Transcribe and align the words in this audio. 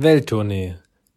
Welttournee, 0.00 0.76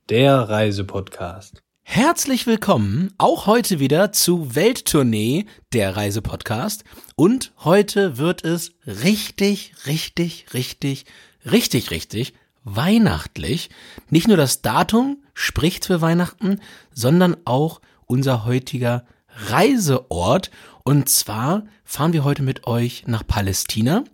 der 0.09 0.49
Reisepodcast. 0.49 1.61
Herzlich 1.83 2.47
willkommen 2.47 3.13
auch 3.19 3.45
heute 3.45 3.77
wieder 3.77 4.11
zu 4.11 4.55
Welttournee, 4.55 5.45
der 5.71 5.95
Reisepodcast. 5.95 6.83
Und 7.15 7.53
heute 7.59 8.17
wird 8.17 8.43
es 8.43 8.71
richtig, 8.87 9.73
richtig, 9.85 10.47
richtig, 10.55 11.05
richtig, 11.45 11.91
richtig 11.91 12.33
weihnachtlich. 12.63 13.69
Nicht 14.09 14.27
nur 14.27 14.37
das 14.37 14.63
Datum 14.63 15.21
spricht 15.35 15.85
für 15.85 16.01
Weihnachten, 16.01 16.59
sondern 16.91 17.37
auch 17.45 17.81
unser 18.07 18.45
heutiger 18.45 19.05
Reiseort. 19.27 20.49
Und 20.83 21.07
zwar 21.07 21.65
fahren 21.83 22.13
wir 22.13 22.23
heute 22.23 22.41
mit 22.41 22.65
euch 22.65 23.03
nach 23.05 23.27
Palästina. 23.27 24.05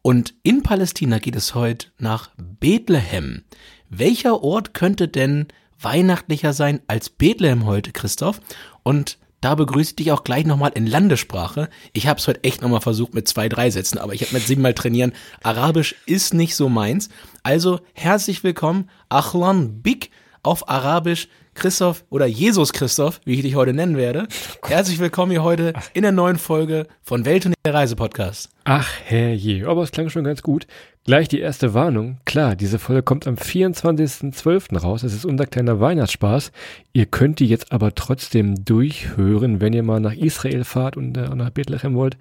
Und 0.00 0.32
in 0.42 0.62
Palästina 0.62 1.18
geht 1.18 1.36
es 1.36 1.54
heute 1.54 1.88
nach 1.98 2.30
Bethlehem. 2.38 3.44
Welcher 3.88 4.42
Ort 4.42 4.74
könnte 4.74 5.06
denn 5.06 5.46
weihnachtlicher 5.80 6.52
sein 6.52 6.80
als 6.88 7.08
Bethlehem 7.08 7.66
heute, 7.66 7.92
Christoph? 7.92 8.40
Und 8.82 9.18
da 9.40 9.54
begrüße 9.54 9.90
ich 9.90 9.96
dich 9.96 10.12
auch 10.12 10.24
gleich 10.24 10.44
nochmal 10.44 10.72
in 10.74 10.86
Landessprache. 10.86 11.68
Ich 11.92 12.08
habe 12.08 12.18
es 12.18 12.26
heute 12.26 12.42
echt 12.42 12.62
nochmal 12.62 12.80
versucht 12.80 13.14
mit 13.14 13.28
zwei, 13.28 13.48
drei 13.48 13.70
Sätzen, 13.70 13.98
aber 13.98 14.12
ich 14.12 14.22
habe 14.22 14.32
mit 14.32 14.44
siebenmal 14.44 14.74
trainieren. 14.74 15.12
Arabisch 15.42 15.94
ist 16.06 16.34
nicht 16.34 16.56
so 16.56 16.68
meins. 16.68 17.10
Also 17.44 17.78
herzlich 17.94 18.42
willkommen, 18.42 18.90
Achlan 19.08 19.82
Big 19.82 20.10
auf 20.42 20.68
Arabisch. 20.68 21.28
Christoph 21.54 22.04
oder 22.10 22.26
Jesus 22.26 22.74
Christoph, 22.74 23.20
wie 23.24 23.36
ich 23.36 23.40
dich 23.42 23.54
heute 23.54 23.72
nennen 23.72 23.96
werde. 23.96 24.28
Herzlich 24.62 24.98
willkommen 24.98 25.30
hier 25.30 25.42
heute 25.42 25.72
in 25.94 26.02
der 26.02 26.12
neuen 26.12 26.36
Folge 26.36 26.86
von 27.02 27.24
Welt 27.24 27.46
und 27.46 27.54
der 27.64 27.72
Reisepodcast. 27.72 28.50
Ach 28.64 28.86
herrje, 29.04 29.66
aber 29.66 29.82
es 29.82 29.90
klang 29.90 30.10
schon 30.10 30.24
ganz 30.24 30.42
gut. 30.42 30.66
Gleich 31.06 31.28
die 31.28 31.38
erste 31.38 31.72
Warnung. 31.72 32.16
Klar, 32.24 32.56
diese 32.56 32.80
Folge 32.80 33.04
kommt 33.04 33.28
am 33.28 33.36
24.12. 33.36 34.76
raus. 34.76 35.04
Es 35.04 35.14
ist 35.14 35.24
unser 35.24 35.46
kleiner 35.46 35.78
Weihnachtsspaß. 35.78 36.50
Ihr 36.92 37.06
könnt 37.06 37.38
die 37.38 37.46
jetzt 37.46 37.70
aber 37.70 37.94
trotzdem 37.94 38.64
durchhören, 38.64 39.60
wenn 39.60 39.72
ihr 39.72 39.84
mal 39.84 40.00
nach 40.00 40.14
Israel 40.14 40.64
fahrt 40.64 40.96
und 40.96 41.16
äh, 41.16 41.28
nach 41.36 41.50
Bethlehem 41.50 41.94
wollt. 41.94 42.16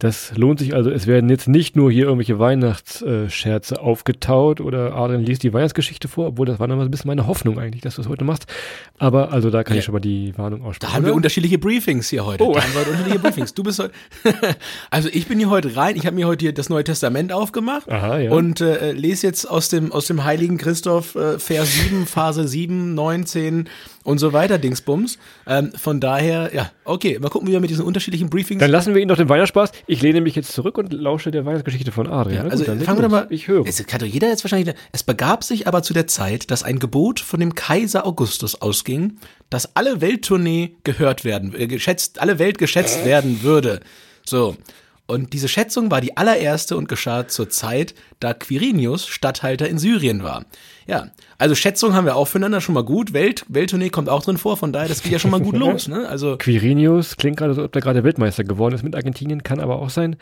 Das 0.00 0.36
lohnt 0.36 0.58
sich 0.58 0.74
also. 0.74 0.90
Es 0.90 1.06
werden 1.06 1.30
jetzt 1.30 1.46
nicht 1.46 1.76
nur 1.76 1.92
hier 1.92 2.06
irgendwelche 2.06 2.40
Weihnachtsscherze 2.40 3.80
aufgetaut 3.80 4.60
oder 4.60 4.96
Adrian 4.96 5.22
liest 5.22 5.44
die 5.44 5.52
Weihnachtsgeschichte 5.52 6.08
vor, 6.08 6.26
obwohl 6.26 6.46
das 6.46 6.58
war 6.58 6.66
noch 6.66 6.74
mal 6.74 6.86
ein 6.86 6.90
bisschen 6.90 7.08
meine 7.08 7.28
Hoffnung 7.28 7.60
eigentlich, 7.60 7.82
dass 7.82 7.94
du 7.94 8.02
es 8.02 8.08
heute 8.08 8.24
machst. 8.24 8.46
Aber 8.98 9.30
also 9.30 9.50
da 9.50 9.62
kann 9.62 9.76
ja. 9.76 9.78
ich 9.78 9.84
schon 9.84 9.92
mal 9.92 10.00
die 10.00 10.36
Warnung 10.36 10.62
aussprechen. 10.62 10.90
Da 10.90 10.96
haben 10.96 11.06
wir 11.06 11.14
unterschiedliche 11.14 11.58
Briefings 11.58 12.08
hier 12.08 12.26
heute. 12.26 12.42
Oh. 12.42 12.52
Da 12.52 12.64
haben 12.64 12.74
wir 12.74 12.80
unterschiedliche 12.80 13.18
Briefings. 13.20 13.54
Du 13.54 13.62
bist 13.62 13.78
heute, 13.78 13.92
also 14.90 15.08
ich 15.12 15.28
bin 15.28 15.38
hier 15.38 15.50
heute 15.50 15.76
rein. 15.76 15.94
Ich 15.94 16.04
habe 16.04 16.16
mir 16.16 16.26
heute 16.26 16.46
hier 16.46 16.52
das 16.52 16.68
Neue 16.68 16.82
Testament 16.82 17.32
aufgemacht. 17.32 17.88
Aha, 17.88 18.18
ja 18.18 18.23
ja. 18.24 18.32
Und 18.32 18.60
äh, 18.60 18.92
lese 18.92 19.26
jetzt 19.26 19.48
aus 19.48 19.68
dem, 19.68 19.92
aus 19.92 20.06
dem 20.06 20.24
heiligen 20.24 20.58
Christoph 20.58 21.14
äh, 21.14 21.38
Vers 21.38 21.74
7, 21.74 22.06
Phase 22.06 22.46
7, 22.46 22.94
19 22.94 23.68
und 24.04 24.18
so 24.18 24.32
weiter, 24.32 24.58
Dingsbums. 24.58 25.18
Ähm, 25.46 25.72
von 25.72 26.00
daher, 26.00 26.50
ja, 26.54 26.70
okay, 26.84 27.18
mal 27.18 27.30
gucken, 27.30 27.48
wie 27.48 27.52
wir 27.52 27.60
mit 27.60 27.70
diesen 27.70 27.84
unterschiedlichen 27.84 28.30
Briefings. 28.30 28.60
Dann 28.60 28.70
lassen 28.70 28.94
wir 28.94 29.02
ihn 29.02 29.08
doch 29.08 29.16
den 29.16 29.28
Weihnachtsspaß. 29.28 29.72
Ich 29.86 30.02
lehne 30.02 30.20
mich 30.20 30.34
jetzt 30.34 30.52
zurück 30.52 30.78
und 30.78 30.92
lausche 30.92 31.30
der 31.30 31.44
Weihnachtsgeschichte 31.44 31.92
von 31.92 32.06
Adrian. 32.06 32.46
Ja, 32.46 32.50
also 32.50 32.64
gut, 32.64 32.82
fangen 32.82 32.98
wir 32.98 33.02
doch 33.02 33.10
mal. 33.10 33.26
Ich 33.30 33.48
höre. 33.48 33.66
Es 33.66 33.84
kann 33.86 34.00
doch 34.00 34.06
jeder 34.06 34.28
jetzt 34.28 34.44
wahrscheinlich. 34.44 34.74
Es 34.92 35.02
begab 35.02 35.44
sich 35.44 35.66
aber 35.66 35.82
zu 35.82 35.94
der 35.94 36.06
Zeit, 36.06 36.50
dass 36.50 36.62
ein 36.62 36.78
Gebot 36.78 37.20
von 37.20 37.40
dem 37.40 37.54
Kaiser 37.54 38.06
Augustus 38.06 38.60
ausging, 38.60 39.18
dass 39.50 39.76
alle 39.76 40.00
Welttournee 40.00 40.76
gehört 40.84 41.24
werden, 41.24 41.54
äh, 41.58 41.66
geschätzt, 41.66 42.20
alle 42.20 42.38
Welt 42.38 42.58
geschätzt 42.58 43.04
werden 43.04 43.42
würde. 43.42 43.80
So. 44.24 44.56
Und 45.06 45.34
diese 45.34 45.48
Schätzung 45.48 45.90
war 45.90 46.00
die 46.00 46.16
allererste 46.16 46.78
und 46.78 46.88
geschah 46.88 47.28
zur 47.28 47.50
Zeit, 47.50 47.94
da 48.20 48.32
Quirinius 48.32 49.06
Statthalter 49.06 49.68
in 49.68 49.76
Syrien 49.76 50.22
war. 50.22 50.46
Ja, 50.86 51.08
also 51.36 51.54
Schätzung 51.54 51.92
haben 51.92 52.06
wir 52.06 52.16
auch 52.16 52.26
füreinander 52.26 52.62
schon 52.62 52.74
mal 52.74 52.84
gut. 52.84 53.12
Welt, 53.12 53.44
Welttournee 53.48 53.90
kommt 53.90 54.08
auch 54.08 54.22
drin 54.22 54.38
vor, 54.38 54.56
von 54.56 54.72
daher, 54.72 54.88
das 54.88 55.02
geht 55.02 55.12
ja 55.12 55.18
schon 55.18 55.30
mal 55.30 55.40
gut 55.40 55.56
los. 55.58 55.88
Ne? 55.88 56.08
Also 56.08 56.38
Quirinius 56.38 57.18
klingt 57.18 57.36
gerade 57.36 57.52
so, 57.52 57.64
ob 57.64 57.72
der 57.72 57.82
gerade 57.82 58.02
Weltmeister 58.02 58.44
geworden 58.44 58.74
ist 58.74 58.82
mit 58.82 58.96
Argentinien, 58.96 59.42
kann 59.42 59.60
aber 59.60 59.76
auch 59.76 59.90
sein. 59.90 60.16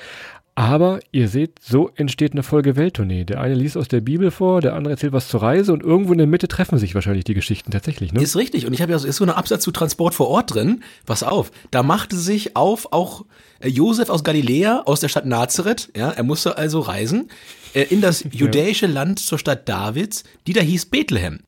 Aber 0.54 1.00
ihr 1.12 1.28
seht, 1.28 1.60
so 1.62 1.90
entsteht 1.94 2.32
eine 2.32 2.42
Folge 2.42 2.76
Welttournee. 2.76 3.24
Der 3.24 3.40
eine 3.40 3.54
liest 3.54 3.78
aus 3.78 3.88
der 3.88 4.02
Bibel 4.02 4.30
vor, 4.30 4.60
der 4.60 4.74
andere 4.74 4.92
erzählt 4.92 5.14
was 5.14 5.28
zur 5.28 5.40
Reise 5.40 5.72
und 5.72 5.82
irgendwo 5.82 6.12
in 6.12 6.18
der 6.18 6.26
Mitte 6.26 6.46
treffen 6.46 6.76
sich 6.76 6.94
wahrscheinlich 6.94 7.24
die 7.24 7.32
Geschichten 7.32 7.70
tatsächlich. 7.70 8.12
Ne? 8.12 8.22
Ist 8.22 8.36
richtig. 8.36 8.66
Und 8.66 8.74
ich 8.74 8.82
habe 8.82 8.92
ja 8.92 8.98
so, 8.98 9.08
ist 9.08 9.16
so 9.16 9.24
ein 9.24 9.30
Absatz 9.30 9.62
zu 9.62 9.70
Transport 9.70 10.14
vor 10.14 10.28
Ort 10.28 10.54
drin. 10.54 10.82
Pass 11.06 11.22
auf, 11.22 11.52
da 11.70 11.82
machte 11.82 12.16
sich 12.16 12.54
auf 12.54 12.92
auch 12.92 13.24
äh, 13.60 13.68
Josef 13.68 14.10
aus 14.10 14.24
Galiläa, 14.24 14.82
aus 14.84 15.00
der 15.00 15.08
Stadt 15.08 15.24
Nazareth. 15.24 15.90
Ja, 15.96 16.10
er 16.10 16.22
musste 16.22 16.58
also 16.58 16.80
reisen 16.80 17.30
äh, 17.72 17.84
in 17.84 18.02
das 18.02 18.22
judäische 18.30 18.86
ja. 18.86 18.92
Land 18.92 19.20
zur 19.20 19.38
Stadt 19.38 19.66
Davids, 19.66 20.24
die 20.46 20.52
da 20.52 20.60
hieß 20.60 20.86
Bethlehem. 20.86 21.40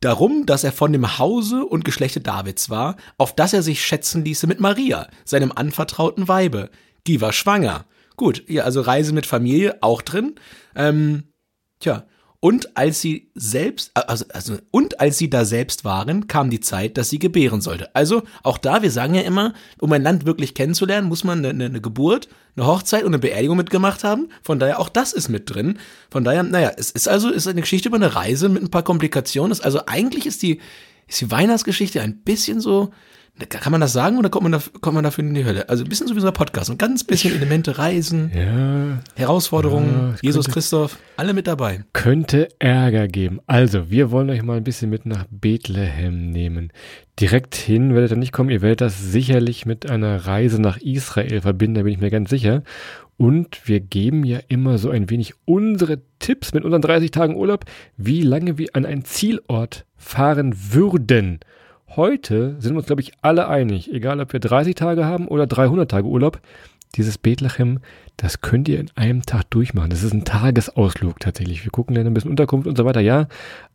Darum, 0.00 0.46
dass 0.46 0.64
er 0.64 0.72
von 0.72 0.92
dem 0.92 1.18
Hause 1.18 1.64
und 1.66 1.84
Geschlechte 1.84 2.20
Davids 2.20 2.70
war, 2.70 2.96
auf 3.18 3.34
das 3.34 3.52
er 3.52 3.62
sich 3.62 3.84
schätzen 3.84 4.24
ließe 4.24 4.46
mit 4.46 4.60
Maria, 4.60 5.08
seinem 5.26 5.52
anvertrauten 5.52 6.26
Weibe. 6.26 6.70
Die 7.06 7.20
war 7.20 7.34
schwanger 7.34 7.84
Gut, 8.16 8.44
ja, 8.48 8.64
also 8.64 8.80
Reise 8.80 9.12
mit 9.12 9.26
Familie 9.26 9.78
auch 9.82 10.02
drin. 10.02 10.34
Ähm, 10.74 11.24
tja, 11.80 12.06
und 12.40 12.76
als 12.76 13.00
sie 13.00 13.30
selbst, 13.34 13.90
also, 13.94 14.24
also, 14.32 14.56
und 14.70 15.00
als 15.00 15.18
sie 15.18 15.30
da 15.30 15.44
selbst 15.44 15.84
waren, 15.84 16.28
kam 16.28 16.50
die 16.50 16.60
Zeit, 16.60 16.96
dass 16.96 17.10
sie 17.10 17.18
gebären 17.18 17.60
sollte. 17.60 17.94
Also 17.94 18.22
auch 18.42 18.58
da, 18.58 18.82
wir 18.82 18.90
sagen 18.90 19.14
ja 19.14 19.22
immer, 19.22 19.54
um 19.80 19.90
ein 19.92 20.02
Land 20.02 20.26
wirklich 20.26 20.54
kennenzulernen, 20.54 21.08
muss 21.08 21.24
man 21.24 21.44
eine, 21.44 21.64
eine 21.64 21.80
Geburt, 21.80 22.28
eine 22.54 22.66
Hochzeit 22.66 23.02
und 23.02 23.08
eine 23.08 23.18
Beerdigung 23.18 23.56
mitgemacht 23.56 24.04
haben. 24.04 24.28
Von 24.42 24.58
daher, 24.58 24.80
auch 24.80 24.88
das 24.88 25.12
ist 25.12 25.28
mit 25.28 25.52
drin. 25.52 25.78
Von 26.10 26.24
daher, 26.24 26.42
naja, 26.42 26.72
es 26.76 26.90
ist 26.90 27.08
also 27.08 27.30
ist 27.30 27.48
eine 27.48 27.62
Geschichte 27.62 27.88
über 27.88 27.96
eine 27.96 28.14
Reise 28.14 28.48
mit 28.48 28.62
ein 28.62 28.70
paar 28.70 28.84
Komplikationen. 28.84 29.58
Also 29.60 29.80
eigentlich 29.86 30.26
ist 30.26 30.42
die, 30.42 30.60
ist 31.08 31.20
die 31.20 31.30
Weihnachtsgeschichte 31.30 32.00
ein 32.00 32.22
bisschen 32.22 32.60
so, 32.60 32.92
kann 33.44 33.70
man 33.70 33.82
das 33.82 33.92
sagen 33.92 34.18
oder 34.18 34.30
kommt 34.30 34.44
man, 34.44 34.52
da, 34.52 34.62
kommt 34.80 34.94
man 34.94 35.04
dafür 35.04 35.22
in 35.22 35.34
die 35.34 35.44
Hölle? 35.44 35.68
Also 35.68 35.84
ein 35.84 35.88
bisschen 35.88 36.06
so 36.06 36.16
wie 36.16 36.20
so 36.20 36.26
ein 36.26 36.32
Podcast. 36.32 36.70
Ein 36.70 36.78
ganz 36.78 37.04
bisschen 37.04 37.34
Elemente, 37.34 37.76
Reisen, 37.76 38.30
ja, 38.34 39.02
Herausforderungen, 39.14 40.14
ja, 40.14 40.18
Jesus 40.22 40.46
könnte, 40.46 40.54
Christoph, 40.54 40.98
alle 41.16 41.34
mit 41.34 41.46
dabei. 41.46 41.84
Könnte 41.92 42.48
Ärger 42.58 43.08
geben. 43.08 43.40
Also, 43.46 43.90
wir 43.90 44.10
wollen 44.10 44.30
euch 44.30 44.42
mal 44.42 44.56
ein 44.56 44.64
bisschen 44.64 44.88
mit 44.88 45.04
nach 45.04 45.26
Bethlehem 45.30 46.30
nehmen. 46.30 46.72
Direkt 47.20 47.54
hin 47.54 47.94
werdet 47.94 48.12
ihr 48.12 48.16
nicht 48.16 48.32
kommen. 48.32 48.50
Ihr 48.50 48.62
werdet 48.62 48.80
das 48.80 48.98
sicherlich 48.98 49.66
mit 49.66 49.88
einer 49.88 50.26
Reise 50.26 50.60
nach 50.60 50.78
Israel 50.78 51.42
verbinden, 51.42 51.74
da 51.74 51.82
bin 51.82 51.92
ich 51.92 52.00
mir 52.00 52.10
ganz 52.10 52.30
sicher. 52.30 52.62
Und 53.18 53.66
wir 53.66 53.80
geben 53.80 54.24
ja 54.24 54.40
immer 54.48 54.78
so 54.78 54.90
ein 54.90 55.08
wenig 55.10 55.34
unsere 55.44 56.00
Tipps 56.18 56.52
mit 56.52 56.64
unseren 56.64 56.82
30 56.82 57.10
Tagen 57.10 57.36
Urlaub, 57.36 57.64
wie 57.96 58.22
lange 58.22 58.58
wir 58.58 58.68
an 58.74 58.84
einen 58.84 59.04
Zielort 59.04 59.86
fahren 59.96 60.54
würden. 60.72 61.40
Heute 61.94 62.56
sind 62.58 62.72
wir 62.72 62.78
uns, 62.78 62.86
glaube 62.86 63.02
ich, 63.02 63.12
alle 63.22 63.48
einig, 63.48 63.92
egal 63.92 64.20
ob 64.20 64.32
wir 64.32 64.40
30 64.40 64.74
Tage 64.74 65.04
haben 65.04 65.28
oder 65.28 65.46
300 65.46 65.90
Tage 65.90 66.08
Urlaub, 66.08 66.40
dieses 66.96 67.16
Bethlehem, 67.16 67.80
das 68.16 68.40
könnt 68.40 68.68
ihr 68.68 68.80
in 68.80 68.90
einem 68.94 69.22
Tag 69.22 69.50
durchmachen. 69.50 69.90
Das 69.90 70.02
ist 70.02 70.14
ein 70.14 70.24
Tagesausflug 70.24 71.20
tatsächlich. 71.20 71.64
Wir 71.64 71.70
gucken 71.70 71.94
dann 71.94 72.06
ein 72.06 72.14
bisschen 72.14 72.30
Unterkunft 72.30 72.66
und 72.66 72.76
so 72.76 72.84
weiter, 72.84 73.00
ja. 73.00 73.28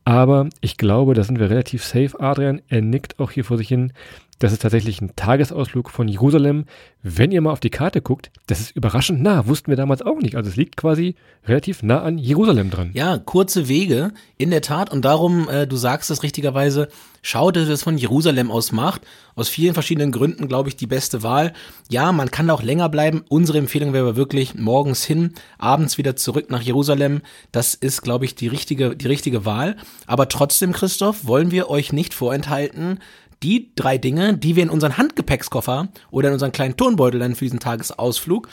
Aber 0.03 0.49
ich 0.61 0.77
glaube, 0.77 1.13
da 1.13 1.23
sind 1.23 1.39
wir 1.39 1.49
relativ 1.49 1.83
safe. 1.83 2.19
Adrian, 2.19 2.61
er 2.67 2.81
nickt 2.81 3.19
auch 3.19 3.31
hier 3.31 3.45
vor 3.45 3.57
sich 3.57 3.67
hin. 3.67 3.93
Das 4.41 4.51
ist 4.51 4.63
tatsächlich 4.63 4.99
ein 5.01 5.15
Tagesausflug 5.15 5.91
von 5.91 6.07
Jerusalem. 6.07 6.65
Wenn 7.03 7.31
ihr 7.31 7.41
mal 7.41 7.51
auf 7.51 7.59
die 7.59 7.69
Karte 7.69 8.01
guckt, 8.01 8.31
das 8.47 8.59
ist 8.59 8.75
überraschend 8.75 9.21
nah, 9.21 9.45
wussten 9.45 9.69
wir 9.69 9.75
damals 9.75 10.01
auch 10.01 10.17
nicht. 10.17 10.35
Also 10.35 10.49
es 10.49 10.55
liegt 10.55 10.77
quasi 10.77 11.13
relativ 11.45 11.83
nah 11.83 12.01
an 12.01 12.17
Jerusalem 12.17 12.71
dran. 12.71 12.89
Ja, 12.93 13.19
kurze 13.19 13.67
Wege, 13.67 14.11
in 14.39 14.49
der 14.49 14.63
Tat. 14.63 14.91
Und 14.91 15.05
darum, 15.05 15.47
äh, 15.47 15.67
du 15.67 15.75
sagst 15.75 16.09
es 16.09 16.23
richtigerweise, 16.23 16.87
schaut, 17.21 17.55
dass 17.55 17.69
es 17.69 17.83
von 17.83 17.99
Jerusalem 17.99 18.49
aus 18.49 18.71
macht. 18.71 19.01
Aus 19.35 19.47
vielen 19.47 19.75
verschiedenen 19.75 20.11
Gründen, 20.11 20.47
glaube 20.47 20.69
ich, 20.69 20.75
die 20.75 20.87
beste 20.87 21.21
Wahl. 21.21 21.53
Ja, 21.91 22.11
man 22.11 22.31
kann 22.31 22.49
auch 22.49 22.63
länger 22.63 22.89
bleiben. 22.89 23.23
Unsere 23.29 23.59
Empfehlung 23.59 23.93
wäre 23.93 24.15
wirklich 24.15 24.30
morgens 24.55 25.03
hin, 25.03 25.33
abends 25.57 25.97
wieder 25.97 26.15
zurück 26.15 26.49
nach 26.49 26.61
Jerusalem. 26.61 27.21
Das 27.51 27.73
ist, 27.73 28.01
glaube 28.01 28.25
ich, 28.25 28.35
die 28.35 28.47
richtige, 28.47 28.95
die 28.95 29.07
richtige 29.07 29.45
Wahl. 29.45 29.75
Aber 30.07 30.29
trotzdem, 30.29 30.73
Christoph, 30.73 31.25
wollen 31.25 31.51
wir 31.51 31.69
euch 31.69 31.93
nicht 31.93 32.13
vorenthalten, 32.13 32.99
die 33.43 33.71
drei 33.75 33.97
Dinge, 33.97 34.37
die 34.37 34.55
wir 34.55 34.63
in 34.63 34.69
unseren 34.69 34.97
Handgepäckskoffer 34.97 35.89
oder 36.11 36.27
in 36.29 36.33
unseren 36.33 36.51
kleinen 36.51 36.77
Turnbeutel 36.77 37.19
dann 37.19 37.35
für 37.35 37.45
diesen 37.45 37.59
Tagesausflug 37.59 38.47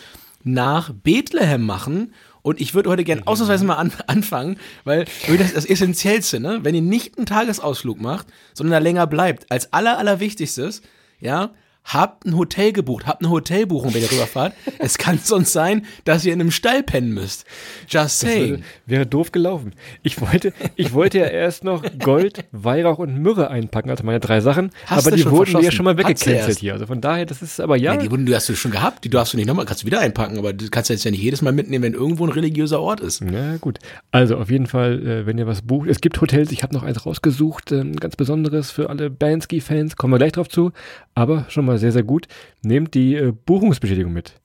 nach 0.44 0.92
Bethlehem 0.92 1.64
machen. 1.64 2.12
Und 2.42 2.60
ich 2.60 2.74
würde 2.74 2.88
heute 2.88 3.04
gerne 3.04 3.26
ausnahmsweise 3.26 3.64
mal 3.64 3.74
an, 3.74 3.92
anfangen, 4.06 4.56
weil 4.84 5.04
das 5.26 5.48
ist 5.48 5.56
das 5.56 5.64
Essentiellste, 5.66 6.40
ne? 6.40 6.60
Wenn 6.62 6.74
ihr 6.74 6.82
nicht 6.82 7.18
einen 7.18 7.26
Tagesausflug 7.26 8.00
macht, 8.00 8.26
sondern 8.54 8.72
da 8.72 8.78
länger 8.78 9.06
bleibt, 9.06 9.50
als 9.50 9.72
aller, 9.72 9.98
allerwichtigstes, 9.98 10.82
ja, 11.20 11.50
habt 11.88 12.26
ein 12.26 12.36
Hotel 12.36 12.72
gebucht, 12.72 13.06
habt 13.06 13.22
eine 13.22 13.30
Hotelbuchung, 13.30 13.94
wenn 13.94 14.02
ihr 14.02 14.12
rüberfahrt. 14.12 14.54
es 14.78 14.98
kann 14.98 15.18
sonst 15.18 15.52
sein, 15.52 15.86
dass 16.04 16.24
ihr 16.24 16.32
in 16.32 16.40
einem 16.40 16.50
Stall 16.50 16.82
pennen 16.82 17.12
müsst. 17.12 17.44
Just 17.88 18.20
saying. 18.20 18.50
Wäre, 18.50 18.62
wäre 18.86 19.06
doof 19.06 19.32
gelaufen. 19.32 19.72
Ich 20.02 20.20
wollte, 20.20 20.52
ich 20.76 20.92
wollte 20.92 21.18
ja 21.18 21.26
erst 21.26 21.64
noch 21.64 21.82
Gold, 21.98 22.44
Weihrauch 22.52 22.98
und 22.98 23.18
Myrrhe 23.18 23.50
einpacken, 23.50 23.90
also 23.90 24.04
meine 24.04 24.20
drei 24.20 24.40
Sachen. 24.40 24.70
Hast 24.86 25.06
aber 25.06 25.16
du 25.16 25.22
die 25.22 25.30
wurden 25.30 25.52
mir 25.54 25.62
ja 25.62 25.72
schon 25.72 25.84
mal 25.84 25.94
du 25.94 26.04
weggecancelt 26.04 26.58
hier. 26.58 26.74
Also 26.74 26.86
von 26.86 27.00
daher, 27.00 27.26
das 27.26 27.42
ist 27.42 27.60
aber 27.60 27.76
ja. 27.76 27.94
Ja, 27.94 28.00
die 28.00 28.10
wurden, 28.10 28.26
die 28.26 28.34
hast 28.34 28.48
du 28.48 28.54
schon 28.54 28.70
gehabt, 28.70 29.04
die 29.04 29.10
darfst 29.10 29.32
du 29.32 29.38
nicht 29.38 29.46
nochmal, 29.46 29.64
kannst 29.64 29.82
du 29.82 29.86
wieder 29.86 30.00
einpacken, 30.00 30.38
aber 30.38 30.52
du 30.52 30.68
kannst 30.68 30.90
jetzt 30.90 31.04
ja 31.04 31.10
nicht 31.10 31.22
jedes 31.22 31.40
Mal 31.40 31.52
mitnehmen, 31.52 31.84
wenn 31.84 31.94
irgendwo 31.94 32.26
ein 32.26 32.32
religiöser 32.32 32.80
Ort 32.80 33.00
ist. 33.00 33.22
Na 33.22 33.56
gut. 33.56 33.78
Also 34.10 34.36
auf 34.36 34.50
jeden 34.50 34.66
Fall, 34.66 35.06
äh, 35.06 35.26
wenn 35.26 35.38
ihr 35.38 35.46
was 35.46 35.62
bucht. 35.62 35.88
Es 35.88 36.00
gibt 36.00 36.20
Hotels, 36.20 36.52
ich 36.52 36.62
habe 36.62 36.74
noch 36.74 36.82
eins 36.82 37.06
rausgesucht, 37.06 37.72
ähm, 37.72 37.96
ganz 37.96 38.16
besonderes 38.16 38.70
für 38.70 38.90
alle 38.90 39.08
Bansky-Fans, 39.08 39.96
kommen 39.96 40.12
wir 40.12 40.18
gleich 40.18 40.32
drauf 40.32 40.48
zu. 40.48 40.72
Aber 41.14 41.46
schon 41.48 41.64
mal 41.64 41.77
sehr, 41.78 41.92
sehr 41.92 42.02
gut. 42.02 42.28
Nehmt 42.62 42.94
die 42.94 43.14
äh, 43.14 43.32
Buchungsbestätigung 43.32 44.12
mit. 44.12 44.40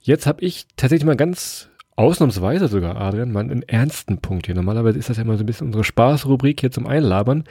Jetzt 0.00 0.26
habe 0.26 0.42
ich 0.42 0.66
tatsächlich 0.76 1.06
mal 1.06 1.16
ganz 1.16 1.68
ausnahmsweise 1.96 2.68
sogar, 2.68 2.96
Adrian, 2.96 3.32
mal 3.32 3.40
einen 3.40 3.62
ernsten 3.62 4.18
Punkt 4.18 4.46
hier. 4.46 4.54
Normalerweise 4.54 4.98
ist 4.98 5.10
das 5.10 5.16
ja 5.16 5.24
mal 5.24 5.36
so 5.36 5.42
ein 5.42 5.46
bisschen 5.46 5.66
unsere 5.66 5.84
Spaßrubrik 5.84 6.60
hier 6.60 6.70
zum 6.70 6.86
Einlabern. 6.86 7.44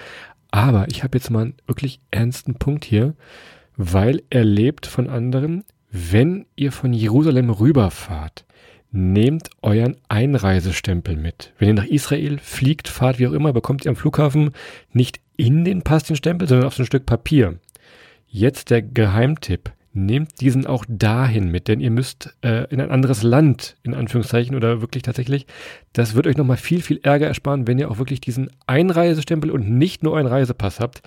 Aber 0.51 0.87
ich 0.89 1.03
habe 1.03 1.17
jetzt 1.17 1.29
mal 1.29 1.41
einen 1.41 1.55
wirklich 1.67 1.99
ernsten 2.11 2.55
Punkt 2.55 2.85
hier, 2.85 3.15
weil 3.75 4.23
erlebt 4.29 4.85
von 4.85 5.09
anderen, 5.09 5.65
wenn 5.91 6.45
ihr 6.55 6.71
von 6.71 6.93
Jerusalem 6.93 7.49
rüberfahrt, 7.49 8.45
nehmt 8.91 9.49
euren 9.61 9.97
Einreisestempel 10.07 11.17
mit. 11.17 11.53
Wenn 11.59 11.67
ihr 11.69 11.73
nach 11.73 11.85
Israel 11.85 12.39
fliegt, 12.39 12.87
fahrt, 12.87 13.19
wie 13.19 13.27
auch 13.27 13.33
immer, 13.33 13.53
bekommt 13.53 13.85
ihr 13.85 13.89
am 13.89 13.95
Flughafen 13.95 14.51
nicht 14.93 15.19
in 15.35 15.65
den 15.65 15.81
Pass 15.81 16.03
den 16.03 16.15
Stempel, 16.15 16.47
sondern 16.47 16.67
auf 16.67 16.75
so 16.75 16.83
ein 16.83 16.87
Stück 16.87 17.05
Papier. 17.05 17.59
Jetzt 18.37 18.69
der 18.69 18.83
Geheimtipp. 18.83 19.71
Nehmt 19.93 20.41
diesen 20.41 20.67
auch 20.67 20.85
dahin 20.87 21.49
mit, 21.49 21.67
denn 21.67 21.79
ihr 21.79 21.89
müsst 21.89 22.37
äh, 22.43 22.71
in 22.71 22.79
ein 22.79 22.91
anderes 22.91 23.23
Land, 23.23 23.77
in 23.81 23.95
Anführungszeichen, 23.95 24.55
oder 24.55 24.79
wirklich 24.79 25.01
tatsächlich. 25.01 25.47
Das 25.91 26.13
wird 26.13 26.27
euch 26.27 26.37
nochmal 26.37 26.57
viel, 26.57 26.83
viel 26.83 26.99
Ärger 27.01 27.25
ersparen, 27.25 27.65
wenn 27.65 27.79
ihr 27.79 27.89
auch 27.89 27.97
wirklich 27.97 28.21
diesen 28.21 28.51
Einreisestempel 28.67 29.49
und 29.49 29.71
nicht 29.71 30.03
nur 30.03 30.15
einen 30.15 30.27
Reisepass 30.27 30.79
habt. 30.79 31.01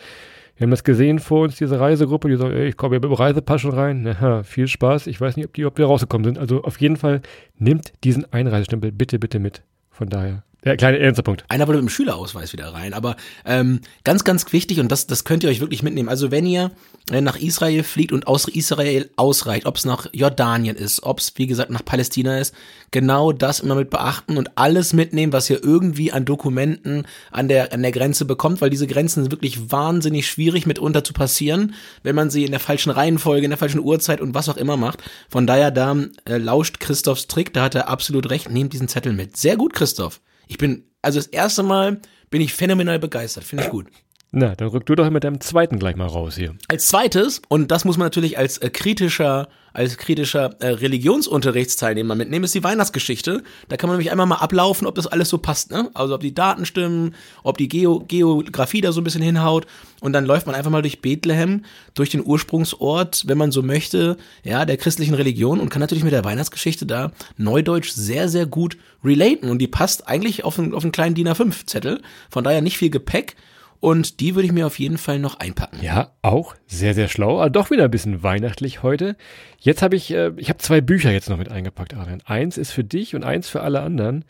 Wir 0.57 0.65
haben 0.65 0.73
das 0.73 0.83
gesehen 0.83 1.21
vor 1.21 1.45
uns, 1.45 1.55
diese 1.55 1.79
Reisegruppe, 1.79 2.29
die 2.29 2.35
sagt, 2.35 2.53
ey, 2.53 2.67
ich 2.67 2.77
komme 2.77 2.97
ja 2.97 2.99
mit 2.99 3.09
dem 3.09 3.13
Reisepass 3.13 3.61
schon 3.61 3.75
rein. 3.75 4.05
Aha, 4.09 4.43
viel 4.43 4.67
Spaß. 4.67 5.07
Ich 5.07 5.21
weiß 5.21 5.37
nicht, 5.37 5.47
ob 5.47 5.55
die, 5.55 5.67
ob 5.67 5.79
wir 5.79 5.87
rausgekommen 5.87 6.25
sind. 6.25 6.37
Also 6.37 6.65
auf 6.65 6.81
jeden 6.81 6.97
Fall 6.97 7.21
nehmt 7.57 7.93
diesen 8.03 8.33
Einreisestempel 8.33 8.91
bitte, 8.91 9.21
bitte 9.21 9.39
mit. 9.39 9.63
Von 9.93 10.09
daher, 10.09 10.43
der 10.65 10.77
kleine 10.77 10.99
ernster 10.99 11.23
Punkt. 11.23 11.45
Einer 11.49 11.67
wollte 11.67 11.81
mit 11.81 11.89
dem 11.89 11.93
Schülerausweis 11.93 12.53
wieder 12.53 12.73
rein, 12.75 12.93
aber 12.93 13.17
ähm, 13.45 13.81
ganz, 14.05 14.25
ganz 14.25 14.53
wichtig 14.53 14.81
und 14.81 14.93
das, 14.93 15.07
das 15.07 15.25
könnt 15.25 15.43
ihr 15.43 15.51
euch 15.51 15.61
wirklich 15.61 15.83
mitnehmen. 15.83 16.09
Also 16.09 16.31
wenn 16.31 16.45
ihr 16.45 16.71
äh, 17.11 17.21
nach 17.21 17.37
Israel 17.37 17.83
fliegt 17.83 18.13
und 18.13 18.27
aus 18.27 18.47
Israel 18.47 19.09
ausreicht, 19.17 19.67
ob 19.67 19.77
es 19.77 19.85
nach 19.85 20.07
Jordanien 20.13 20.77
ist, 20.77 21.03
ob 21.03 21.21
es 21.21 21.33
wie 21.37 21.47
gesagt 21.47 21.71
nach 21.71 21.85
Palästina 21.85 22.39
ist, 22.39 22.55
genau 22.91 23.33
das 23.33 23.61
immer 23.61 23.75
mit 23.75 23.89
beachten 23.89 24.37
und 24.37 24.59
alles 24.59 24.93
mitnehmen, 24.93 25.33
was 25.33 25.49
ihr 25.49 25.65
irgendwie 25.65 26.13
an 26.13 26.25
Dokumenten 26.27 27.07
an 27.31 27.49
der 27.49 27.73
an 27.73 27.83
der 27.83 27.93
Grenze 27.93 28.27
bekommt, 28.27 28.61
weil 28.61 28.71
diese 28.71 28.87
Grenzen 28.87 29.23
sind 29.23 29.33
wirklich 29.33 29.71
wahnsinnig 29.71 30.27
schwierig 30.27 30.67
mitunter 30.67 31.03
zu 31.05 31.15
passieren, 31.15 31.75
wenn 32.03 32.15
man 32.15 32.29
sie 32.31 32.45
in 32.45 32.51
der 32.51 32.61
falschen 32.61 32.91
Reihenfolge, 32.91 33.45
in 33.45 33.51
der 33.51 33.59
falschen 33.59 33.81
Uhrzeit 33.81 34.21
und 34.21 34.35
was 34.35 34.49
auch 34.49 34.57
immer 34.59 34.77
macht. 34.77 35.03
Von 35.31 35.47
daher 35.47 35.71
da 35.71 35.97
äh, 36.27 36.37
lauscht 36.37 36.81
Christophs 36.81 37.29
Trick, 37.29 37.55
da 37.55 37.63
hat 37.63 37.75
er 37.75 37.89
absolut 37.89 38.29
recht. 38.29 38.51
Nehmt 38.51 38.73
diesen 38.73 38.89
Zettel 38.89 39.13
mit. 39.13 39.37
Sehr 39.37 39.57
gut, 39.57 39.73
Christoph. 39.73 40.21
Ich 40.51 40.59
bin, 40.59 40.83
also 41.01 41.21
das 41.21 41.29
erste 41.29 41.63
Mal 41.63 42.01
bin 42.29 42.41
ich 42.43 42.53
phänomenal 42.53 42.99
begeistert. 42.99 43.45
Finde 43.45 43.65
ich 43.65 43.71
gut. 43.71 43.87
Na, 44.33 44.55
dann 44.55 44.69
rück 44.69 44.87
du 44.87 44.95
doch 44.95 45.11
mit 45.11 45.25
deinem 45.25 45.41
zweiten 45.41 45.81
gleich 45.81 45.97
mal 45.97 46.07
raus 46.07 46.37
hier. 46.37 46.55
Als 46.69 46.87
zweites, 46.87 47.43
und 47.49 47.73
das 47.73 47.85
muss 47.85 47.97
man 47.97 48.07
natürlich 48.07 48.39
als 48.39 48.59
äh, 48.59 48.71
kritischer, 48.71 49.49
als 49.73 49.97
kritischer 49.97 50.55
äh, 50.61 50.69
Religionsunterrichtsteilnehmer 50.69 52.15
mitnehmen, 52.15 52.45
ist 52.45 52.55
die 52.55 52.63
Weihnachtsgeschichte. 52.63 53.43
Da 53.69 53.77
kann 53.77 53.89
man 53.89 53.97
nämlich 53.97 54.13
einmal 54.13 54.27
mal 54.27 54.37
ablaufen, 54.37 54.87
ob 54.87 54.95
das 54.95 55.09
alles 55.09 55.31
so 55.31 55.39
passt, 55.39 55.73
ne? 55.73 55.91
Also 55.95 56.15
ob 56.15 56.21
die 56.21 56.33
Daten 56.33 56.65
stimmen, 56.65 57.17
ob 57.43 57.59
die 57.59 57.67
Geo 57.67 58.05
Geografie 58.07 58.81
da 58.81 58.93
so 58.93 59.01
ein 59.01 59.05
bisschen 59.05 59.23
hinhaut. 59.23 59.67
Und 60.01 60.13
dann 60.13 60.27
läuft 60.27 60.47
man 60.47 60.55
einfach 60.55 60.71
mal 60.71 60.83
durch 60.83 61.03
Bethlehem, 61.03 61.65
durch 61.95 62.11
den 62.11 62.25
Ursprungsort, 62.25 63.25
wenn 63.27 63.37
man 63.37 63.51
so 63.51 63.63
möchte, 63.63 64.17
ja, 64.45 64.65
der 64.65 64.77
christlichen 64.77 65.15
Religion 65.15 65.59
und 65.59 65.71
kann 65.71 65.81
natürlich 65.81 66.05
mit 66.05 66.13
der 66.13 66.25
Weihnachtsgeschichte 66.25 66.87
da 66.87 67.11
Neudeutsch 67.37 67.91
sehr, 67.91 68.29
sehr 68.29 68.47
gut 68.47 68.77
relaten. 69.05 69.51
Und 69.51 69.59
die 69.59 69.67
passt 69.67 70.07
eigentlich 70.07 70.45
auf 70.45 70.57
einen, 70.57 70.73
auf 70.73 70.85
einen 70.85 70.93
kleinen 70.93 71.17
DIN 71.17 71.29
A5-Zettel. 71.29 72.01
Von 72.31 72.45
daher 72.45 72.61
nicht 72.61 72.79
viel 72.79 72.91
Gepäck. 72.91 73.35
Und 73.81 74.21
die 74.21 74.35
würde 74.35 74.47
ich 74.47 74.53
mir 74.53 74.67
auf 74.67 74.79
jeden 74.79 74.99
Fall 74.99 75.19
noch 75.19 75.41
einpacken. 75.41 75.79
Ja, 75.81 76.13
auch 76.21 76.55
sehr, 76.67 76.93
sehr 76.95 77.09
schlau. 77.09 77.41
Aber 77.41 77.49
doch 77.49 77.71
wieder 77.71 77.85
ein 77.85 77.91
bisschen 77.91 78.23
weihnachtlich 78.23 78.83
heute. 78.83 79.17
Jetzt 79.59 79.81
habe 79.81 79.97
ich, 79.97 80.13
äh, 80.13 80.33
ich 80.37 80.51
habe 80.51 80.59
zwei 80.59 80.83
Bücher 80.83 81.11
jetzt 81.11 81.31
noch 81.31 81.39
mit 81.39 81.49
eingepackt, 81.51 81.95
Adrian. 81.95 82.23
Eins 82.27 82.59
ist 82.59 82.73
für 82.73 82.85
dich 82.85 83.15
und 83.15 83.25
eins 83.25 83.49
für 83.49 83.63
alle 83.63 83.81
anderen. 83.81 84.27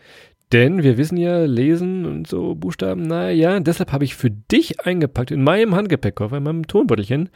Denn 0.52 0.82
wir 0.82 0.98
wissen 0.98 1.16
ja, 1.16 1.44
lesen 1.44 2.06
und 2.06 2.26
so 2.26 2.54
Buchstaben, 2.54 3.02
na 3.02 3.30
ja, 3.30 3.60
deshalb 3.60 3.92
habe 3.92 4.04
ich 4.04 4.16
für 4.16 4.30
dich 4.30 4.80
eingepackt 4.80 5.30
in 5.30 5.44
meinem 5.44 5.76
Handgepäckkoffer, 5.76 6.38
in 6.38 6.42
meinem 6.42 6.66
Tonbeutelchen, 6.66 7.28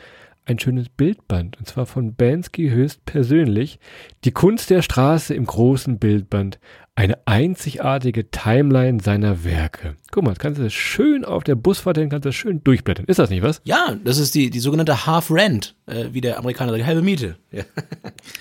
ein 0.47 0.59
schönes 0.59 0.89
Bildband. 0.89 1.59
Und 1.59 1.67
zwar 1.67 1.87
von 1.87 2.15
Bansky 2.15 2.71
höchst 2.71 3.05
persönlich. 3.05 3.79
Die 4.25 4.33
Kunst 4.33 4.71
der 4.71 4.83
Straße 4.83 5.35
im 5.35 5.47
großen 5.47 5.99
Bildband. 5.99 6.59
Eine 6.97 7.19
einzigartige 7.27 8.31
Timeline 8.31 9.01
seiner 9.03 9.43
Werke. 9.43 9.97
Guck 10.13 10.23
mal, 10.23 10.31
das 10.31 10.39
kannst 10.39 10.61
du 10.61 10.63
das 10.65 10.73
schön 10.73 11.25
auf 11.25 11.43
der 11.43 11.57
Busfahrt 11.57 11.99
hin, 11.99 12.09
kannst 12.09 12.25
du 12.25 12.29
das 12.29 12.37
schön 12.37 12.63
durchblättern. 12.63 13.07
Ist 13.07 13.19
das 13.19 13.31
nicht 13.31 13.43
was? 13.43 13.61
Ja, 13.65 13.97
das 14.05 14.19
ist 14.19 14.37
die, 14.37 14.49
die 14.49 14.61
sogenannte 14.61 15.05
Half 15.05 15.33
Rent, 15.33 15.75
äh, 15.87 16.11
wie 16.13 16.21
der 16.21 16.39
Amerikaner 16.39 16.71
sagt, 16.71 16.87
halbe 16.87 17.03
Miete. 17.03 17.37
Ja. 17.51 17.65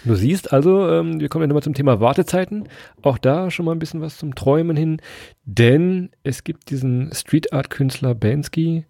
Du 0.05 0.15
siehst 0.15 0.53
also, 0.53 0.87
ähm, 0.89 1.19
wir 1.19 1.29
kommen 1.29 1.43
ja 1.43 1.47
nochmal 1.47 1.63
zum 1.63 1.73
Thema 1.73 1.99
Wartezeiten. 1.99 2.67
Auch 3.01 3.17
da 3.17 3.49
schon 3.49 3.65
mal 3.65 3.71
ein 3.71 3.79
bisschen 3.79 4.01
was 4.01 4.17
zum 4.17 4.35
Träumen 4.35 4.77
hin. 4.77 5.01
Denn 5.45 6.09
es 6.23 6.43
gibt 6.43 6.69
diesen 6.69 7.11
Street 7.13 7.53
Art 7.53 7.69
Künstler 7.69 8.13
Bansky. 8.13 8.85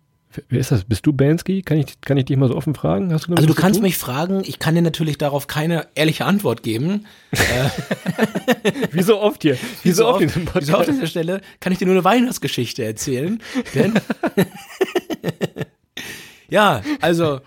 Wer 0.49 0.59
ist 0.59 0.71
das? 0.71 0.83
Bist 0.85 1.05
du 1.05 1.13
Bansky? 1.13 1.61
Kann 1.61 1.77
ich, 1.77 1.99
kann 2.01 2.17
ich 2.17 2.25
dich 2.25 2.37
mal 2.37 2.47
so 2.47 2.55
offen 2.55 2.75
fragen? 2.75 3.13
Hast 3.13 3.27
du 3.27 3.33
Also 3.35 3.47
du 3.47 3.53
kannst 3.53 3.77
tun? 3.79 3.83
mich 3.83 3.97
fragen, 3.97 4.43
ich 4.45 4.59
kann 4.59 4.75
dir 4.75 4.81
natürlich 4.81 5.17
darauf 5.17 5.47
keine 5.47 5.87
ehrliche 5.95 6.25
Antwort 6.25 6.63
geben. 6.63 7.05
Wie 8.91 9.03
so 9.03 9.19
oft 9.19 9.41
hier. 9.41 9.57
Wie 9.83 9.91
so 9.91 10.07
oft 10.07 10.21
in 10.21 10.27
diesem 10.27 10.47
wie 10.53 10.63
so 10.63 10.77
oft 10.77 10.89
an 10.89 10.95
dieser 10.95 11.07
Stelle 11.07 11.41
kann 11.59 11.73
ich 11.73 11.79
dir 11.79 11.85
nur 11.85 11.95
eine 11.95 12.03
Weihnachtsgeschichte 12.03 12.83
erzählen. 12.83 13.41
Denn 13.75 13.93
ja, 16.49 16.81
also 17.01 17.41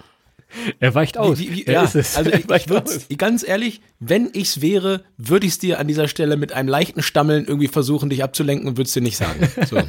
Er 0.81 0.95
weicht 0.95 1.19
aus. 1.19 1.39
Wie, 1.39 1.67
wie, 1.67 1.71
ja, 1.71 1.83
ist 1.83 1.97
es. 1.97 2.17
also 2.17 2.31
ich, 2.31 2.49
ich 2.49 2.71
aus. 2.71 3.07
ganz 3.19 3.47
ehrlich, 3.47 3.81
wenn 4.01 4.31
ich's 4.33 4.61
wäre, 4.61 5.03
würde 5.17 5.47
ich's 5.47 5.59
dir 5.59 5.79
an 5.79 5.89
dieser 5.89 6.09
Stelle 6.09 6.37
mit 6.37 6.53
einem 6.53 6.69
leichten 6.69 7.03
Stammeln 7.03 7.45
irgendwie 7.47 7.69
versuchen, 7.69 8.11
dich 8.11 8.23
abzulenken 8.23 8.69
und 8.69 8.77
würde 8.77 8.89
es 8.89 8.95
dir 8.95 9.03
nicht 9.03 9.17
sagen. 9.17 9.49
So. 9.69 9.81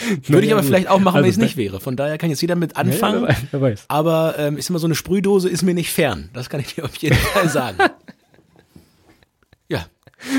Würde 0.26 0.46
ich 0.46 0.52
aber 0.52 0.62
vielleicht 0.62 0.88
auch 0.88 0.98
machen, 1.00 1.16
wenn 1.16 1.24
Also 1.24 1.28
ich 1.28 1.36
es 1.36 1.42
nicht 1.42 1.56
wäre. 1.56 1.80
Von 1.80 1.96
daher 1.96 2.18
kann 2.18 2.30
jetzt 2.30 2.42
jeder 2.42 2.56
mit 2.56 2.76
anfangen. 2.76 3.22
Ja, 3.24 3.28
ja, 3.30 3.36
wer 3.36 3.36
weiß, 3.36 3.42
wer 3.50 3.60
weiß. 3.60 3.84
Aber 3.88 4.34
ähm, 4.38 4.56
ist 4.56 4.70
immer 4.70 4.78
so 4.78 4.86
eine 4.86 4.94
Sprühdose 4.94 5.48
ist 5.48 5.62
mir 5.62 5.74
nicht 5.74 5.92
fern. 5.92 6.30
Das 6.32 6.48
kann 6.50 6.60
ich 6.60 6.74
dir 6.74 6.84
auf 6.84 6.94
jeden 6.96 7.16
Fall 7.16 7.48
sagen. 7.48 7.78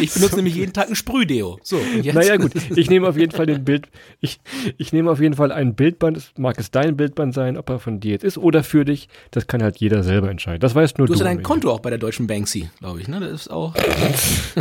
Ich 0.02 0.14
benutze 0.14 0.36
nämlich 0.38 0.56
jeden 0.56 0.74
Tag 0.74 0.90
ein 0.90 0.96
Sprühdeo. 0.96 1.60
So, 1.64 1.78
und 1.78 2.04
jetzt, 2.04 2.16
Naja 2.16 2.38
gut, 2.38 2.52
ich 2.76 2.90
nehme 2.90 3.08
auf 3.08 3.18
jeden 3.18 3.32
Fall 3.32 3.46
den 3.46 3.64
Bild, 3.64 3.88
ich, 4.20 4.40
ich 4.78 4.92
nehme 4.92 5.12
auf 5.12 5.20
jeden 5.20 5.36
Fall 5.36 5.52
ein 5.52 5.76
Bildband, 5.76 6.18
es 6.18 6.32
mag 6.36 6.58
es 6.60 6.72
dein 6.72 6.98
Bildband 6.98 7.34
sein, 7.34 7.58
ob 7.58 7.70
er 7.70 7.80
von 7.80 8.00
dir 8.00 8.12
jetzt 8.14 8.24
ist 8.24 8.38
oder 8.38 8.64
für 8.64 8.86
dich, 8.86 9.08
das 9.32 9.46
kann 9.48 9.62
halt 9.62 9.78
jeder 9.78 10.04
selber 10.04 10.30
entscheiden. 10.32 10.60
Das 10.60 10.74
weißt 10.74 10.98
nur 10.98 11.08
Du 11.08 11.14
du. 11.14 11.20
hast 11.20 11.26
ja 11.26 11.26
dein 11.34 11.44
Konto 11.44 11.72
auch 11.72 11.80
bei 11.80 11.90
der 11.90 12.00
deutschen 12.00 12.26
Banksy, 12.28 12.70
glaube 12.80 13.02
ich. 13.02 13.08
Ne? 13.08 13.20
Das 13.20 13.32
ist 13.42 13.52
auch. 13.52 13.74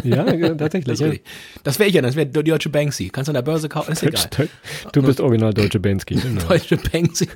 Ja, 0.05 0.25
tatsächlich. 0.55 0.99
Das, 0.99 1.01
ja. 1.01 1.19
das 1.65 1.79
wäre 1.79 1.89
ich 1.89 1.95
ja, 1.95 2.03
das 2.03 2.15
wäre 2.17 2.27
die 2.27 2.51
deutsche 2.51 2.69
Banksy. 2.69 3.09
Kannst 3.09 3.29
du 3.29 3.31
an 3.31 3.35
der 3.35 3.43
Börse 3.43 3.69
kaufen, 3.69 3.93
ist 3.93 4.03
egal. 4.03 4.29
Du 4.93 5.03
bist 5.03 5.21
original 5.21 5.53
deutsche 5.55 5.81
Bansky. 5.81 6.17
Genau. 6.27 6.43
Deutsche 6.49 6.77
Banksy. 6.77 7.29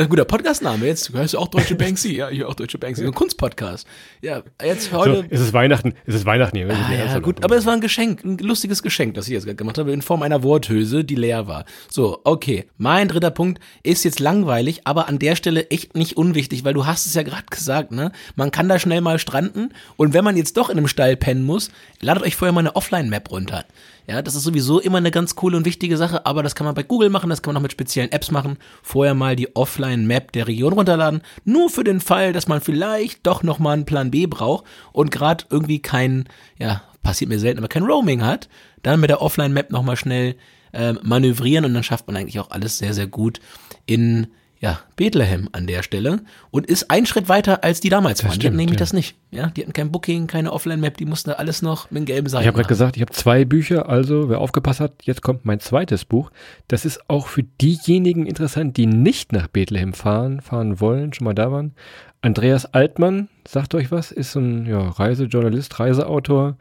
Ein 0.00 0.08
guter 0.08 0.24
Podcastname. 0.24 0.86
Jetzt 0.86 1.12
hörst 1.12 1.34
du 1.34 1.38
auch 1.38 1.48
Deutsche 1.48 1.74
Banksy. 1.74 2.16
Ja, 2.16 2.30
ich 2.30 2.38
höre 2.38 2.48
auch 2.48 2.54
Deutsche 2.54 2.78
Banksy. 2.78 3.04
Ein 3.04 3.12
Kunstpodcast. 3.12 3.86
Ja, 4.22 4.42
jetzt 4.64 4.90
So, 4.90 4.96
heute. 4.96 5.26
es 5.28 5.42
ist 5.42 5.52
Weihnachten, 5.52 5.92
es 6.06 6.14
ist 6.14 6.24
Weihnachten 6.24 6.56
hier. 6.56 6.70
Ah, 6.70 6.90
ja, 6.90 7.18
gut, 7.18 7.44
aber 7.44 7.54
es 7.56 7.66
war 7.66 7.74
ein 7.74 7.82
Geschenk, 7.82 8.24
ein 8.24 8.38
lustiges 8.38 8.82
Geschenk, 8.82 9.12
das 9.12 9.26
ich 9.26 9.34
jetzt 9.34 9.44
gerade 9.44 9.56
gemacht 9.56 9.76
habe, 9.76 9.92
in 9.92 10.00
Form 10.00 10.22
einer 10.22 10.42
Worthülse, 10.42 11.04
die 11.04 11.16
leer 11.16 11.48
war. 11.48 11.66
So, 11.90 12.18
okay. 12.24 12.64
Mein 12.78 13.08
dritter 13.08 13.30
Punkt 13.30 13.60
ist 13.82 14.02
jetzt 14.04 14.20
langweilig, 14.20 14.80
aber 14.84 15.06
an 15.06 15.18
der 15.18 15.36
Stelle 15.36 15.68
echt 15.68 15.94
nicht 15.94 16.16
unwichtig, 16.16 16.64
weil 16.64 16.72
du 16.72 16.86
hast 16.86 17.04
es 17.04 17.12
ja 17.12 17.22
gerade 17.22 17.44
gesagt, 17.50 17.92
ne? 17.92 18.10
Man 18.36 18.50
kann 18.50 18.70
da 18.70 18.78
schnell 18.78 19.02
mal 19.02 19.18
stranden 19.18 19.74
und 19.98 20.14
wenn 20.14 20.24
man 20.24 20.38
jetzt 20.38 20.56
doch 20.56 20.70
in 20.70 20.78
einem 20.78 20.88
Stall 20.88 21.18
pennen 21.18 21.44
muss, 21.44 21.70
ladet 22.00 22.22
euch 22.22 22.36
vorher 22.36 22.54
mal 22.54 22.60
eine 22.60 22.74
Offline-Map 22.74 23.30
runter. 23.30 23.66
Ja, 24.10 24.22
das 24.22 24.34
ist 24.34 24.42
sowieso 24.42 24.80
immer 24.80 24.98
eine 24.98 25.12
ganz 25.12 25.36
coole 25.36 25.56
und 25.56 25.64
wichtige 25.64 25.96
Sache, 25.96 26.26
aber 26.26 26.42
das 26.42 26.56
kann 26.56 26.64
man 26.64 26.74
bei 26.74 26.82
Google 26.82 27.10
machen, 27.10 27.30
das 27.30 27.42
kann 27.42 27.54
man 27.54 27.60
auch 27.60 27.62
mit 27.62 27.70
speziellen 27.70 28.10
Apps 28.10 28.32
machen. 28.32 28.58
Vorher 28.82 29.14
mal 29.14 29.36
die 29.36 29.54
Offline-Map 29.54 30.32
der 30.32 30.48
Region 30.48 30.72
runterladen, 30.72 31.22
nur 31.44 31.70
für 31.70 31.84
den 31.84 32.00
Fall, 32.00 32.32
dass 32.32 32.48
man 32.48 32.60
vielleicht 32.60 33.24
doch 33.24 33.44
nochmal 33.44 33.74
einen 33.74 33.84
Plan 33.84 34.10
B 34.10 34.26
braucht 34.26 34.64
und 34.90 35.12
gerade 35.12 35.44
irgendwie 35.48 35.78
kein, 35.78 36.24
ja, 36.58 36.82
passiert 37.04 37.28
mir 37.28 37.38
selten, 37.38 37.58
aber 37.58 37.68
kein 37.68 37.84
Roaming 37.84 38.24
hat, 38.24 38.48
dann 38.82 38.98
mit 38.98 39.10
der 39.10 39.22
Offline-Map 39.22 39.70
nochmal 39.70 39.94
schnell 39.94 40.34
ähm, 40.72 40.98
manövrieren 41.04 41.64
und 41.64 41.72
dann 41.72 41.84
schafft 41.84 42.08
man 42.08 42.16
eigentlich 42.16 42.40
auch 42.40 42.50
alles 42.50 42.78
sehr, 42.78 42.94
sehr 42.94 43.06
gut 43.06 43.38
in 43.86 44.26
ja, 44.60 44.80
Bethlehem 44.94 45.48
an 45.52 45.66
der 45.66 45.82
Stelle 45.82 46.20
und 46.50 46.66
ist 46.66 46.90
ein 46.90 47.06
Schritt 47.06 47.30
weiter 47.30 47.64
als 47.64 47.80
die 47.80 47.88
damals 47.88 48.22
waren. 48.22 48.28
die 48.28 48.32
hatten 48.32 48.40
stimmt, 48.42 48.56
nämlich 48.56 48.74
ja. 48.74 48.80
das 48.80 48.92
nicht. 48.92 49.16
Ja, 49.30 49.46
die 49.46 49.62
hatten 49.62 49.72
kein 49.72 49.90
Booking, 49.90 50.26
keine 50.26 50.52
Offline-Map, 50.52 50.98
die 50.98 51.06
mussten 51.06 51.30
da 51.30 51.36
alles 51.36 51.62
noch 51.62 51.90
mit 51.90 52.04
gelben 52.04 52.28
Seiten 52.28 52.42
Ich 52.42 52.46
habe 52.46 52.56
gerade 52.56 52.68
gesagt, 52.68 52.96
ich 52.96 53.02
habe 53.02 53.12
zwei 53.12 53.46
Bücher, 53.46 53.88
also 53.88 54.28
wer 54.28 54.38
aufgepasst 54.38 54.80
hat, 54.80 54.92
jetzt 55.04 55.22
kommt 55.22 55.46
mein 55.46 55.60
zweites 55.60 56.04
Buch. 56.04 56.30
Das 56.68 56.84
ist 56.84 57.08
auch 57.08 57.26
für 57.26 57.42
diejenigen 57.42 58.26
interessant, 58.26 58.76
die 58.76 58.84
nicht 58.84 59.32
nach 59.32 59.48
Bethlehem 59.48 59.94
fahren, 59.94 60.42
fahren 60.42 60.78
wollen, 60.78 61.14
schon 61.14 61.24
mal 61.24 61.34
da 61.34 61.50
waren. 61.50 61.74
Andreas 62.20 62.66
Altmann, 62.66 63.30
sagt 63.48 63.74
euch 63.74 63.90
was, 63.90 64.12
ist 64.12 64.34
ein 64.34 64.66
ja, 64.66 64.90
Reisejournalist, 64.90 65.80
Reiseautor. 65.80 66.58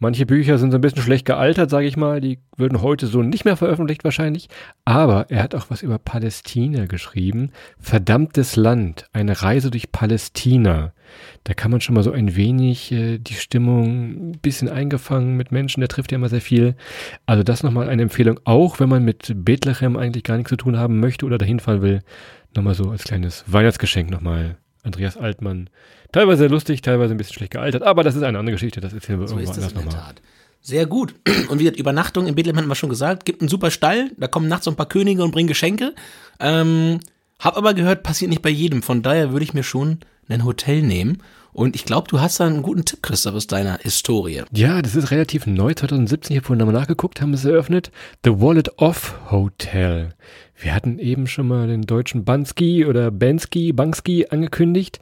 Manche 0.00 0.26
Bücher 0.26 0.58
sind 0.58 0.70
so 0.70 0.78
ein 0.78 0.80
bisschen 0.80 1.02
schlecht 1.02 1.24
gealtert, 1.24 1.70
sage 1.70 1.86
ich 1.86 1.96
mal. 1.96 2.20
Die 2.20 2.38
würden 2.56 2.82
heute 2.82 3.08
so 3.08 3.22
nicht 3.22 3.44
mehr 3.44 3.56
veröffentlicht 3.56 4.04
wahrscheinlich. 4.04 4.48
Aber 4.84 5.26
er 5.28 5.42
hat 5.42 5.56
auch 5.56 5.70
was 5.70 5.82
über 5.82 5.98
Palästina 5.98 6.86
geschrieben. 6.86 7.50
Verdammtes 7.80 8.54
Land, 8.54 9.06
eine 9.12 9.42
Reise 9.42 9.70
durch 9.70 9.90
Palästina. 9.90 10.92
Da 11.42 11.54
kann 11.54 11.72
man 11.72 11.80
schon 11.80 11.96
mal 11.96 12.04
so 12.04 12.12
ein 12.12 12.36
wenig 12.36 12.92
äh, 12.92 13.18
die 13.18 13.34
Stimmung 13.34 14.30
ein 14.30 14.38
bisschen 14.40 14.68
eingefangen 14.68 15.36
mit 15.36 15.50
Menschen. 15.50 15.80
Der 15.80 15.88
trifft 15.88 16.12
ja 16.12 16.16
immer 16.16 16.28
sehr 16.28 16.40
viel. 16.40 16.76
Also 17.26 17.42
das 17.42 17.64
nochmal 17.64 17.88
eine 17.88 18.02
Empfehlung, 18.02 18.38
auch 18.44 18.78
wenn 18.78 18.88
man 18.88 19.04
mit 19.04 19.32
Bethlehem 19.34 19.96
eigentlich 19.96 20.22
gar 20.22 20.36
nichts 20.36 20.50
zu 20.50 20.56
tun 20.56 20.78
haben 20.78 21.00
möchte 21.00 21.26
oder 21.26 21.38
dahin 21.38 21.58
fahren 21.58 21.82
will. 21.82 22.02
Nochmal 22.54 22.74
so 22.74 22.90
als 22.90 23.02
kleines 23.02 23.44
Weihnachtsgeschenk 23.48 24.10
nochmal. 24.10 24.58
Andreas 24.88 25.16
Altmann. 25.16 25.70
Teilweise 26.12 26.46
lustig, 26.46 26.82
teilweise 26.82 27.14
ein 27.14 27.16
bisschen 27.18 27.34
schlecht 27.34 27.52
gealtert, 27.52 27.82
aber 27.82 28.02
das 28.02 28.16
ist 28.16 28.22
eine 28.22 28.38
andere 28.38 28.54
Geschichte. 28.54 28.80
Das 28.80 28.92
erzählen 28.92 29.20
wir 29.20 29.28
So 29.28 29.36
das 29.38 29.50
anders 29.50 29.68
in 29.72 29.74
der 29.78 29.84
nochmal. 29.84 30.04
Tat. 30.04 30.22
Sehr 30.60 30.86
gut. 30.86 31.14
Und 31.48 31.58
wie 31.58 31.64
gesagt, 31.64 31.78
Übernachtung 31.78 32.26
in 32.26 32.34
Bethlehem 32.34 32.56
hatten 32.56 32.68
wir 32.68 32.74
schon 32.74 32.90
gesagt. 32.90 33.24
Gibt 33.24 33.40
einen 33.40 33.48
super 33.48 33.70
Stall, 33.70 34.10
da 34.16 34.26
kommen 34.26 34.48
nachts 34.48 34.64
so 34.64 34.70
ein 34.70 34.76
paar 34.76 34.88
Könige 34.88 35.22
und 35.22 35.30
bringen 35.30 35.48
Geschenke. 35.48 35.94
Ähm, 36.40 37.00
hab 37.38 37.56
aber 37.56 37.74
gehört, 37.74 38.02
passiert 38.02 38.30
nicht 38.30 38.42
bei 38.42 38.50
jedem. 38.50 38.82
Von 38.82 39.02
daher 39.02 39.30
würde 39.32 39.44
ich 39.44 39.54
mir 39.54 39.62
schon 39.62 39.98
ein 40.28 40.44
Hotel 40.44 40.82
nehmen. 40.82 41.22
Und 41.58 41.74
ich 41.74 41.84
glaube, 41.84 42.06
du 42.08 42.20
hast 42.20 42.38
da 42.38 42.46
einen 42.46 42.62
guten 42.62 42.84
Tipp, 42.84 43.02
Christoph, 43.02 43.34
aus 43.34 43.48
deiner 43.48 43.78
Historie. 43.82 44.44
Ja, 44.52 44.80
das 44.80 44.94
ist 44.94 45.10
relativ 45.10 45.44
neu. 45.44 45.74
2017, 45.74 46.32
ich 46.32 46.38
habe 46.38 46.46
vorhin 46.46 46.64
nochmal 46.64 46.80
nachgeguckt, 46.80 47.20
haben 47.20 47.36
sie 47.36 47.50
eröffnet. 47.50 47.90
The 48.22 48.40
Wallet 48.40 48.78
Off 48.78 49.18
Hotel. 49.32 50.14
Wir 50.56 50.72
hatten 50.72 51.00
eben 51.00 51.26
schon 51.26 51.48
mal 51.48 51.66
den 51.66 51.82
deutschen 51.82 52.24
Bansky 52.24 52.86
oder 52.86 53.10
Bansky, 53.10 53.72
Bansky 53.72 54.28
angekündigt. 54.30 55.00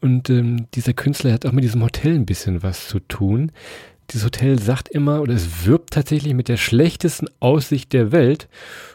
Und 0.00 0.30
ähm, 0.30 0.64
dieser 0.72 0.94
Künstler 0.94 1.34
hat 1.34 1.44
auch 1.44 1.52
mit 1.52 1.62
diesem 1.62 1.82
Hotel 1.82 2.14
ein 2.14 2.24
bisschen 2.24 2.62
was 2.62 2.88
zu 2.88 3.00
tun. 3.00 3.52
Dieses 4.10 4.24
Hotel 4.24 4.58
sagt 4.58 4.88
immer, 4.88 5.20
oder 5.20 5.34
es 5.34 5.66
wirbt 5.66 5.92
tatsächlich 5.92 6.32
mit 6.32 6.48
der 6.48 6.56
schlechtesten 6.56 7.28
Aussicht 7.40 7.92
der 7.92 8.10
Welt. 8.10 8.48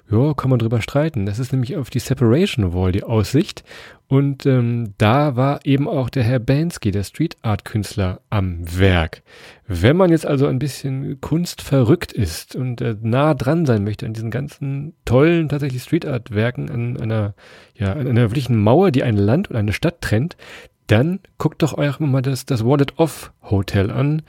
Ja, 0.09 0.33
kann 0.33 0.49
man 0.49 0.57
drüber 0.57 0.81
streiten. 0.81 1.27
Das 1.27 1.37
ist 1.37 1.51
nämlich 1.51 1.77
auf 1.77 1.91
die 1.91 1.99
Separation 1.99 2.73
Wall 2.73 2.91
die 2.91 3.03
Aussicht. 3.03 3.63
Und 4.07 4.45
ähm, 4.47 4.93
da 4.97 5.35
war 5.35 5.65
eben 5.65 5.87
auch 5.87 6.09
der 6.09 6.23
Herr 6.23 6.39
Bansky, 6.39 6.91
der 6.91 7.03
Street 7.03 7.37
Art 7.43 7.63
Künstler, 7.63 8.21
am 8.31 8.59
Werk. 8.79 9.21
Wenn 9.67 9.97
man 9.97 10.09
jetzt 10.09 10.25
also 10.25 10.47
ein 10.47 10.59
bisschen 10.59 11.21
kunstverrückt 11.21 12.11
ist 12.11 12.55
und 12.55 12.81
äh, 12.81 12.95
nah 13.01 13.35
dran 13.35 13.65
sein 13.67 13.83
möchte 13.83 14.05
an 14.07 14.13
diesen 14.13 14.31
ganzen 14.31 14.93
tollen 15.05 15.47
tatsächlich 15.47 15.83
Street 15.83 16.07
Art 16.07 16.31
Werken 16.31 16.69
an 16.69 16.99
einer, 16.99 17.33
ja, 17.75 17.93
an 17.93 18.07
einer 18.07 18.21
wirklichen 18.21 18.57
Mauer, 18.57 18.89
die 18.89 19.03
ein 19.03 19.17
Land 19.17 19.49
und 19.49 19.55
eine 19.55 19.73
Stadt 19.73 20.01
trennt, 20.01 20.37
dann 20.87 21.19
guckt 21.37 21.61
doch 21.61 21.77
euch 21.77 21.99
mal 21.99 22.21
das, 22.21 22.45
das 22.45 22.65
Wallet 22.65 22.97
Off 22.97 23.31
Hotel 23.43 23.89
an. 23.89 24.23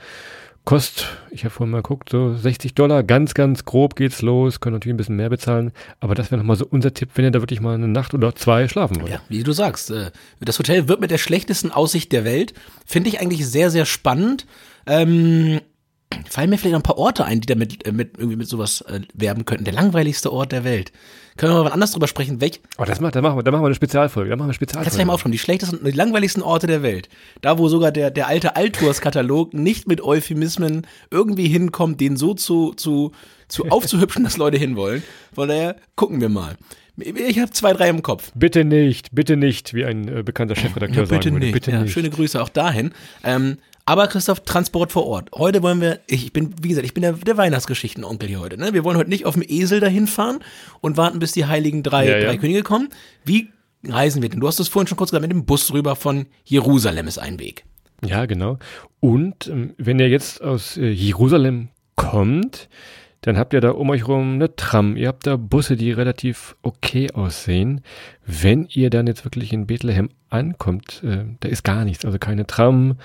Kostet, 0.65 1.05
ich 1.29 1.43
habe 1.43 1.53
vorhin 1.53 1.69
mal 1.69 1.83
geguckt, 1.83 2.09
so 2.09 2.33
60 2.33 2.73
Dollar, 2.73 3.03
ganz, 3.03 3.35
ganz 3.35 3.65
grob 3.65 3.95
geht's 3.95 4.23
los, 4.23 4.59
können 4.59 4.73
natürlich 4.73 4.95
ein 4.95 4.97
bisschen 4.97 5.15
mehr 5.15 5.29
bezahlen, 5.29 5.71
aber 5.99 6.15
das 6.15 6.31
wäre 6.31 6.39
nochmal 6.39 6.55
so 6.55 6.65
unser 6.67 6.91
Tipp, 6.91 7.11
wenn 7.13 7.25
ihr 7.25 7.29
da 7.29 7.39
wirklich 7.39 7.61
mal 7.61 7.75
eine 7.75 7.87
Nacht 7.87 8.15
oder 8.15 8.33
zwei 8.33 8.67
schlafen 8.67 8.99
wollt. 8.99 9.11
Ja, 9.11 9.21
wie 9.29 9.43
du 9.43 9.51
sagst, 9.51 9.91
äh, 9.91 10.09
das 10.39 10.57
Hotel 10.57 10.87
wird 10.87 11.01
mit 11.01 11.11
der 11.11 11.19
schlechtesten 11.19 11.71
Aussicht 11.71 12.11
der 12.11 12.25
Welt. 12.25 12.55
Finde 12.83 13.09
ich 13.09 13.21
eigentlich 13.21 13.47
sehr, 13.47 13.69
sehr 13.69 13.85
spannend. 13.85 14.47
Ähm, 14.87 15.61
fallen 16.29 16.49
mir 16.49 16.57
vielleicht 16.57 16.73
noch 16.73 16.79
ein 16.79 16.83
paar 16.83 16.97
Orte 16.97 17.25
ein, 17.25 17.41
die 17.41 17.47
damit 17.47 17.85
äh, 17.87 17.91
mit, 17.91 18.17
irgendwie 18.17 18.37
mit 18.37 18.47
sowas 18.47 18.81
äh, 18.81 19.01
werben 19.13 19.45
könnten. 19.45 19.65
Der 19.65 19.73
langweiligste 19.73 20.31
Ort 20.31 20.51
der 20.51 20.63
Welt. 20.63 20.91
Können 21.37 21.53
wir 21.53 21.63
mal 21.65 21.71
anders 21.71 21.91
drüber 21.91 22.07
sprechen? 22.07 22.39
Welch, 22.39 22.61
Oh, 22.77 22.85
das 22.85 23.01
macht, 23.01 23.15
da 23.15 23.21
machen 23.21 23.37
wir, 23.37 23.43
da 23.43 23.51
machen 23.51 23.63
wir 23.63 23.67
eine 23.67 23.75
Spezialfolge, 23.75 24.29
da 24.29 24.35
machen 24.37 24.47
wir 24.47 24.53
eine 24.53 24.57
Kannst 24.57 24.73
du 24.73 24.77
mal 24.77 24.83
Spezialfolge. 24.85 25.13
aufschreiben, 25.13 25.31
die 25.33 25.37
schlechtesten, 25.39 25.83
die 25.83 25.91
langweiligsten 25.91 26.41
Orte 26.41 26.67
der 26.67 26.81
Welt. 26.81 27.09
Da, 27.41 27.57
wo 27.57 27.67
sogar 27.67 27.91
der, 27.91 28.09
der 28.09 28.27
alte 28.27 28.55
Alttours-Katalog 28.55 29.53
nicht 29.53 29.87
mit 29.87 30.01
Euphemismen 30.01 30.87
irgendwie 31.11 31.47
hinkommt, 31.49 31.99
den 31.99 32.15
so 32.15 32.33
zu, 32.35 32.73
zu, 32.73 33.11
zu 33.49 33.65
aufzuhübschen, 33.69 34.23
dass 34.23 34.37
Leute 34.37 34.57
hinwollen. 34.57 35.03
Von 35.33 35.49
daher 35.49 35.75
gucken 35.95 36.21
wir 36.21 36.29
mal. 36.29 36.55
Ich 36.97 37.39
habe 37.39 37.51
zwei, 37.51 37.73
drei 37.73 37.89
im 37.89 38.01
Kopf. 38.01 38.31
Bitte 38.35 38.63
nicht, 38.63 39.09
bitte 39.13 39.35
nicht, 39.35 39.73
wie 39.73 39.83
ein 39.83 40.07
äh, 40.07 40.23
bekannter 40.23 40.55
Chefredakteur 40.55 41.03
Ja, 41.03 41.09
bitte 41.09 41.23
sagen 41.23 41.35
würde. 41.35 41.45
nicht. 41.47 41.53
Bitte 41.53 41.71
ja, 41.71 41.81
nicht. 41.81 41.91
Schöne 41.91 42.09
Grüße 42.09 42.41
auch 42.41 42.47
dahin. 42.47 42.93
Ähm, 43.25 43.57
aber 43.85 44.07
Christoph, 44.07 44.41
Transport 44.41 44.91
vor 44.91 45.05
Ort. 45.05 45.29
Heute 45.33 45.61
wollen 45.61 45.79
wir, 45.81 45.99
ich 46.07 46.33
bin, 46.33 46.53
wie 46.61 46.69
gesagt, 46.69 46.85
ich 46.85 46.93
bin 46.93 47.01
der, 47.03 47.13
der 47.13 47.37
Weihnachtsgeschichtenonkel 47.37 48.27
hier 48.27 48.39
heute. 48.39 48.57
Ne? 48.57 48.73
Wir 48.73 48.83
wollen 48.83 48.97
heute 48.97 49.09
nicht 49.09 49.25
auf 49.25 49.35
dem 49.35 49.43
Esel 49.47 49.79
dahin 49.79 50.07
fahren 50.07 50.39
und 50.81 50.97
warten, 50.97 51.19
bis 51.19 51.33
die 51.33 51.45
heiligen 51.45 51.83
drei, 51.83 52.09
Ja, 52.09 52.17
ja. 52.17 52.25
drei 52.25 52.37
Könige 52.37 52.63
kommen. 52.63 52.89
Wie 53.23 53.49
reisen 53.83 54.21
wir 54.21 54.29
denn? 54.29 54.39
Du 54.39 54.47
hast 54.47 54.59
es 54.59 54.67
vorhin 54.67 54.87
schon 54.87 54.97
kurz 54.97 55.11
gesagt, 55.11 55.21
mit 55.21 55.31
dem 55.31 55.45
Bus 55.45 55.71
rüber 55.71 55.95
von 55.95 56.25
Jerusalem 56.43 57.07
ist 57.07 57.19
ein 57.19 57.39
Weg. 57.39 57.65
Ja, 58.03 58.25
genau. 58.25 58.57
Und 58.99 59.47
ähm, 59.47 59.73
wenn 59.77 59.99
ihr 59.99 60.09
jetzt 60.09 60.41
aus 60.41 60.77
äh, 60.77 60.89
Jerusalem 60.89 61.69
kommt, 61.95 62.69
dann 63.25 63.39
habt 63.39 63.53
ihr 63.53 63.61
da 63.61 63.71
um 63.71 63.89
euch 63.89 64.07
rum 64.07 64.35
eine 64.35 64.55
Tram. 64.55 64.95
Ihr 64.95 65.07
habt 65.07 65.25
da 65.25 65.35
Busse, 65.35 65.75
die 65.75 65.91
relativ 65.91 66.55
okay 66.61 67.09
aussehen. 67.11 67.81
Wenn 68.23 68.67
ihr 68.69 68.91
dann 68.91 69.07
jetzt 69.07 69.25
wirklich 69.25 69.51
in 69.51 69.65
Bethlehem 69.65 70.09
ankommt, 70.29 71.01
äh, 71.03 71.25
da 71.39 71.49
ist 71.49 71.63
gar 71.63 71.85
nichts. 71.85 72.05
Also 72.05 72.19
keine 72.19 72.45
Tram, 72.45 72.97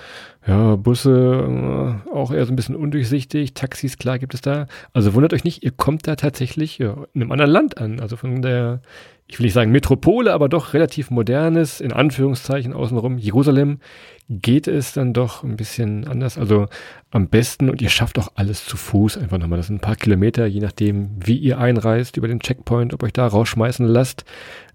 ja, 0.45 0.75
Busse, 0.75 2.03
äh, 2.05 2.11
auch 2.11 2.31
eher 2.31 2.45
so 2.45 2.53
ein 2.53 2.55
bisschen 2.55 2.75
undurchsichtig. 2.75 3.55
Taxis, 3.55 3.97
klar, 3.97 4.19
gibt 4.19 4.35
es 4.35 4.41
da. 4.41 4.67
Also 4.93 5.15
wundert 5.15 5.33
euch 5.33 5.43
nicht, 5.43 5.63
ihr 5.63 5.71
kommt 5.71 6.05
da 6.05 6.15
tatsächlich 6.15 6.77
ja, 6.77 6.97
in 7.15 7.23
einem 7.23 7.31
anderen 7.31 7.51
Land 7.51 7.79
an. 7.79 7.99
Also 7.99 8.15
von 8.15 8.43
der, 8.43 8.83
ich 9.31 9.39
will 9.39 9.45
nicht 9.45 9.53
sagen 9.53 9.71
Metropole, 9.71 10.33
aber 10.33 10.49
doch 10.49 10.73
relativ 10.73 11.09
modernes, 11.09 11.79
in 11.79 11.93
Anführungszeichen 11.93 12.73
außenrum, 12.73 13.17
Jerusalem, 13.17 13.79
geht 14.27 14.67
es 14.67 14.91
dann 14.91 15.13
doch 15.13 15.43
ein 15.43 15.55
bisschen 15.55 16.05
anders. 16.05 16.37
Also 16.37 16.67
am 17.11 17.29
besten, 17.29 17.69
und 17.69 17.81
ihr 17.81 17.87
schafft 17.87 18.19
auch 18.19 18.33
alles 18.35 18.65
zu 18.65 18.75
Fuß 18.75 19.17
einfach 19.17 19.37
nochmal. 19.37 19.55
Das 19.55 19.67
sind 19.67 19.77
ein 19.77 19.81
paar 19.81 19.95
Kilometer, 19.95 20.45
je 20.47 20.59
nachdem, 20.59 21.11
wie 21.17 21.37
ihr 21.37 21.59
einreist 21.59 22.17
über 22.17 22.27
den 22.27 22.41
Checkpoint, 22.41 22.93
ob 22.93 23.03
euch 23.03 23.13
da 23.13 23.25
rausschmeißen 23.25 23.85
lasst. 23.85 24.25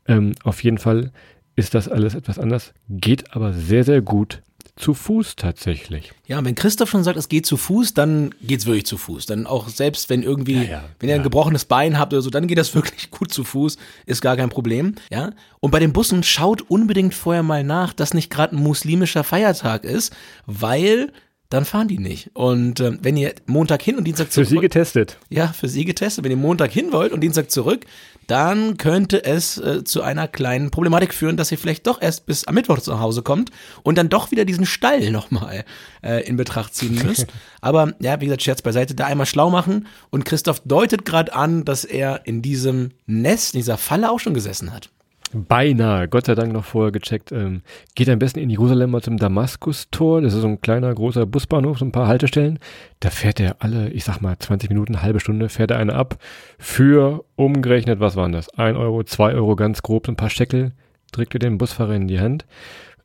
Ähm, 0.09 0.33
auf 0.43 0.65
jeden 0.65 0.79
Fall 0.79 1.13
ist 1.55 1.75
das 1.75 1.87
alles 1.87 2.15
etwas 2.15 2.39
anders, 2.39 2.73
geht 2.89 3.37
aber 3.37 3.53
sehr, 3.53 3.85
sehr 3.85 4.01
gut 4.01 4.43
zu 4.77 4.93
Fuß 4.93 5.37
tatsächlich. 5.37 6.13
Ja, 6.27 6.45
wenn 6.45 6.55
Christoph 6.55 6.91
schon 6.91 7.03
sagt, 7.03 7.17
es 7.17 7.29
geht 7.29 7.47
zu 7.47 7.57
Fuß, 7.57 7.95
dann 7.95 8.35
geht's 8.43 8.67
wirklich 8.67 8.85
zu 8.85 8.99
Fuß. 8.99 9.25
Dann 9.27 9.47
auch 9.47 9.69
selbst 9.69 10.11
wenn 10.11 10.23
irgendwie, 10.23 10.65
Ja, 10.65 10.71
ja, 10.71 10.85
wenn 11.01 11.09
ihr 11.09 11.15
ein 11.15 11.21
ja. 11.21 11.25
gebrochenes 11.25 11.65
Bein 11.65 11.99
habt 11.99 12.13
oder 12.13 12.21
so, 12.21 12.31
dann 12.31 12.47
geht 12.47 12.59
das 12.59 12.75
wirklich 12.75 13.11
gut 13.11 13.33
zu 13.33 13.43
Fuß, 13.43 13.79
ist 14.05 14.21
gar 14.21 14.37
kein 14.37 14.51
Problem. 14.51 14.95
Ja. 15.11 15.31
Und 15.61 15.71
bei 15.71 15.79
den 15.79 15.93
Bussen 15.95 16.23
schaut 16.23 16.63
unbedingt 16.63 17.15
vorher 17.15 17.43
mal 17.43 17.65
nach, 17.65 17.95
dass 17.95 18.13
nicht 18.13 18.31
gerade 18.31 18.55
ein 18.55 18.63
muslimischer 18.63 19.25
Feiertag 19.25 19.85
ist, 19.85 20.15
weil 20.45 21.11
dann 21.49 21.65
fahren 21.65 21.89
die 21.89 21.99
nicht. 21.99 22.31
Und 22.35 22.81
ähm, 22.81 22.99
wenn 23.03 23.17
ihr 23.17 23.35
Montag 23.47 23.83
hin 23.83 23.97
und 23.97 24.05
Dienstag 24.05 24.29
Für 24.29 24.45
Sie 24.45 24.51
zurück, 24.51 24.63
getestet. 24.63 25.19
ja, 25.29 25.49
für 25.49 25.69
sie 25.69 25.85
getestet, 25.85 26.25
wenn 26.25 26.31
ihr 26.33 26.37
Montag 26.37 26.73
hin 26.73 26.93
wollt 26.93 27.13
und 27.13 27.21
Dienstag 27.21 27.51
zurück, 27.51 27.87
dann 28.27 28.77
könnte 28.77 29.25
es 29.25 29.57
äh, 29.59 29.85
zu 29.85 30.03
einer 30.03 30.27
kleinen 30.27 30.71
Problematik 30.73 31.15
führen, 31.15 31.37
dass 31.37 31.53
ihr 31.53 31.59
vielleicht 31.59 31.87
doch 31.87 32.03
erst 32.03 32.27
bis 32.27 32.45
am 32.45 32.57
Mittwoch 32.57 32.81
zu 32.81 32.99
Hause 32.99 33.23
kommt 33.23 33.51
und 33.85 33.97
dann 33.97 34.09
doch 34.09 34.33
wieder 34.33 34.45
diesen 34.45 34.67
Stall 34.67 35.13
nochmal 35.13 35.65
äh, 36.03 36.27
in 36.27 36.37
Betracht 36.37 36.75
ziehen 36.75 36.95
müsst. 37.07 37.27
Aber 37.61 37.95
ja, 38.01 38.21
wie 38.21 38.25
gesagt, 38.25 38.43
Scherz 38.43 38.63
beiseite, 38.63 38.97
da 38.97 39.07
einmal 39.07 39.27
schlau 39.27 39.51
machen. 39.51 39.87
Und 40.11 40.25
Christoph 40.25 40.61
deutet 40.65 41.05
gerade 41.05 41.35
an, 41.35 41.65
dass 41.65 41.85
er 41.85 42.27
in 42.27 42.43
diesem 42.43 42.91
Nest, 43.07 43.55
in 43.55 43.61
dieser 43.61 43.79
Falle 43.79 44.11
auch 44.11 44.19
schon 44.19 44.35
gesessen 44.35 44.73
hat. 44.73 44.91
Beinahe, 45.33 46.09
Gott 46.09 46.27
sei 46.27 46.35
Dank 46.35 46.53
noch 46.53 46.65
vorher 46.65 46.93
gecheckt. 46.93 47.33
Ähm, 47.33 47.63
geht 47.95 48.09
am 48.09 48.19
besten 48.19 48.39
in 48.39 48.49
Jerusalem 48.49 48.91
mal 48.91 49.03
zum 49.03 49.17
Damaskus-Tor. 49.17 50.23
Das 50.23 50.35
ist 50.35 50.43
so 50.43 50.49
ein 50.49 50.61
kleiner, 50.61 50.95
großer 50.95 51.27
Busbahnhof, 51.27 51.79
so 51.79 51.85
ein 51.85 51.93
paar 51.93 52.07
Haltestellen. 52.07 52.59
Da 53.01 53.11
fährt 53.11 53.41
er 53.41 53.57
alle, 53.59 53.91
ich 53.91 54.05
sag 54.05 54.21
mal, 54.21 54.39
20 54.39 54.71
Minuten, 54.71 55.03
halbe 55.03 55.21
Stunde, 55.21 55.49
fährt 55.49 55.73
er 55.73 55.79
eine 55.79 55.95
ab. 55.95 56.19
Für 56.59 57.25
umgerechnet, 57.35 57.99
was 57.99 58.15
waren 58.17 58.33
das? 58.33 58.49
Ein 58.51 58.77
Euro, 58.77 59.03
zwei 59.03 59.35
Euro, 59.35 59.57
ganz 59.57 59.83
grob, 59.83 60.07
so 60.07 60.13
ein 60.13 60.17
paar 60.17 60.31
Steckel. 60.31 60.73
Drückt 61.13 61.35
ihr 61.35 61.41
den 61.41 61.59
Busfahrer 61.59 61.95
in 61.95 62.09
die 62.09 62.21
Hand. 62.21 62.47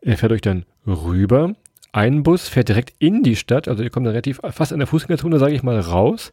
Er 0.02 0.18
fährt 0.18 0.32
euch 0.32 0.42
dann 0.42 0.66
rüber. 0.86 1.56
Ein 1.94 2.24
Bus 2.24 2.48
fährt 2.48 2.70
direkt 2.70 2.94
in 3.00 3.22
die 3.22 3.36
Stadt, 3.36 3.68
also 3.68 3.84
ihr 3.84 3.90
kommt 3.90 4.06
dann 4.06 4.14
relativ 4.14 4.40
fast 4.52 4.72
an 4.72 4.80
der 4.80 4.88
Fußgängerzone, 4.88 5.40
sage 5.40 5.54
ich 5.54 5.62
mal, 5.62 5.78
raus. 5.78 6.32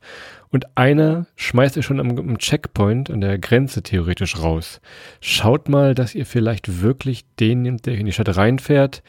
Und 0.51 0.77
einer 0.77 1.27
schmeißt 1.35 1.77
ihr 1.77 1.83
schon 1.83 1.99
am, 1.99 2.17
am 2.17 2.39
Checkpoint, 2.39 3.11
an 3.11 3.21
der 3.21 3.39
Grenze 3.39 3.83
theoretisch 3.83 4.41
raus. 4.41 4.81
Schaut 5.21 5.69
mal, 5.69 5.97
dass 5.97 6.15
ihr 6.15 6.27
vielleicht 6.27 6.81
wirklich 6.81 7.25
den 7.41 7.63
nehmt, 7.63 7.87
der 7.87 7.97
in 7.97 8.07
die 8.07 8.13
Stadt 8.13 8.37
reinfährt. 8.37 9.03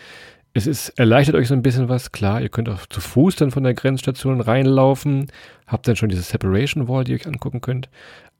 Es 0.53 0.65
ist, 0.65 0.89
erleichtert 0.97 1.35
euch 1.35 1.47
so 1.47 1.53
ein 1.53 1.61
bisschen 1.61 1.87
was, 1.87 2.11
klar, 2.11 2.41
ihr 2.41 2.49
könnt 2.49 2.67
auch 2.67 2.87
zu 2.87 2.99
Fuß 2.99 3.35
dann 3.35 3.51
von 3.51 3.63
der 3.63 3.75
Grenzstation 3.75 4.41
reinlaufen, 4.41 5.27
habt 5.67 5.87
dann 5.87 5.95
schon 5.95 6.09
diese 6.09 6.23
Separation 6.23 6.87
Wall, 6.87 7.03
die 7.03 7.11
ihr 7.11 7.19
euch 7.19 7.27
angucken 7.27 7.61
könnt. 7.61 7.89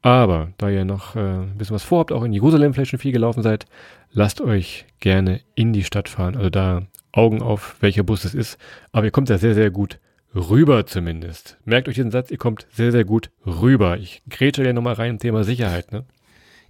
Aber 0.02 0.48
da 0.58 0.68
ihr 0.68 0.84
noch 0.84 1.14
äh, 1.14 1.20
ein 1.20 1.58
bisschen 1.58 1.76
was 1.76 1.84
vorhabt, 1.84 2.10
auch 2.10 2.24
in 2.24 2.32
Jerusalem 2.32 2.74
vielleicht 2.74 2.90
schon 2.90 2.98
viel 2.98 3.12
gelaufen 3.12 3.44
seid, 3.44 3.66
lasst 4.10 4.40
euch 4.40 4.86
gerne 4.98 5.40
in 5.54 5.72
die 5.72 5.84
Stadt 5.84 6.08
fahren. 6.08 6.36
Also 6.36 6.50
da 6.50 6.82
Augen 7.12 7.42
auf, 7.42 7.76
welcher 7.80 8.02
Bus 8.02 8.24
es 8.24 8.34
ist. 8.34 8.58
Aber 8.92 9.04
ihr 9.04 9.10
kommt 9.10 9.30
da 9.30 9.38
sehr, 9.38 9.54
sehr 9.54 9.70
gut 9.70 9.98
rüber 10.34 10.86
zumindest. 10.86 11.56
Merkt 11.64 11.88
euch 11.88 11.96
diesen 11.96 12.10
Satz, 12.10 12.30
ihr 12.30 12.38
kommt 12.38 12.66
sehr, 12.72 12.92
sehr 12.92 13.04
gut 13.04 13.30
rüber. 13.46 13.98
Ich 13.98 14.22
grätsche 14.28 14.64
ja 14.64 14.72
nochmal 14.72 14.94
rein 14.94 15.10
im 15.10 15.18
Thema 15.18 15.44
Sicherheit, 15.44 15.92
ne? 15.92 16.04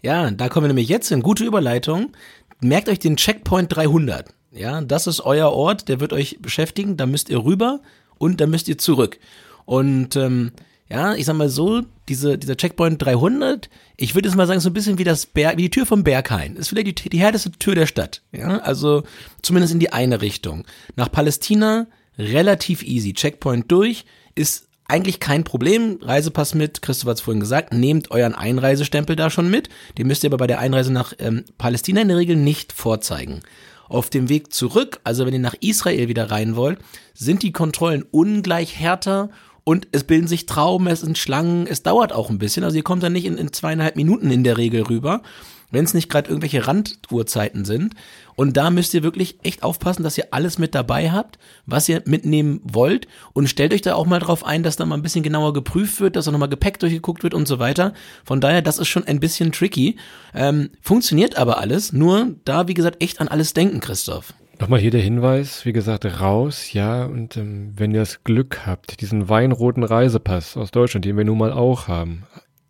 Ja, 0.02 0.30
da 0.30 0.48
kommen 0.48 0.64
wir 0.64 0.68
nämlich 0.68 0.88
jetzt 0.88 1.10
in 1.10 1.20
gute 1.20 1.44
Überleitung. 1.44 2.12
Merkt 2.60 2.88
euch 2.88 2.98
den 2.98 3.16
Checkpoint 3.16 3.74
300. 3.74 4.34
Ja, 4.50 4.80
das 4.80 5.06
ist 5.06 5.20
euer 5.20 5.52
Ort, 5.52 5.88
der 5.88 6.00
wird 6.00 6.12
euch 6.12 6.38
beschäftigen. 6.40 6.96
Da 6.96 7.06
müsst 7.06 7.28
ihr 7.28 7.44
rüber 7.44 7.80
und 8.18 8.40
da 8.40 8.46
müsst 8.46 8.68
ihr 8.68 8.78
zurück. 8.78 9.18
Und 9.66 10.16
ähm, 10.16 10.52
ja, 10.90 11.14
ich 11.14 11.24
sag 11.24 11.36
mal 11.36 11.48
so, 11.48 11.82
diese, 12.08 12.36
dieser 12.36 12.56
Checkpoint 12.56 13.00
300, 13.00 13.70
ich 13.96 14.14
würde 14.14 14.28
jetzt 14.28 14.36
mal 14.36 14.46
sagen, 14.46 14.60
so 14.60 14.70
ein 14.70 14.74
bisschen 14.74 14.98
wie 14.98 15.04
das 15.04 15.24
Berg, 15.24 15.56
wie 15.56 15.62
die 15.62 15.70
Tür 15.70 15.86
vom 15.86 16.02
Berghain. 16.02 16.56
Ist 16.56 16.68
vielleicht 16.68 17.04
die, 17.04 17.10
die 17.10 17.20
härteste 17.20 17.52
Tür 17.52 17.76
der 17.76 17.86
Stadt. 17.86 18.22
Ja, 18.32 18.58
also 18.58 19.04
zumindest 19.40 19.72
in 19.72 19.80
die 19.80 19.92
eine 19.92 20.20
Richtung. 20.20 20.64
Nach 20.96 21.10
Palästina 21.10 21.86
relativ 22.18 22.82
easy. 22.82 23.14
Checkpoint 23.14 23.70
durch 23.70 24.04
ist 24.34 24.68
eigentlich 24.88 25.20
kein 25.20 25.44
Problem. 25.44 26.00
Reisepass 26.02 26.54
mit, 26.54 26.82
Christoph 26.82 27.10
hat 27.10 27.18
es 27.18 27.22
vorhin 27.22 27.40
gesagt, 27.40 27.72
nehmt 27.72 28.10
euren 28.10 28.34
Einreisestempel 28.34 29.14
da 29.14 29.30
schon 29.30 29.48
mit. 29.48 29.68
Den 29.96 30.08
müsst 30.08 30.24
ihr 30.24 30.30
aber 30.30 30.38
bei 30.38 30.48
der 30.48 30.58
Einreise 30.58 30.92
nach 30.92 31.12
ähm, 31.20 31.44
Palästina 31.56 32.00
in 32.00 32.08
der 32.08 32.16
Regel 32.16 32.34
nicht 32.34 32.72
vorzeigen. 32.72 33.40
Auf 33.88 34.10
dem 34.10 34.28
Weg 34.28 34.52
zurück, 34.52 35.00
also 35.04 35.26
wenn 35.26 35.34
ihr 35.34 35.40
nach 35.40 35.56
Israel 35.60 36.08
wieder 36.08 36.30
rein 36.30 36.56
wollt, 36.56 36.80
sind 37.14 37.42
die 37.42 37.52
Kontrollen 37.52 38.04
ungleich 38.10 38.78
härter 38.78 39.30
und 39.64 39.88
es 39.92 40.04
bilden 40.04 40.28
sich 40.28 40.46
Trauben, 40.46 40.86
es 40.86 41.00
sind 41.00 41.18
Schlangen, 41.18 41.66
es 41.66 41.82
dauert 41.82 42.12
auch 42.12 42.30
ein 42.30 42.38
bisschen. 42.38 42.64
Also 42.64 42.76
ihr 42.76 42.82
kommt 42.82 43.02
dann 43.02 43.12
nicht 43.12 43.26
in, 43.26 43.38
in 43.38 43.52
zweieinhalb 43.52 43.96
Minuten 43.96 44.30
in 44.30 44.44
der 44.44 44.56
Regel 44.56 44.82
rüber 44.82 45.22
wenn 45.70 45.84
es 45.84 45.94
nicht 45.94 46.08
gerade 46.08 46.28
irgendwelche 46.28 46.66
Randuhrzeiten 46.66 47.64
sind. 47.64 47.94
Und 48.36 48.56
da 48.56 48.70
müsst 48.70 48.94
ihr 48.94 49.02
wirklich 49.02 49.38
echt 49.42 49.62
aufpassen, 49.62 50.02
dass 50.02 50.16
ihr 50.16 50.28
alles 50.30 50.58
mit 50.58 50.74
dabei 50.74 51.10
habt, 51.10 51.38
was 51.66 51.88
ihr 51.88 52.02
mitnehmen 52.06 52.60
wollt. 52.64 53.06
Und 53.32 53.48
stellt 53.48 53.72
euch 53.72 53.82
da 53.82 53.94
auch 53.94 54.06
mal 54.06 54.18
drauf 54.18 54.44
ein, 54.44 54.62
dass 54.62 54.76
da 54.76 54.86
mal 54.86 54.96
ein 54.96 55.02
bisschen 55.02 55.22
genauer 55.22 55.52
geprüft 55.52 56.00
wird, 56.00 56.16
dass 56.16 56.26
auch 56.26 56.32
nochmal 56.32 56.48
Gepäck 56.48 56.78
durchgeguckt 56.78 57.22
wird 57.22 57.34
und 57.34 57.46
so 57.46 57.58
weiter. 57.58 57.92
Von 58.24 58.40
daher, 58.40 58.62
das 58.62 58.78
ist 58.78 58.88
schon 58.88 59.04
ein 59.04 59.20
bisschen 59.20 59.52
tricky. 59.52 59.96
Ähm, 60.34 60.70
funktioniert 60.80 61.36
aber 61.36 61.58
alles, 61.58 61.92
nur 61.92 62.34
da, 62.44 62.68
wie 62.68 62.74
gesagt, 62.74 63.02
echt 63.02 63.20
an 63.20 63.28
alles 63.28 63.52
denken, 63.54 63.80
Christoph. 63.80 64.32
Nochmal 64.60 64.80
hier 64.80 64.90
der 64.90 65.00
Hinweis, 65.00 65.64
wie 65.64 65.72
gesagt, 65.72 66.04
raus, 66.20 66.74
ja, 66.74 67.06
und 67.06 67.38
ähm, 67.38 67.72
wenn 67.76 67.92
ihr 67.92 68.00
das 68.00 68.24
Glück 68.24 68.66
habt, 68.66 69.00
diesen 69.00 69.30
weinroten 69.30 69.82
Reisepass 69.82 70.58
aus 70.58 70.70
Deutschland, 70.70 71.06
den 71.06 71.16
wir 71.16 71.24
nun 71.24 71.38
mal 71.38 71.50
auch 71.50 71.88
haben, 71.88 72.24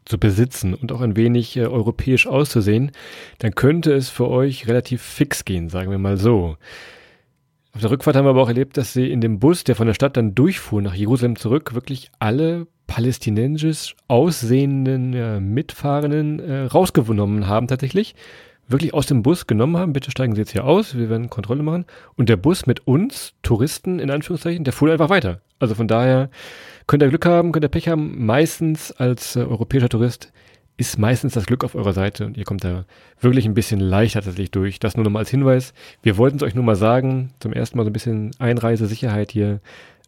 zu 0.04 0.16
besitzen 0.16 0.72
und 0.72 0.92
auch 0.92 1.00
ein 1.00 1.16
wenig 1.16 1.56
äh, 1.56 1.66
europäisch 1.66 2.28
auszusehen, 2.28 2.92
dann 3.38 3.56
könnte 3.56 3.92
es 3.92 4.08
für 4.08 4.28
euch 4.28 4.68
relativ 4.68 5.02
fix 5.02 5.44
gehen, 5.44 5.68
sagen 5.68 5.90
wir 5.90 5.98
mal 5.98 6.16
so. 6.16 6.56
Auf 7.72 7.80
der 7.80 7.90
Rückfahrt 7.90 8.14
haben 8.14 8.24
wir 8.24 8.30
aber 8.30 8.42
auch 8.42 8.48
erlebt, 8.48 8.76
dass 8.76 8.92
sie 8.92 9.10
in 9.10 9.20
dem 9.20 9.40
Bus, 9.40 9.64
der 9.64 9.74
von 9.74 9.88
der 9.88 9.94
Stadt 9.94 10.16
dann 10.16 10.36
durchfuhr 10.36 10.82
nach 10.82 10.94
Jerusalem 10.94 11.34
zurück, 11.34 11.74
wirklich 11.74 12.12
alle 12.20 12.68
palästinensisch 12.86 13.96
aussehenden 14.06 15.12
äh, 15.14 15.40
Mitfahrenden 15.40 16.38
äh, 16.38 16.62
rausgenommen 16.66 17.48
haben 17.48 17.66
tatsächlich. 17.66 18.14
Wirklich 18.70 18.94
aus 18.94 19.06
dem 19.06 19.22
Bus 19.22 19.46
genommen 19.46 19.76
haben, 19.76 19.92
bitte 19.92 20.10
steigen 20.10 20.34
Sie 20.34 20.40
jetzt 20.40 20.52
hier 20.52 20.64
aus, 20.64 20.96
wir 20.96 21.10
werden 21.10 21.28
Kontrolle 21.28 21.62
machen. 21.62 21.86
Und 22.16 22.28
der 22.28 22.36
Bus 22.36 22.66
mit 22.66 22.86
uns, 22.86 23.34
Touristen 23.42 23.98
in 23.98 24.10
Anführungszeichen, 24.10 24.64
der 24.64 24.72
fuhr 24.72 24.90
einfach 24.90 25.10
weiter. 25.10 25.40
Also 25.58 25.74
von 25.74 25.88
daher, 25.88 26.30
Könnt 26.90 27.04
ihr 27.04 27.08
Glück 27.08 27.24
haben, 27.24 27.52
könnt 27.52 27.64
ihr 27.64 27.68
Pech 27.68 27.86
haben. 27.86 28.26
Meistens 28.26 28.90
als 28.90 29.36
äh, 29.36 29.44
europäischer 29.44 29.88
Tourist 29.88 30.32
ist 30.76 30.98
meistens 30.98 31.34
das 31.34 31.46
Glück 31.46 31.62
auf 31.62 31.76
eurer 31.76 31.92
Seite 31.92 32.26
und 32.26 32.36
ihr 32.36 32.42
kommt 32.42 32.64
da 32.64 32.84
wirklich 33.20 33.46
ein 33.46 33.54
bisschen 33.54 33.78
leichter 33.78 34.22
tatsächlich 34.22 34.50
durch. 34.50 34.80
Das 34.80 34.96
nur 34.96 35.04
nochmal 35.04 35.20
als 35.20 35.30
Hinweis. 35.30 35.72
Wir 36.02 36.16
wollten 36.16 36.38
es 36.38 36.42
euch 36.42 36.56
nur 36.56 36.64
mal 36.64 36.74
sagen, 36.74 37.30
zum 37.38 37.52
ersten 37.52 37.76
Mal 37.78 37.84
so 37.84 37.90
ein 37.90 37.92
bisschen 37.92 38.32
Einreisesicherheit 38.40 39.30
hier. 39.30 39.60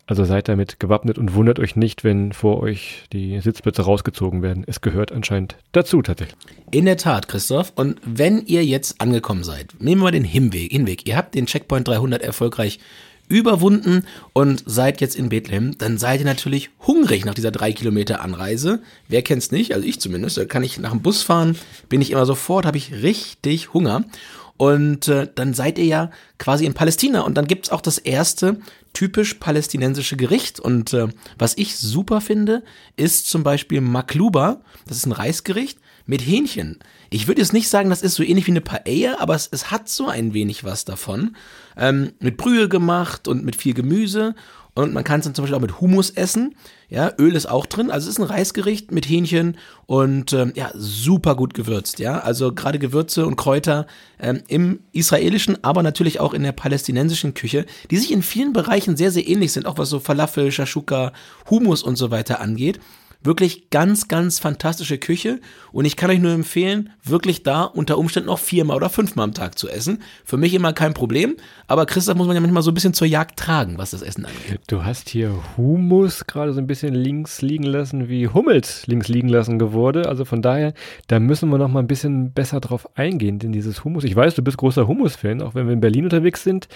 Also 0.06 0.24
seid 0.24 0.48
damit 0.48 0.80
gewappnet 0.80 1.16
und 1.16 1.34
wundert 1.34 1.58
euch 1.58 1.76
nicht, 1.76 2.02
wenn 2.02 2.32
vor 2.32 2.60
euch 2.60 3.04
die 3.12 3.40
Sitzplätze 3.40 3.82
rausgezogen 3.82 4.42
werden. 4.42 4.64
Es 4.66 4.80
gehört 4.80 5.12
anscheinend 5.12 5.56
dazu 5.70 6.02
tatsächlich. 6.02 6.36
In 6.70 6.86
der 6.86 6.96
Tat, 6.96 7.28
Christoph. 7.28 7.72
Und 7.76 8.00
wenn 8.04 8.44
ihr 8.46 8.64
jetzt 8.64 9.00
angekommen 9.00 9.44
seid, 9.44 9.74
nehmen 9.78 10.02
wir 10.02 10.10
den 10.10 10.24
Hinweg. 10.24 10.72
Hinweg. 10.72 11.06
Ihr 11.06 11.16
habt 11.16 11.34
den 11.34 11.46
Checkpoint 11.46 11.86
300 11.86 12.20
erfolgreich 12.20 12.80
überwunden 13.28 14.04
und 14.32 14.62
seid 14.66 15.00
jetzt 15.00 15.16
in 15.16 15.28
Bethlehem, 15.28 15.78
dann 15.78 15.96
seid 15.96 16.20
ihr 16.20 16.26
natürlich 16.26 16.70
hungrig 16.86 17.24
nach 17.24 17.34
dieser 17.34 17.50
drei 17.50 17.72
Kilometer 17.72 18.20
Anreise. 18.20 18.82
Wer 19.08 19.22
kennt's 19.22 19.50
nicht? 19.50 19.74
Also 19.74 19.86
ich 19.86 20.00
zumindest. 20.00 20.36
Da 20.36 20.44
kann 20.44 20.62
ich 20.62 20.78
nach 20.78 20.90
dem 20.90 21.00
Bus 21.00 21.22
fahren, 21.22 21.56
bin 21.88 22.02
ich 22.02 22.10
immer 22.10 22.26
sofort, 22.26 22.66
habe 22.66 22.76
ich 22.76 22.92
richtig 23.02 23.72
Hunger. 23.72 24.04
Und 24.56 25.08
äh, 25.08 25.28
dann 25.34 25.54
seid 25.54 25.78
ihr 25.78 25.86
ja 25.86 26.10
quasi 26.38 26.66
in 26.66 26.74
Palästina 26.74 27.22
und 27.22 27.34
dann 27.34 27.46
gibt's 27.46 27.70
auch 27.70 27.80
das 27.80 27.98
erste 27.98 28.58
typisch 28.92 29.34
palästinensische 29.34 30.16
Gericht. 30.16 30.60
Und 30.60 30.92
äh, 30.92 31.08
was 31.38 31.56
ich 31.56 31.76
super 31.76 32.20
finde, 32.20 32.62
ist 32.96 33.28
zum 33.28 33.42
Beispiel 33.42 33.80
Makluba. 33.80 34.60
Das 34.86 34.96
ist 34.96 35.06
ein 35.06 35.12
Reisgericht 35.12 35.78
mit 36.06 36.20
Hähnchen. 36.20 36.78
Ich 37.10 37.28
würde 37.28 37.40
jetzt 37.40 37.52
nicht 37.52 37.68
sagen, 37.68 37.90
das 37.90 38.02
ist 38.02 38.14
so 38.14 38.22
ähnlich 38.22 38.46
wie 38.46 38.52
eine 38.52 38.60
Paella, 38.60 39.16
aber 39.20 39.34
es, 39.34 39.48
es 39.50 39.70
hat 39.70 39.88
so 39.88 40.08
ein 40.08 40.34
wenig 40.34 40.64
was 40.64 40.84
davon. 40.84 41.36
Ähm, 41.76 42.12
mit 42.20 42.36
Brühe 42.36 42.68
gemacht 42.68 43.28
und 43.28 43.44
mit 43.44 43.56
viel 43.56 43.74
Gemüse. 43.74 44.34
Und 44.74 44.94
man 44.94 45.04
kann 45.04 45.20
es 45.20 45.24
dann 45.26 45.34
zum 45.34 45.42
Beispiel 45.42 45.56
auch 45.56 45.60
mit 45.60 45.80
Hummus 45.82 46.10
essen. 46.10 46.54
Ja, 46.88 47.12
Öl 47.18 47.34
ist 47.34 47.46
auch 47.46 47.66
drin. 47.66 47.90
Also 47.90 48.08
es 48.08 48.14
ist 48.16 48.20
ein 48.20 48.26
Reisgericht 48.26 48.90
mit 48.90 49.06
Hähnchen 49.06 49.58
und 49.84 50.32
ähm, 50.32 50.52
ja, 50.54 50.70
super 50.74 51.36
gut 51.36 51.52
gewürzt. 51.52 51.98
Ja, 51.98 52.20
also 52.20 52.54
gerade 52.54 52.78
Gewürze 52.78 53.26
und 53.26 53.36
Kräuter 53.36 53.86
ähm, 54.18 54.42
im 54.48 54.80
israelischen, 54.92 55.62
aber 55.62 55.82
natürlich 55.82 56.20
auch 56.20 56.32
in 56.32 56.42
der 56.42 56.52
palästinensischen 56.52 57.34
Küche, 57.34 57.66
die 57.90 57.98
sich 57.98 58.12
in 58.12 58.22
vielen 58.22 58.54
Bereichen 58.54 58.96
sehr, 58.96 59.10
sehr 59.10 59.28
ähnlich 59.28 59.52
sind, 59.52 59.66
auch 59.66 59.76
was 59.76 59.90
so 59.90 60.00
Falafel, 60.00 60.50
Shashuka, 60.50 61.12
Hummus 61.50 61.82
und 61.82 61.96
so 61.96 62.10
weiter 62.10 62.40
angeht. 62.40 62.80
Wirklich 63.24 63.70
ganz, 63.70 64.08
ganz 64.08 64.38
fantastische 64.38 64.98
Küche 64.98 65.40
und 65.72 65.84
ich 65.84 65.96
kann 65.96 66.10
euch 66.10 66.18
nur 66.18 66.32
empfehlen, 66.32 66.90
wirklich 67.04 67.42
da 67.42 67.62
unter 67.64 67.98
Umständen 67.98 68.26
noch 68.28 68.38
viermal 68.38 68.76
oder 68.76 68.90
fünfmal 68.90 69.24
am 69.24 69.34
Tag 69.34 69.58
zu 69.58 69.68
essen. 69.68 70.02
Für 70.24 70.36
mich 70.36 70.54
immer 70.54 70.72
kein 70.72 70.94
Problem, 70.94 71.36
aber 71.66 71.86
Christoph 71.86 72.16
muss 72.16 72.26
man 72.26 72.34
ja 72.34 72.40
manchmal 72.40 72.62
so 72.62 72.70
ein 72.70 72.74
bisschen 72.74 72.94
zur 72.94 73.06
Jagd 73.06 73.38
tragen, 73.38 73.78
was 73.78 73.92
das 73.92 74.02
Essen 74.02 74.26
angeht. 74.26 74.60
Du 74.66 74.84
hast 74.84 75.08
hier 75.08 75.32
Humus 75.56 76.26
gerade 76.26 76.52
so 76.52 76.60
ein 76.60 76.66
bisschen 76.66 76.94
links 76.94 77.42
liegen 77.42 77.64
lassen, 77.64 78.08
wie 78.08 78.28
Hummels 78.28 78.86
links 78.86 79.08
liegen 79.08 79.28
lassen 79.28 79.58
geworden. 79.58 80.06
Also 80.06 80.24
von 80.24 80.42
daher, 80.42 80.74
da 81.06 81.20
müssen 81.20 81.48
wir 81.50 81.58
noch 81.58 81.68
mal 81.68 81.80
ein 81.80 81.86
bisschen 81.86 82.32
besser 82.32 82.60
drauf 82.60 82.88
eingehen, 82.96 83.38
denn 83.38 83.52
dieses 83.52 83.84
Humus, 83.84 84.04
ich 84.04 84.16
weiß, 84.16 84.34
du 84.34 84.42
bist 84.42 84.56
großer 84.56 84.88
Humus-Fan, 84.88 85.42
auch 85.42 85.54
wenn 85.54 85.66
wir 85.66 85.74
in 85.74 85.80
Berlin 85.80 86.04
unterwegs 86.04 86.42
sind, 86.42 86.68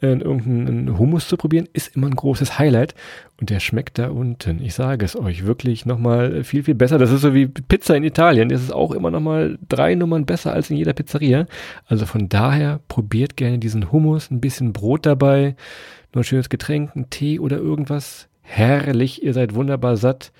äh, 0.00 0.08
irgendeinen 0.08 0.98
Humus 0.98 1.28
zu 1.28 1.36
probieren, 1.36 1.68
ist 1.72 1.96
immer 1.96 2.08
ein 2.08 2.16
großes 2.16 2.58
Highlight. 2.58 2.94
Und 3.42 3.50
der 3.50 3.58
schmeckt 3.58 3.98
da 3.98 4.08
unten, 4.08 4.62
ich 4.62 4.72
sage 4.72 5.04
es 5.04 5.18
euch, 5.18 5.44
wirklich 5.44 5.84
nochmal 5.84 6.44
viel, 6.44 6.62
viel 6.62 6.76
besser. 6.76 6.96
Das 6.98 7.10
ist 7.10 7.22
so 7.22 7.34
wie 7.34 7.48
Pizza 7.48 7.96
in 7.96 8.04
Italien. 8.04 8.48
Das 8.48 8.62
ist 8.62 8.72
auch 8.72 8.92
immer 8.92 9.10
nochmal 9.10 9.58
drei 9.68 9.96
Nummern 9.96 10.26
besser 10.26 10.52
als 10.52 10.70
in 10.70 10.76
jeder 10.76 10.92
Pizzeria. 10.92 11.46
Also 11.86 12.06
von 12.06 12.28
daher 12.28 12.78
probiert 12.86 13.36
gerne 13.36 13.58
diesen 13.58 13.90
Hummus, 13.90 14.30
ein 14.30 14.40
bisschen 14.40 14.72
Brot 14.72 15.06
dabei, 15.06 15.56
nur 16.14 16.20
ein 16.20 16.24
schönes 16.24 16.50
Getränk, 16.50 16.94
ein 16.94 17.10
Tee 17.10 17.40
oder 17.40 17.56
irgendwas. 17.56 18.28
Herrlich, 18.42 19.24
ihr 19.24 19.32
seid 19.34 19.56
wunderbar 19.56 19.96
satt. 19.96 20.30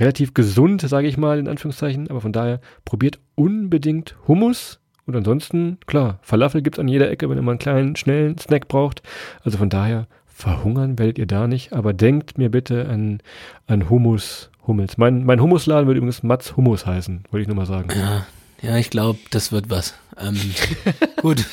Relativ 0.00 0.34
gesund, 0.34 0.80
sage 0.80 1.06
ich 1.06 1.16
mal, 1.16 1.38
in 1.38 1.46
Anführungszeichen. 1.46 2.10
Aber 2.10 2.20
von 2.20 2.32
daher 2.32 2.60
probiert 2.84 3.20
unbedingt 3.36 4.16
Hummus. 4.26 4.80
Und 5.06 5.14
ansonsten, 5.14 5.78
klar, 5.86 6.18
Falafel 6.22 6.62
gibt's 6.62 6.80
an 6.80 6.88
jeder 6.88 7.08
Ecke, 7.08 7.30
wenn 7.30 7.38
ihr 7.38 7.42
mal 7.42 7.52
einen 7.52 7.60
kleinen, 7.60 7.94
schnellen 7.94 8.36
Snack 8.36 8.66
braucht. 8.66 9.00
Also 9.44 9.58
von 9.58 9.70
daher 9.70 10.08
verhungern 10.38 11.00
werdet 11.00 11.18
ihr 11.18 11.26
da 11.26 11.48
nicht, 11.48 11.72
aber 11.72 11.92
denkt 11.92 12.38
mir 12.38 12.48
bitte 12.48 12.88
an, 12.88 13.18
an 13.66 13.90
Hummus, 13.90 14.50
Hummels. 14.68 14.96
Mein, 14.96 15.24
mein 15.24 15.42
Hummusladen 15.42 15.88
würde 15.88 15.98
übrigens 15.98 16.22
Mats 16.22 16.56
Hummus 16.56 16.86
heißen, 16.86 17.24
wollte 17.32 17.42
ich 17.42 17.48
nur 17.48 17.56
mal 17.56 17.66
sagen. 17.66 17.88
Ja, 17.98 18.26
ja 18.62 18.76
ich 18.76 18.88
glaube, 18.88 19.18
das 19.30 19.50
wird 19.50 19.68
was. 19.68 19.94
Ähm, 20.16 20.38
gut. 21.22 21.44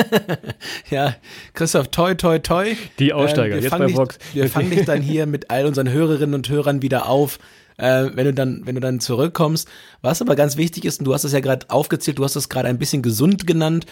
ja, 0.90 1.14
Christoph, 1.54 1.88
toi, 1.88 2.14
toi, 2.14 2.38
toi. 2.38 2.76
Die 2.98 3.14
Aussteiger, 3.14 3.56
ähm, 3.56 3.62
jetzt 3.62 3.78
bei 3.78 3.94
Vox. 3.94 4.18
Wir 4.34 4.50
fangen 4.50 4.70
dich 4.70 4.84
dann 4.84 5.00
hier 5.00 5.24
mit 5.24 5.50
all 5.50 5.64
unseren 5.64 5.88
Hörerinnen 5.88 6.34
und 6.34 6.50
Hörern 6.50 6.82
wieder 6.82 7.08
auf. 7.08 7.38
Äh, 7.82 8.14
wenn 8.14 8.26
du 8.26 8.32
dann, 8.32 8.62
wenn 8.64 8.76
du 8.76 8.80
dann 8.80 9.00
zurückkommst. 9.00 9.68
Was 10.02 10.22
aber 10.22 10.36
ganz 10.36 10.56
wichtig 10.56 10.84
ist, 10.84 11.00
und 11.00 11.04
du 11.04 11.14
hast 11.14 11.24
es 11.24 11.32
ja 11.32 11.40
gerade 11.40 11.68
aufgezählt, 11.68 12.18
du 12.18 12.24
hast 12.24 12.36
es 12.36 12.48
gerade 12.48 12.68
ein 12.68 12.78
bisschen 12.78 13.02
gesund 13.02 13.44
genannt. 13.46 13.86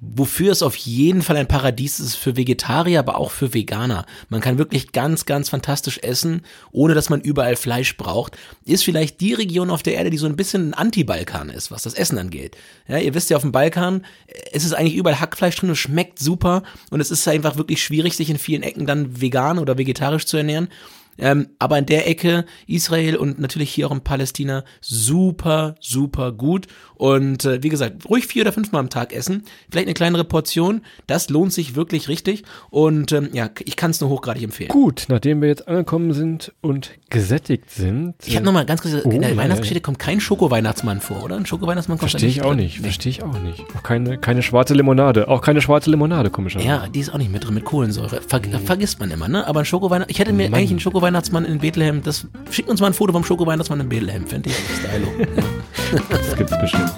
wofür 0.00 0.52
es 0.52 0.62
auf 0.62 0.76
jeden 0.76 1.22
Fall 1.22 1.36
ein 1.36 1.48
Paradies 1.48 2.00
ist 2.00 2.16
für 2.16 2.36
Vegetarier, 2.36 2.98
aber 2.98 3.16
auch 3.16 3.30
für 3.30 3.54
Veganer. 3.54 4.04
Man 4.28 4.42
kann 4.42 4.58
wirklich 4.58 4.92
ganz, 4.92 5.24
ganz 5.24 5.48
fantastisch 5.48 5.98
essen, 6.02 6.42
ohne 6.70 6.92
dass 6.92 7.08
man 7.08 7.22
überall 7.22 7.56
Fleisch 7.56 7.96
braucht. 7.96 8.36
Ist 8.66 8.84
vielleicht 8.84 9.22
die 9.22 9.32
Region 9.32 9.70
auf 9.70 9.82
der 9.82 9.94
Erde, 9.94 10.10
die 10.10 10.18
so 10.18 10.26
ein 10.26 10.36
bisschen 10.36 10.70
ein 10.70 10.74
Anti-Balkan 10.74 11.48
ist, 11.48 11.70
was 11.70 11.84
das 11.84 11.94
Essen 11.94 12.18
angeht. 12.18 12.58
Ja, 12.88 12.98
ihr 12.98 13.14
wisst 13.14 13.30
ja, 13.30 13.38
auf 13.38 13.42
dem 13.42 13.52
Balkan 13.52 14.04
es 14.52 14.64
ist 14.64 14.74
eigentlich 14.74 14.96
überall 14.96 15.20
Hackfleisch 15.20 15.56
drin, 15.56 15.70
es 15.70 15.78
schmeckt 15.78 16.18
super 16.18 16.62
und 16.90 17.00
es 17.00 17.10
ist 17.10 17.26
einfach 17.26 17.56
wirklich 17.56 17.82
schwierig, 17.82 18.16
sich 18.16 18.28
in 18.28 18.38
vielen 18.38 18.62
Ecken 18.62 18.86
dann 18.86 19.20
vegan 19.20 19.58
oder 19.58 19.78
vegetarisch 19.78 20.26
zu 20.26 20.36
ernähren. 20.36 20.68
Ähm, 21.18 21.48
aber 21.58 21.78
in 21.78 21.86
der 21.86 22.08
Ecke 22.08 22.44
Israel 22.66 23.16
und 23.16 23.38
natürlich 23.38 23.70
hier 23.72 23.86
auch 23.86 23.92
in 23.92 24.00
Palästina 24.00 24.64
super, 24.80 25.74
super 25.80 26.32
gut. 26.32 26.66
Und 26.94 27.44
äh, 27.44 27.62
wie 27.62 27.68
gesagt, 27.68 28.08
ruhig 28.08 28.26
vier 28.26 28.42
oder 28.42 28.52
fünfmal 28.52 28.80
am 28.80 28.90
Tag 28.90 29.12
essen. 29.12 29.44
Vielleicht 29.70 29.86
eine 29.86 29.94
kleinere 29.94 30.24
Portion. 30.24 30.82
Das 31.06 31.28
lohnt 31.28 31.52
sich 31.52 31.76
wirklich 31.76 32.08
richtig. 32.08 32.44
Und 32.70 33.12
ähm, 33.12 33.28
ja, 33.32 33.50
ich 33.64 33.76
kann 33.76 33.90
es 33.90 34.00
nur 34.00 34.10
hochgradig 34.10 34.42
empfehlen. 34.42 34.70
Gut, 34.70 35.06
nachdem 35.08 35.42
wir 35.42 35.48
jetzt 35.48 35.68
angekommen 35.68 36.12
sind 36.12 36.52
und 36.60 36.92
gesättigt 37.10 37.70
sind. 37.70 38.14
Ich 38.24 38.34
habe 38.34 38.44
nochmal 38.44 38.66
ganz 38.66 38.82
kurz, 38.82 38.94
oh, 39.04 39.10
in 39.10 39.22
der 39.22 39.36
Weihnachtsgeschichte 39.36 39.80
kommt 39.80 39.98
kein 39.98 40.20
Schoko-Weihnachtsmann 40.20 41.00
vor, 41.00 41.22
oder? 41.22 41.36
Ein 41.36 41.46
Schoko-Weihnachtsmann 41.46 41.98
kommt 41.98 42.10
Verstehe 42.10 42.28
ich 42.28 42.42
auch 42.42 42.54
nicht. 42.54 42.78
Nee. 42.78 42.84
Verstehe 42.84 43.10
ich 43.10 43.22
auch 43.22 43.38
nicht. 43.40 43.64
Auch 43.76 43.82
keine, 43.82 44.18
keine 44.18 44.42
schwarze 44.42 44.74
Limonade. 44.74 45.28
Auch 45.28 45.42
keine 45.42 45.60
schwarze 45.60 45.90
Limonade, 45.90 46.30
komischerweise. 46.30 46.68
Ja, 46.68 46.88
die 46.88 47.00
ist 47.00 47.12
auch 47.12 47.18
nicht 47.18 47.30
mit 47.30 47.44
drin, 47.44 47.54
mit 47.54 47.64
Kohlensäure. 47.64 48.20
Ver 48.22 48.40
nee. 48.40 48.58
Vergisst 48.58 49.00
man 49.00 49.10
immer, 49.10 49.28
ne? 49.28 49.46
Aber 49.46 49.60
ein 49.60 49.66
Schoko-Weihnachtsmann, 49.66 50.10
ich 50.10 50.18
hätte 50.18 50.32
mir 50.32 50.50
Mann. 50.50 50.58
eigentlich 50.58 50.70
einen 50.70 50.80
Schoko-Weihnachtsmann 51.06 51.44
in 51.44 51.60
Bethlehem, 51.60 52.02
das, 52.02 52.26
schickt 52.50 52.68
uns 52.68 52.80
mal 52.80 52.88
ein 52.88 52.94
Foto 52.94 53.12
vom 53.12 53.22
Schoko-Weihnachtsmann 53.22 53.78
in 53.78 53.88
Bethlehem, 53.88 54.26
fände 54.26 54.50
ich 54.50 54.56
stylo. 54.56 55.06
Das 56.10 56.34
gibt's 56.34 56.58
bestimmt. 56.58 56.92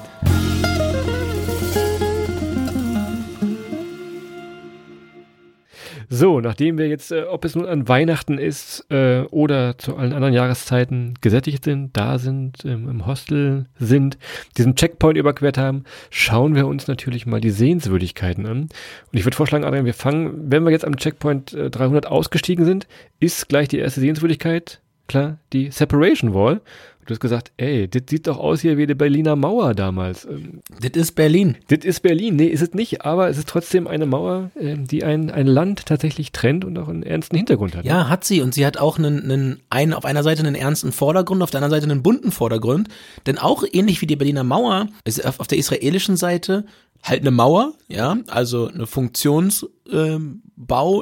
So, 6.11 6.41
nachdem 6.41 6.79
wir 6.79 6.89
jetzt, 6.89 7.13
äh, 7.13 7.25
ob 7.25 7.45
es 7.45 7.55
nun 7.55 7.67
an 7.67 7.87
Weihnachten 7.87 8.39
ist 8.39 8.87
äh, 8.91 9.23
oder 9.31 9.77
zu 9.77 9.97
allen 9.97 10.15
anderen 10.15 10.33
Jahreszeiten 10.33 11.15
gesättigt 11.21 11.65
sind, 11.65 11.95
da 11.97 12.19
sind, 12.19 12.65
ähm, 12.65 12.89
im 12.89 13.07
Hostel 13.07 13.67
sind, 13.79 14.17
diesen 14.57 14.75
Checkpoint 14.75 15.19
überquert 15.19 15.59
haben, 15.59 15.85
schauen 16.11 16.55
wir 16.55 16.67
uns 16.67 16.89
natürlich 16.89 17.27
mal 17.27 17.43
die 17.43 17.51
Sehenswürdigkeiten 17.51 18.47
an. 18.47 18.61
Und 18.63 18.71
ich 19.13 19.27
würde 19.27 19.37
vorschlagen, 19.37 19.65
Adrian, 19.65 19.85
wir 19.85 19.95
fangen, 19.95 20.51
wenn 20.51 20.65
wir 20.65 20.71
jetzt 20.71 20.87
am 20.87 20.97
Checkpoint 20.97 21.53
äh, 21.53 21.69
300 21.69 22.07
ausgestiegen 22.07 22.65
sind, 22.65 22.87
ist 23.21 23.49
gleich 23.49 23.69
die 23.69 23.79
erste 23.79 24.01
Sehenswürdigkeit, 24.01 24.81
klar, 25.09 25.39
die 25.53 25.71
Separation 25.71 26.33
Wall. 26.33 26.63
Du 27.09 27.15
hast 27.15 27.21
gesagt, 27.21 27.53
ey, 27.57 27.89
das 27.89 28.03
sieht 28.11 28.27
doch 28.27 28.37
aus 28.37 28.61
hier 28.61 28.77
wie 28.77 28.87
die 28.87 28.95
Berliner 28.95 29.35
Mauer 29.35 29.73
damals. 29.73 30.27
Ähm, 30.27 30.61
das 30.79 30.91
ist 30.91 31.13
Berlin. 31.13 31.57
Das 31.69 31.83
ist 31.83 32.01
Berlin. 32.01 32.37
Nee, 32.37 32.49
ist 32.49 32.61
es 32.61 32.75
nicht, 32.75 33.01
aber 33.01 33.31
es 33.31 33.39
ist 33.39 33.49
trotzdem 33.49 33.87
eine 33.87 34.05
Mauer, 34.05 34.51
ähm, 34.61 34.87
die 34.87 35.05
ein, 35.05 35.31
ein 35.31 35.47
Land 35.47 35.87
tatsächlich 35.87 36.33
trennt 36.33 36.67
und 36.67 36.79
auch 36.79 36.89
einen 36.89 37.03
ernsten 37.03 37.35
Hintergrund 37.35 37.75
hat. 37.75 37.87
Ja, 37.87 38.11
hat 38.11 38.25
sie. 38.25 38.43
Und 38.43 38.53
sie 38.53 38.67
hat 38.67 38.77
auch 38.77 38.99
einen, 38.99 39.23
einen, 39.23 39.61
einen, 39.71 39.95
auf 39.95 40.05
einer 40.05 40.23
Seite 40.23 40.43
einen 40.43 40.55
ernsten 40.55 40.93
Vordergrund, 40.93 41.43
auf 41.43 41.51
der 41.51 41.63
anderen 41.63 41.81
Seite 41.81 41.91
einen 41.91 42.03
bunten 42.03 42.31
Vordergrund. 42.31 42.89
Denn 43.25 43.39
auch 43.39 43.65
ähnlich 43.73 44.03
wie 44.03 44.07
die 44.07 44.17
Berliner 44.17 44.45
Mauer 44.45 44.89
ist 45.05 45.25
auf, 45.25 45.41
auf 45.41 45.47
der 45.47 45.57
israelischen 45.57 46.19
Seite 46.19 46.67
halt 47.03 47.23
eine 47.23 47.31
Mauer, 47.31 47.73
ja, 47.89 48.19
also 48.27 48.67
eine 48.67 48.87
Funktionsbau 48.87 49.71
ähm, 49.91 50.43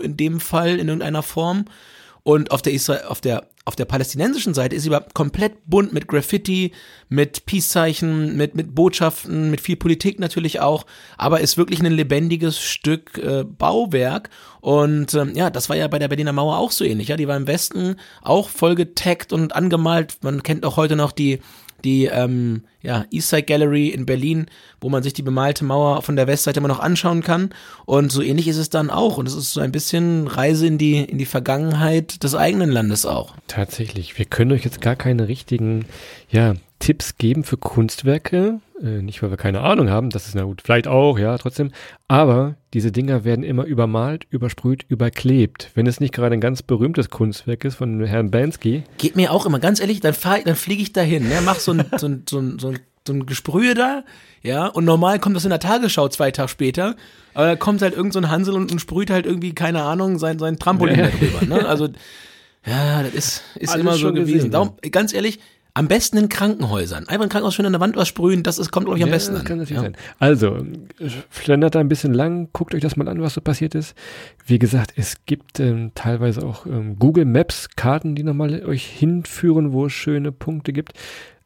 in 0.04 0.16
dem 0.16 0.38
Fall 0.38 0.78
in 0.78 0.86
irgendeiner 0.86 1.24
Form. 1.24 1.64
Und 2.26 2.50
auf 2.50 2.60
der, 2.60 2.72
Israel, 2.72 3.04
auf 3.06 3.20
der 3.20 3.46
auf 3.66 3.76
der 3.76 3.84
palästinensischen 3.84 4.52
Seite 4.52 4.74
ist 4.74 4.82
sie 4.82 4.92
aber 4.94 5.06
komplett 5.12 5.54
bunt 5.66 5.92
mit 5.92 6.08
Graffiti, 6.08 6.72
mit 7.08 7.46
Peace-Zeichen, 7.46 8.36
mit, 8.36 8.56
mit 8.56 8.74
Botschaften, 8.76 9.50
mit 9.50 9.60
viel 9.60 9.76
Politik 9.76 10.18
natürlich 10.20 10.60
auch, 10.60 10.86
aber 11.18 11.40
ist 11.40 11.56
wirklich 11.56 11.80
ein 11.80 11.92
lebendiges 11.92 12.60
Stück 12.60 13.18
äh, 13.18 13.44
Bauwerk. 13.44 14.30
Und 14.60 15.14
ähm, 15.14 15.34
ja, 15.34 15.50
das 15.50 15.68
war 15.68 15.76
ja 15.76 15.86
bei 15.88 15.98
der 15.98 16.08
Berliner 16.08 16.32
Mauer 16.32 16.58
auch 16.58 16.70
so 16.70 16.84
ähnlich. 16.84 17.08
Ja, 17.08 17.16
die 17.16 17.26
war 17.26 17.36
im 17.36 17.48
Westen 17.48 17.96
auch 18.22 18.48
voll 18.50 18.76
getaggt 18.76 19.32
und 19.32 19.54
angemalt. 19.54 20.18
Man 20.22 20.44
kennt 20.44 20.64
auch 20.64 20.76
heute 20.76 20.94
noch 20.94 21.10
die 21.10 21.40
die 21.84 22.06
ähm, 22.06 22.62
ja, 22.82 23.04
Eastside 23.10 23.42
Gallery 23.42 23.88
in 23.88 24.06
Berlin, 24.06 24.46
wo 24.80 24.88
man 24.88 25.02
sich 25.02 25.12
die 25.12 25.22
bemalte 25.22 25.64
Mauer 25.64 26.02
von 26.02 26.16
der 26.16 26.26
Westseite 26.26 26.60
immer 26.60 26.68
noch 26.68 26.80
anschauen 26.80 27.22
kann. 27.22 27.50
Und 27.84 28.10
so 28.12 28.22
ähnlich 28.22 28.48
ist 28.48 28.56
es 28.56 28.70
dann 28.70 28.90
auch. 28.90 29.18
Und 29.18 29.26
es 29.26 29.34
ist 29.34 29.52
so 29.52 29.60
ein 29.60 29.72
bisschen 29.72 30.26
Reise 30.28 30.66
in 30.66 30.78
die, 30.78 30.98
in 30.98 31.18
die 31.18 31.26
Vergangenheit 31.26 32.22
des 32.22 32.34
eigenen 32.34 32.70
Landes 32.70 33.06
auch. 33.06 33.34
Tatsächlich. 33.46 34.18
Wir 34.18 34.24
können 34.24 34.52
euch 34.52 34.64
jetzt 34.64 34.80
gar 34.80 34.96
keine 34.96 35.28
richtigen, 35.28 35.86
ja, 36.30 36.54
Tipps 36.78 37.16
geben 37.16 37.44
für 37.44 37.56
Kunstwerke. 37.56 38.60
Äh, 38.82 39.02
nicht, 39.02 39.22
weil 39.22 39.30
wir 39.30 39.36
keine 39.36 39.60
Ahnung 39.60 39.88
haben, 39.88 40.10
das 40.10 40.26
ist 40.26 40.34
na 40.34 40.44
gut, 40.44 40.60
vielleicht 40.62 40.86
auch, 40.86 41.18
ja, 41.18 41.36
trotzdem. 41.38 41.70
Aber 42.08 42.56
diese 42.74 42.92
Dinger 42.92 43.24
werden 43.24 43.44
immer 43.44 43.64
übermalt, 43.64 44.26
übersprüht, 44.30 44.84
überklebt. 44.88 45.70
Wenn 45.74 45.86
es 45.86 46.00
nicht 46.00 46.12
gerade 46.12 46.34
ein 46.34 46.40
ganz 46.40 46.62
berühmtes 46.62 47.08
Kunstwerk 47.08 47.64
ist 47.64 47.76
von 47.76 48.04
Herrn 48.04 48.30
Bansky. 48.30 48.84
Geht 48.98 49.16
mir 49.16 49.32
auch 49.32 49.46
immer, 49.46 49.58
ganz 49.58 49.80
ehrlich, 49.80 50.00
dann, 50.00 50.14
fahr, 50.14 50.40
dann 50.44 50.56
fliege 50.56 50.82
ich 50.82 50.92
dahin, 50.92 51.28
ne, 51.28 51.40
mach 51.44 51.58
so 51.58 51.72
ein, 51.72 51.84
so 51.96 52.06
ein, 52.06 52.24
so 52.28 52.38
ein, 52.38 52.58
so 52.58 52.68
ein 52.68 52.78
so 53.06 53.12
ein 53.12 53.24
Gesprühe 53.24 53.74
da, 53.74 54.02
ja, 54.42 54.66
und 54.66 54.84
normal 54.84 55.20
kommt 55.20 55.36
das 55.36 55.44
in 55.44 55.50
der 55.50 55.60
Tagesschau 55.60 56.08
zwei 56.08 56.32
Tage 56.32 56.48
später, 56.48 56.96
aber 57.34 57.46
da 57.46 57.56
kommt 57.56 57.80
halt 57.80 57.94
irgend 57.94 58.12
so 58.12 58.18
ein 58.18 58.30
Hansel 58.30 58.54
und, 58.54 58.72
und 58.72 58.80
sprüht 58.80 59.10
halt 59.10 59.26
irgendwie, 59.26 59.54
keine 59.54 59.82
Ahnung, 59.82 60.18
sein, 60.18 60.40
sein 60.40 60.58
Trampolin 60.58 60.98
ja. 60.98 61.08
drüber, 61.08 61.46
ne, 61.46 61.68
also, 61.68 61.88
ja, 62.66 63.04
das 63.04 63.14
ist, 63.14 63.42
ist 63.60 63.76
immer 63.76 63.94
so 63.94 64.12
gewesen. 64.12 64.50
Darum, 64.50 64.72
ganz 64.90 65.14
ehrlich, 65.14 65.38
am 65.76 65.88
besten 65.88 66.16
in 66.16 66.30
Krankenhäusern. 66.30 67.06
Einfach 67.06 67.24
ein 67.24 67.28
Krankenhaus 67.28 67.54
schön 67.54 67.66
an 67.66 67.72
der 67.72 67.82
Wand 67.82 67.96
was 67.96 68.08
sprühen, 68.08 68.42
das 68.42 68.58
ist, 68.58 68.70
kommt, 68.70 68.86
glaube 68.86 68.98
ich, 68.98 69.04
am 69.04 69.10
ja, 69.10 69.14
besten 69.14 69.36
an. 69.36 69.44
Kann 69.44 69.58
natürlich 69.58 69.76
ja. 69.76 69.82
sein. 69.82 69.96
Also, 70.18 70.64
schlendert 71.30 71.74
da 71.74 71.80
ein 71.80 71.88
bisschen 71.88 72.14
lang, 72.14 72.48
guckt 72.54 72.74
euch 72.74 72.80
das 72.80 72.96
mal 72.96 73.06
an, 73.08 73.20
was 73.20 73.34
so 73.34 73.42
passiert 73.42 73.74
ist. 73.74 73.94
Wie 74.46 74.58
gesagt, 74.58 74.94
es 74.96 75.26
gibt 75.26 75.60
ähm, 75.60 75.92
teilweise 75.94 76.46
auch 76.46 76.64
ähm, 76.64 76.98
Google 76.98 77.26
Maps 77.26 77.68
Karten, 77.76 78.14
die 78.14 78.22
nochmal 78.22 78.64
euch 78.64 78.86
hinführen, 78.86 79.72
wo 79.72 79.84
es 79.84 79.92
schöne 79.92 80.32
Punkte 80.32 80.72
gibt. 80.72 80.94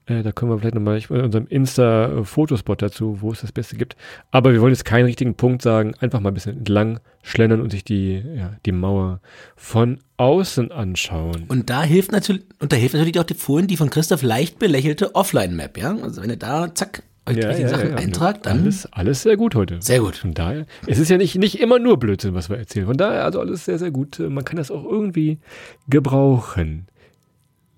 Äh, 0.06 0.22
da 0.22 0.32
können 0.32 0.50
wir 0.50 0.58
vielleicht 0.58 0.74
nochmal 0.74 0.98
in 0.98 1.20
unserem 1.20 1.46
Insta-Fotospot 1.46 2.82
dazu, 2.82 3.18
wo 3.20 3.32
es 3.32 3.40
das 3.40 3.52
Beste 3.52 3.76
gibt. 3.76 3.96
Aber 4.30 4.52
wir 4.52 4.60
wollen 4.60 4.72
jetzt 4.72 4.84
keinen 4.84 5.04
richtigen 5.04 5.34
Punkt 5.34 5.62
sagen, 5.62 5.94
einfach 6.00 6.20
mal 6.20 6.30
ein 6.30 6.34
bisschen 6.34 6.58
entlang 6.58 7.00
schlendern 7.22 7.60
und 7.60 7.70
sich 7.70 7.84
die, 7.84 8.22
ja, 8.36 8.56
die 8.64 8.72
Mauer 8.72 9.20
von 9.56 9.98
außen 10.16 10.72
anschauen. 10.72 11.44
Und 11.48 11.70
da 11.70 11.82
hilft 11.82 12.12
natürlich, 12.12 12.44
und 12.58 12.72
da 12.72 12.76
hilft 12.76 12.94
natürlich 12.94 13.18
auch 13.20 13.24
die 13.24 13.34
vorhin 13.34 13.66
die 13.66 13.76
von 13.76 13.90
Christoph 13.90 14.22
leicht 14.22 14.58
belächelte 14.58 15.14
Offline-Map, 15.14 15.78
ja? 15.78 15.96
Also 16.02 16.22
wenn 16.22 16.30
ihr 16.30 16.36
da, 16.36 16.74
zack, 16.74 17.02
euch 17.28 17.36
ja, 17.36 17.52
die 17.52 17.62
ja, 17.62 17.68
Sachen 17.68 17.90
ja, 17.90 17.96
eintragt, 17.96 18.46
dann. 18.46 18.60
Alles, 18.60 18.90
alles 18.92 19.22
sehr 19.22 19.36
gut 19.36 19.54
heute. 19.54 19.76
Sehr 19.80 20.00
gut. 20.00 20.16
Von 20.16 20.34
daher, 20.34 20.66
es 20.86 20.98
ist 20.98 21.10
ja 21.10 21.16
nicht, 21.16 21.36
nicht 21.36 21.60
immer 21.60 21.78
nur 21.78 21.98
Blödsinn, 21.98 22.34
was 22.34 22.50
wir 22.50 22.58
erzählen. 22.58 22.86
Von 22.86 22.96
daher, 22.96 23.24
also 23.24 23.40
alles 23.40 23.64
sehr, 23.64 23.78
sehr 23.78 23.90
gut. 23.90 24.18
Man 24.18 24.44
kann 24.44 24.56
das 24.56 24.70
auch 24.70 24.84
irgendwie 24.84 25.38
gebrauchen. 25.88 26.86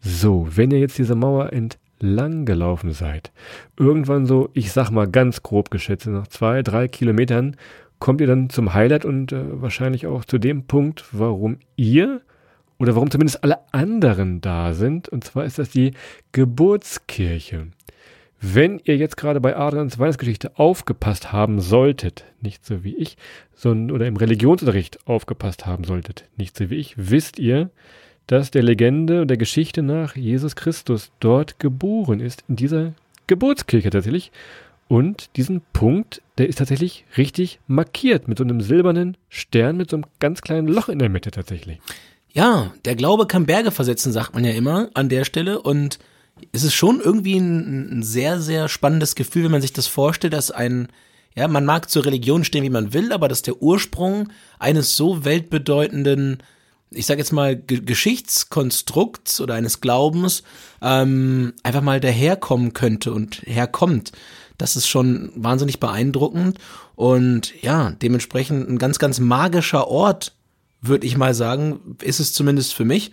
So, 0.00 0.48
wenn 0.50 0.70
ihr 0.70 0.78
jetzt 0.78 0.98
diese 0.98 1.14
Mauer 1.14 1.52
ent 1.52 1.78
lang 2.02 2.44
gelaufen 2.44 2.92
seid. 2.92 3.32
Irgendwann 3.78 4.26
so, 4.26 4.50
ich 4.52 4.72
sag 4.72 4.90
mal 4.90 5.08
ganz 5.08 5.42
grob 5.42 5.70
geschätzt, 5.70 6.06
nach 6.06 6.26
zwei, 6.26 6.62
drei 6.62 6.88
Kilometern 6.88 7.56
kommt 7.98 8.20
ihr 8.20 8.26
dann 8.26 8.50
zum 8.50 8.74
Highlight 8.74 9.04
und 9.04 9.32
äh, 9.32 9.62
wahrscheinlich 9.62 10.06
auch 10.06 10.24
zu 10.24 10.38
dem 10.38 10.66
Punkt, 10.66 11.04
warum 11.12 11.58
ihr 11.76 12.20
oder 12.78 12.96
warum 12.96 13.10
zumindest 13.10 13.44
alle 13.44 13.60
anderen 13.72 14.40
da 14.40 14.74
sind. 14.74 15.08
Und 15.08 15.22
zwar 15.22 15.44
ist 15.44 15.60
das 15.60 15.70
die 15.70 15.92
Geburtskirche. 16.32 17.68
Wenn 18.40 18.80
ihr 18.82 18.96
jetzt 18.96 19.16
gerade 19.16 19.40
bei 19.40 19.56
Adrians 19.56 20.00
Weihnachtsgeschichte 20.00 20.58
aufgepasst 20.58 21.30
haben 21.30 21.60
solltet, 21.60 22.24
nicht 22.40 22.66
so 22.66 22.82
wie 22.82 22.96
ich, 22.96 23.16
sondern 23.54 23.94
oder 23.94 24.08
im 24.08 24.16
Religionsunterricht 24.16 25.06
aufgepasst 25.06 25.64
haben 25.64 25.84
solltet, 25.84 26.24
nicht 26.36 26.56
so 26.56 26.68
wie 26.68 26.74
ich, 26.74 26.94
wisst 26.96 27.38
ihr, 27.38 27.70
dass 28.26 28.50
der 28.50 28.62
Legende 28.62 29.22
und 29.22 29.28
der 29.28 29.36
Geschichte 29.36 29.82
nach 29.82 30.16
Jesus 30.16 30.56
Christus 30.56 31.10
dort 31.20 31.58
geboren 31.58 32.20
ist, 32.20 32.44
in 32.48 32.56
dieser 32.56 32.94
Geburtskirche 33.26 33.90
tatsächlich. 33.90 34.32
Und 34.88 35.30
diesen 35.36 35.62
Punkt, 35.72 36.20
der 36.38 36.48
ist 36.48 36.58
tatsächlich 36.58 37.06
richtig 37.16 37.60
markiert 37.66 38.28
mit 38.28 38.38
so 38.38 38.44
einem 38.44 38.60
silbernen 38.60 39.16
Stern 39.28 39.76
mit 39.76 39.90
so 39.90 39.96
einem 39.96 40.06
ganz 40.20 40.42
kleinen 40.42 40.68
Loch 40.68 40.88
in 40.88 40.98
der 40.98 41.08
Mitte 41.08 41.30
tatsächlich. 41.30 41.78
Ja, 42.32 42.72
der 42.84 42.94
Glaube 42.96 43.26
kann 43.26 43.46
Berge 43.46 43.70
versetzen, 43.70 44.12
sagt 44.12 44.34
man 44.34 44.44
ja 44.44 44.52
immer 44.52 44.90
an 44.94 45.08
der 45.08 45.24
Stelle. 45.24 45.60
Und 45.60 45.98
es 46.52 46.64
ist 46.64 46.74
schon 46.74 47.00
irgendwie 47.00 47.36
ein, 47.36 47.98
ein 47.98 48.02
sehr, 48.02 48.40
sehr 48.40 48.68
spannendes 48.68 49.14
Gefühl, 49.14 49.44
wenn 49.44 49.52
man 49.52 49.62
sich 49.62 49.72
das 49.72 49.86
vorstellt, 49.86 50.32
dass 50.32 50.50
ein, 50.50 50.88
ja, 51.34 51.48
man 51.48 51.64
mag 51.64 51.90
zur 51.90 52.04
Religion 52.04 52.44
stehen, 52.44 52.64
wie 52.64 52.70
man 52.70 52.92
will, 52.92 53.12
aber 53.12 53.28
dass 53.28 53.42
der 53.42 53.62
Ursprung 53.62 54.28
eines 54.58 54.96
so 54.96 55.24
weltbedeutenden 55.24 56.42
ich 56.94 57.06
sage 57.06 57.20
jetzt 57.20 57.32
mal, 57.32 57.56
G 57.56 57.80
Geschichtskonstrukts 57.80 59.40
oder 59.40 59.54
eines 59.54 59.80
Glaubens 59.80 60.42
ähm, 60.80 61.54
einfach 61.62 61.82
mal 61.82 62.00
daherkommen 62.00 62.72
könnte 62.72 63.12
und 63.12 63.42
herkommt. 63.44 64.12
Das 64.58 64.76
ist 64.76 64.86
schon 64.86 65.32
wahnsinnig 65.34 65.80
beeindruckend 65.80 66.58
und 66.94 67.60
ja, 67.62 67.90
dementsprechend 67.90 68.68
ein 68.68 68.78
ganz, 68.78 68.98
ganz 68.98 69.18
magischer 69.18 69.88
Ort, 69.88 70.34
würde 70.80 71.06
ich 71.06 71.16
mal 71.16 71.34
sagen, 71.34 71.96
ist 72.02 72.20
es 72.20 72.32
zumindest 72.32 72.74
für 72.74 72.84
mich. 72.84 73.12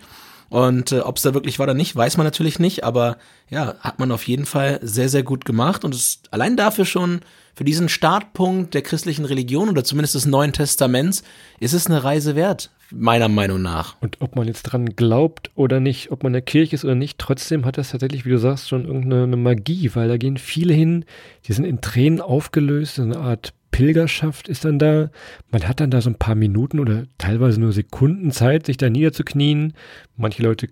Und 0.50 0.90
äh, 0.90 0.98
ob 1.00 1.16
es 1.16 1.22
da 1.22 1.32
wirklich 1.32 1.58
war 1.58 1.64
oder 1.64 1.74
nicht, 1.74 1.94
weiß 1.94 2.16
man 2.16 2.26
natürlich 2.26 2.58
nicht, 2.58 2.82
aber 2.82 3.16
ja, 3.48 3.76
hat 3.80 4.00
man 4.00 4.10
auf 4.10 4.26
jeden 4.26 4.46
Fall 4.46 4.80
sehr, 4.82 5.08
sehr 5.08 5.22
gut 5.22 5.44
gemacht 5.44 5.84
und 5.84 5.94
es 5.94 6.22
allein 6.32 6.56
dafür 6.56 6.84
schon, 6.84 7.20
für 7.54 7.64
diesen 7.64 7.88
Startpunkt 7.88 8.74
der 8.74 8.82
christlichen 8.82 9.24
Religion 9.24 9.68
oder 9.68 9.84
zumindest 9.84 10.14
des 10.14 10.26
Neuen 10.26 10.52
Testaments, 10.52 11.22
ist 11.60 11.72
es 11.72 11.86
eine 11.86 12.02
Reise 12.02 12.34
wert, 12.34 12.70
meiner 12.90 13.28
Meinung 13.28 13.62
nach. 13.62 13.96
Und 14.00 14.20
ob 14.20 14.34
man 14.34 14.48
jetzt 14.48 14.62
dran 14.62 14.96
glaubt 14.96 15.50
oder 15.54 15.78
nicht, 15.78 16.10
ob 16.10 16.22
man 16.22 16.30
in 16.30 16.34
der 16.34 16.42
Kirche 16.42 16.74
ist 16.74 16.84
oder 16.84 16.94
nicht, 16.94 17.18
trotzdem 17.18 17.64
hat 17.64 17.78
das 17.78 17.90
tatsächlich, 17.90 18.24
wie 18.24 18.30
du 18.30 18.38
sagst, 18.38 18.68
schon 18.68 18.86
irgendeine 18.86 19.36
Magie, 19.36 19.90
weil 19.94 20.08
da 20.08 20.16
gehen 20.16 20.36
viele 20.36 20.74
hin, 20.74 21.04
die 21.46 21.52
sind 21.52 21.64
in 21.64 21.80
Tränen 21.80 22.20
aufgelöst, 22.20 22.96
so 22.96 23.02
eine 23.02 23.18
Art 23.18 23.52
Pilgerschaft 23.70 24.48
ist 24.48 24.64
dann 24.64 24.78
da. 24.78 25.10
Man 25.50 25.66
hat 25.66 25.80
dann 25.80 25.90
da 25.90 26.00
so 26.00 26.10
ein 26.10 26.18
paar 26.18 26.34
Minuten 26.34 26.78
oder 26.80 27.04
teilweise 27.18 27.60
nur 27.60 27.72
Sekunden 27.72 28.30
Zeit, 28.30 28.66
sich 28.66 28.76
da 28.76 28.90
niederzuknien. 28.90 29.74
Manche 30.16 30.42
Leute 30.42 30.68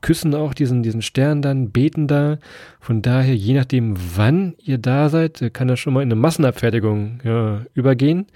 küssen 0.00 0.34
auch 0.34 0.54
diesen, 0.54 0.82
diesen 0.82 1.02
Stern 1.02 1.42
dann, 1.42 1.70
beten 1.70 2.06
da. 2.06 2.38
Von 2.80 3.02
daher, 3.02 3.34
je 3.34 3.54
nachdem, 3.54 3.94
wann 4.16 4.54
ihr 4.62 4.78
da 4.78 5.08
seid, 5.08 5.50
kann 5.52 5.68
das 5.68 5.78
schon 5.78 5.94
mal 5.94 6.02
in 6.02 6.08
eine 6.08 6.20
Massenabfertigung 6.20 7.20
ja, 7.24 7.64
übergehen. 7.74 8.26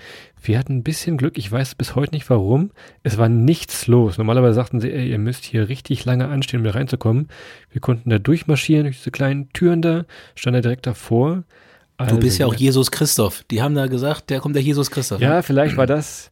Wir 0.43 0.59
hatten 0.59 0.79
ein 0.79 0.83
bisschen 0.83 1.17
Glück, 1.17 1.37
ich 1.37 1.51
weiß 1.51 1.75
bis 1.75 1.95
heute 1.95 2.15
nicht 2.15 2.29
warum. 2.31 2.71
Es 3.03 3.19
war 3.19 3.29
nichts 3.29 3.87
los. 3.87 4.19
Normalerweise 4.19 4.55
sagten 4.55 4.81
sie, 4.81 4.93
ey, 4.93 5.11
ihr 5.11 5.19
müsst 5.19 5.45
hier 5.45 5.69
richtig 5.69 6.05
lange 6.05 6.29
anstehen, 6.29 6.61
um 6.61 6.65
da 6.65 6.73
reinzukommen. 6.73 7.29
Wir 7.71 7.81
konnten 7.81 8.11
da 8.11 8.19
durchmarschieren 8.19 8.85
durch 8.85 8.99
diese 8.99 9.11
kleinen 9.11 9.51
Türen 9.53 9.83
da, 9.83 10.05
stand 10.35 10.57
da 10.57 10.61
direkt 10.61 10.87
davor. 10.87 11.45
Also, 12.01 12.15
du 12.17 12.21
bist 12.23 12.39
ja 12.39 12.47
auch 12.47 12.55
Jesus 12.55 12.91
Christoph. 12.91 13.45
Die 13.51 13.61
haben 13.63 13.75
da 13.75 13.87
gesagt, 13.87 14.31
der 14.31 14.41
kommt 14.41 14.55
der 14.55 14.63
Jesus 14.63 14.91
Christoph. 14.91 15.21
Ja, 15.21 15.43
vielleicht 15.43 15.77
war 15.77 15.87
das, 15.87 16.31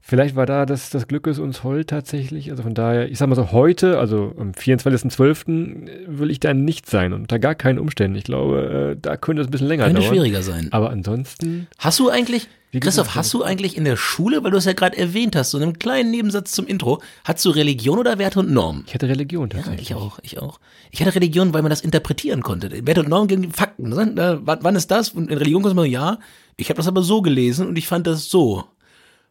vielleicht 0.00 0.36
war 0.36 0.46
da 0.46 0.66
das, 0.66 0.90
das 0.90 1.06
Glück 1.08 1.26
ist 1.26 1.38
uns 1.38 1.62
hold 1.62 1.88
tatsächlich. 1.88 2.50
Also 2.50 2.62
von 2.62 2.74
daher, 2.74 3.10
ich 3.10 3.18
sag 3.18 3.28
mal 3.28 3.34
so, 3.36 3.52
heute, 3.52 3.98
also 3.98 4.34
am 4.38 4.52
24.12. 4.52 5.88
will 6.06 6.30
ich 6.30 6.40
da 6.40 6.54
nicht 6.54 6.88
sein 6.88 7.12
unter 7.12 7.38
gar 7.38 7.54
keinen 7.54 7.78
Umständen. 7.78 8.16
Ich 8.16 8.24
glaube, 8.24 8.94
äh, 8.96 9.00
da 9.00 9.16
könnte 9.16 9.42
es 9.42 9.48
ein 9.48 9.50
bisschen 9.50 9.68
länger 9.68 9.84
könnte 9.86 10.00
dauern. 10.00 10.12
schwieriger 10.12 10.42
sein. 10.42 10.68
Aber 10.70 10.90
ansonsten. 10.90 11.66
Hast 11.78 11.98
du 11.98 12.08
eigentlich, 12.08 12.48
Wie 12.70 12.80
Christoph, 12.80 13.14
hast 13.14 13.32
du 13.34 13.42
eigentlich 13.42 13.76
in 13.76 13.84
der 13.84 13.96
Schule, 13.96 14.42
weil 14.44 14.50
du 14.50 14.56
es 14.56 14.64
ja 14.64 14.72
gerade 14.72 14.96
erwähnt 14.96 15.36
hast, 15.36 15.50
so 15.50 15.58
einen 15.58 15.78
kleinen 15.78 16.10
Nebensatz 16.10 16.52
zum 16.52 16.66
Intro, 16.66 17.02
hast 17.24 17.44
du 17.44 17.50
Religion 17.50 17.98
oder 17.98 18.18
Werte 18.18 18.38
und 18.40 18.50
Normen? 18.50 18.84
Ich 18.86 18.94
hatte 18.94 19.08
Religion 19.08 19.48
Ja, 19.50 19.56
tatsächlich. 19.58 19.90
ich 19.90 19.96
auch, 19.96 20.18
ich 20.22 20.38
auch. 20.40 20.60
Ich 20.90 21.00
hatte 21.00 21.14
Religion, 21.14 21.52
weil 21.52 21.62
man 21.62 21.70
das 21.70 21.80
interpretieren 21.80 22.42
konnte. 22.42 22.70
Werte 22.86 23.00
und 23.00 23.08
Normen 23.08 23.28
gegen 23.28 23.42
die 23.42 23.50
Fakten. 23.50 23.88
Ne? 23.88 24.40
Wann 24.44 24.76
ist 24.76 24.90
das? 24.90 25.10
Und 25.10 25.30
in 25.30 25.38
Religion 25.38 25.62
konnte 25.62 25.76
man, 25.76 25.86
ja, 25.90 26.18
ich 26.56 26.68
habe 26.68 26.76
das 26.78 26.88
aber 26.88 27.02
so 27.02 27.22
gelesen 27.22 27.66
und 27.66 27.76
ich 27.78 27.86
fand 27.86 28.06
das 28.06 28.28
so. 28.28 28.64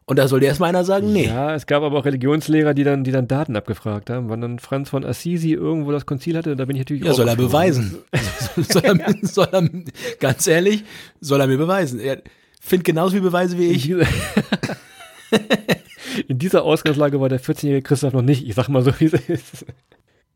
Und 0.10 0.17
da 0.17 0.28
soll 0.28 0.39
dir 0.39 0.48
erstmal 0.48 0.69
einer 0.69 0.84
sagen, 0.84 1.13
nee. 1.13 1.28
Ja, 1.28 1.54
es 1.54 1.67
gab 1.67 1.84
aber 1.84 2.00
auch 2.00 2.06
Religionslehrer, 2.06 2.74
die 2.74 2.84
dann, 2.84 3.04
die 3.04 3.12
dann 3.12 3.28
Daten 3.28 3.56
abgefragt 3.56 4.10
haben. 4.10 4.28
Wann 4.30 4.41
dann 4.41 4.58
Franz 4.58 4.89
von 4.89 5.06
Assisi 5.06 5.52
irgendwo 5.52 5.91
das 5.91 6.08
Konzil 6.08 6.36
hatte, 6.36 6.56
da 6.56 6.65
bin 6.65 6.78
ich 6.78 6.80
natürlich 6.80 7.04
Ja, 7.04 7.12
auch 7.12 7.15
soll 7.15 7.28
er 7.28 7.36
beweisen. 7.36 7.95
soll, 8.56 8.82
er, 8.86 9.15
soll 9.22 9.48
er, 9.52 9.69
ganz 10.19 10.48
ehrlich, 10.48 10.84
soll 11.22 11.41
er 11.41 11.45
mir 11.45 11.60
beweisen. 11.60 12.00
Er 12.00 12.24
findet 12.60 12.88
genauso 12.88 13.12
viele 13.12 13.22
Beweise 13.22 13.56
wie 13.60 13.67
ich. 13.67 13.88
in 16.28 16.39
dieser 16.39 16.63
Ausgangslage 16.63 17.22
war 17.22 17.30
der 17.30 17.39
14-jährige 17.39 17.84
Christoph 17.84 18.13
noch 18.13 18.24
nicht. 18.24 18.48
Ich 18.48 18.56
sag 18.56 18.67
mal 18.67 18.82
so, 18.82 19.00
wie 19.00 19.06
es 19.06 19.13
ist. 19.13 19.65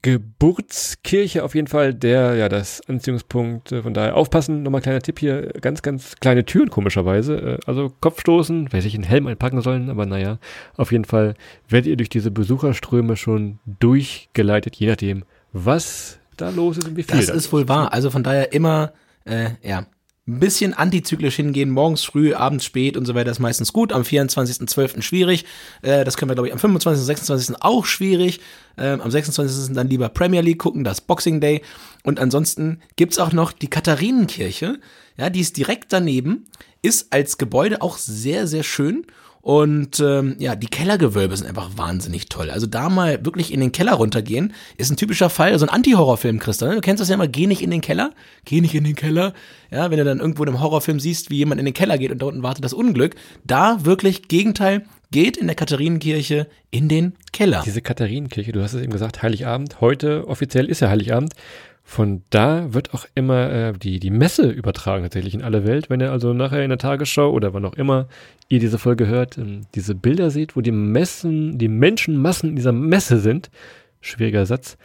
Geburtskirche 0.04 1.44
auf 1.44 1.56
jeden 1.56 1.68
Fall, 1.68 1.94
der, 1.94 2.36
ja, 2.36 2.50
das 2.50 2.82
Anziehungspunkt, 2.88 3.72
äh, 3.72 3.82
von 3.82 3.94
daher 3.94 4.16
aufpassen, 4.16 4.62
nochmal 4.62 4.82
kleiner 4.82 5.02
Tipp 5.02 5.18
hier, 5.18 5.54
ganz, 5.62 5.82
ganz 5.82 6.18
kleine 6.20 6.46
Türen 6.46 6.70
komischerweise, 6.70 7.36
äh, 7.38 7.58
also 7.66 7.92
Kopfstoßen, 8.02 8.72
weiß 8.72 8.86
ich, 8.86 8.94
einen 8.94 9.06
Helm 9.06 9.28
einpacken 9.28 9.62
sollen, 9.62 9.90
aber 9.90 10.06
naja, 10.06 10.40
auf 10.76 10.92
jeden 10.92 11.06
Fall 11.06 11.36
werdet 11.70 11.88
ihr 11.88 11.98
durch 11.98 12.10
diese 12.10 12.32
Besucherströme 12.32 13.16
schon 13.16 13.60
durchgeleitet, 13.66 14.76
je 14.76 14.88
nachdem, 14.88 15.24
was 15.54 16.20
da 16.36 16.50
los 16.50 16.78
ist 16.78 16.88
und 16.88 16.98
wie 16.98 17.04
viel 17.04 17.16
Das 17.16 17.30
ist 17.30 17.54
wohl 17.54 17.70
wahr. 17.70 17.94
Also 17.94 18.10
von 18.10 18.24
daher 18.24 18.52
immer, 18.52 18.92
äh, 19.24 19.52
ja, 19.62 19.86
ein 20.26 20.40
bisschen 20.40 20.74
antizyklisch 20.74 21.36
hingehen, 21.36 21.70
morgens 21.70 22.06
früh, 22.06 22.34
abends 22.34 22.64
spät 22.64 22.96
und 22.96 23.06
so 23.06 23.14
weiter 23.14 23.30
ist 23.30 23.40
meistens 23.40 23.74
gut. 23.74 23.92
Am 23.92 24.04
24.12. 24.04 25.02
schwierig. 25.02 25.44
Äh, 25.82 26.06
das 26.06 26.16
können 26.16 26.30
wir, 26.30 26.36
glaube 26.36 26.48
ich, 26.48 26.54
am 26.54 26.60
25. 26.60 27.06
26. 27.06 27.56
auch 27.60 27.86
schwierig. 27.86 28.40
Ähm, 28.78 29.02
am 29.02 29.12
26. 29.12 29.76
dann 29.76 29.90
lieber 29.90 30.08
Premier 30.08 30.42
League 30.42 30.60
gucken, 30.60 30.86
das 30.86 31.02
Boxing 31.02 31.42
Day. 31.42 31.62
Und 32.04 32.22
ansonsten 32.22 32.80
gibt's 32.96 33.20
auch 33.20 33.34
noch 33.34 33.52
die 33.52 33.70
Katharinenkirche. 33.70 34.80
Ja, 35.18 35.30
die 35.30 35.42
ist 35.42 35.58
direkt 35.58 35.92
daneben, 35.92 36.46
ist 36.82 37.12
als 37.12 37.38
Gebäude 37.38 37.82
auch 37.82 37.98
sehr, 37.98 38.48
sehr 38.48 38.64
schön. 38.64 39.06
Und 39.44 40.00
ähm, 40.00 40.38
ja, 40.40 40.56
die 40.56 40.68
Kellergewölbe 40.68 41.36
sind 41.36 41.48
einfach 41.48 41.72
wahnsinnig 41.76 42.30
toll. 42.30 42.50
Also 42.50 42.66
da 42.66 42.88
mal 42.88 43.26
wirklich 43.26 43.52
in 43.52 43.60
den 43.60 43.74
Keller 43.74 43.92
runtergehen, 43.92 44.54
ist 44.78 44.90
ein 44.90 44.96
typischer 44.96 45.30
Fall, 45.30 45.52
also 45.52 45.66
ein 45.66 45.70
Anti-Horrorfilm, 45.70 46.40
Christa. 46.40 46.70
Ne? 46.70 46.76
Du 46.76 46.80
kennst 46.82 47.02
das 47.02 47.10
ja 47.10 47.16
immer, 47.16 47.28
geh 47.28 47.46
nicht 47.46 47.62
in 47.62 47.70
den 47.70 47.82
Keller, 47.82 48.12
geh 48.46 48.62
nicht 48.62 48.74
in 48.74 48.86
den 48.86 48.96
Keller. 48.96 49.34
Ja, 49.70 49.92
wenn 49.92 49.98
du 49.98 50.06
dann 50.06 50.22
irgendwo 50.22 50.44
in 50.44 50.50
einem 50.50 50.62
Horrorfilm 50.62 50.98
siehst, 51.02 51.30
wie 51.30 51.36
jemand 51.36 51.60
in 51.60 51.66
den 51.66 51.74
Keller 51.74 51.98
geht 51.98 52.14
und 52.14 52.22
da 52.22 52.28
unten 52.28 52.42
wartet 52.42 52.64
das 52.64 52.72
Unglück, 52.72 53.16
da 53.44 53.84
wirklich 53.84 54.30
Gegenteil, 54.30 54.86
geht 55.12 55.36
in 55.36 55.48
der 55.48 55.58
Katharinenkirche 55.58 56.48
in 56.72 56.88
den 56.88 57.16
Keller. 57.34 57.64
Diese 57.66 57.82
Katharinenkirche, 57.82 58.54
du 58.54 58.64
hast 58.64 58.76
es 58.76 58.82
eben 58.82 58.94
gesagt, 58.94 59.24
Heiligabend. 59.24 59.82
Heute 59.82 60.26
offiziell 60.30 60.70
ist 60.70 60.80
ja 60.80 60.90
Heiligabend. 60.90 61.34
Von 61.86 62.24
da 62.30 62.74
wird 62.74 62.94
auch 62.94 63.06
immer 63.14 63.52
äh, 63.52 63.74
die, 63.74 64.00
die 64.00 64.10
Messe 64.10 64.50
übertragen, 64.50 65.04
tatsächlich 65.04 65.34
in 65.34 65.44
alle 65.44 65.66
Welt. 65.66 65.90
Wenn 65.90 66.00
ihr 66.00 66.12
also 66.12 66.34
nachher 66.34 66.64
in 66.64 66.70
der 66.70 66.78
Tagesschau 66.78 67.30
oder 67.30 67.54
wann 67.54 67.66
auch 67.66 67.74
immer 67.74 68.08
ihr 68.48 68.60
diese 68.60 68.80
Folge 68.80 69.08
hört, 69.08 69.38
ähm, 69.38 69.62
diese 69.76 69.94
Bilder 69.94 70.32
seht, 70.32 70.56
wo 70.56 70.62
die 70.62 70.72
Messen, 70.72 71.58
die 71.58 71.68
Menschenmassen 71.68 72.50
in 72.50 72.56
dieser 72.56 72.72
Messe 72.72 73.20
sind, 73.20 73.52
schwieriger 74.00 74.46
Satz, 74.46 74.78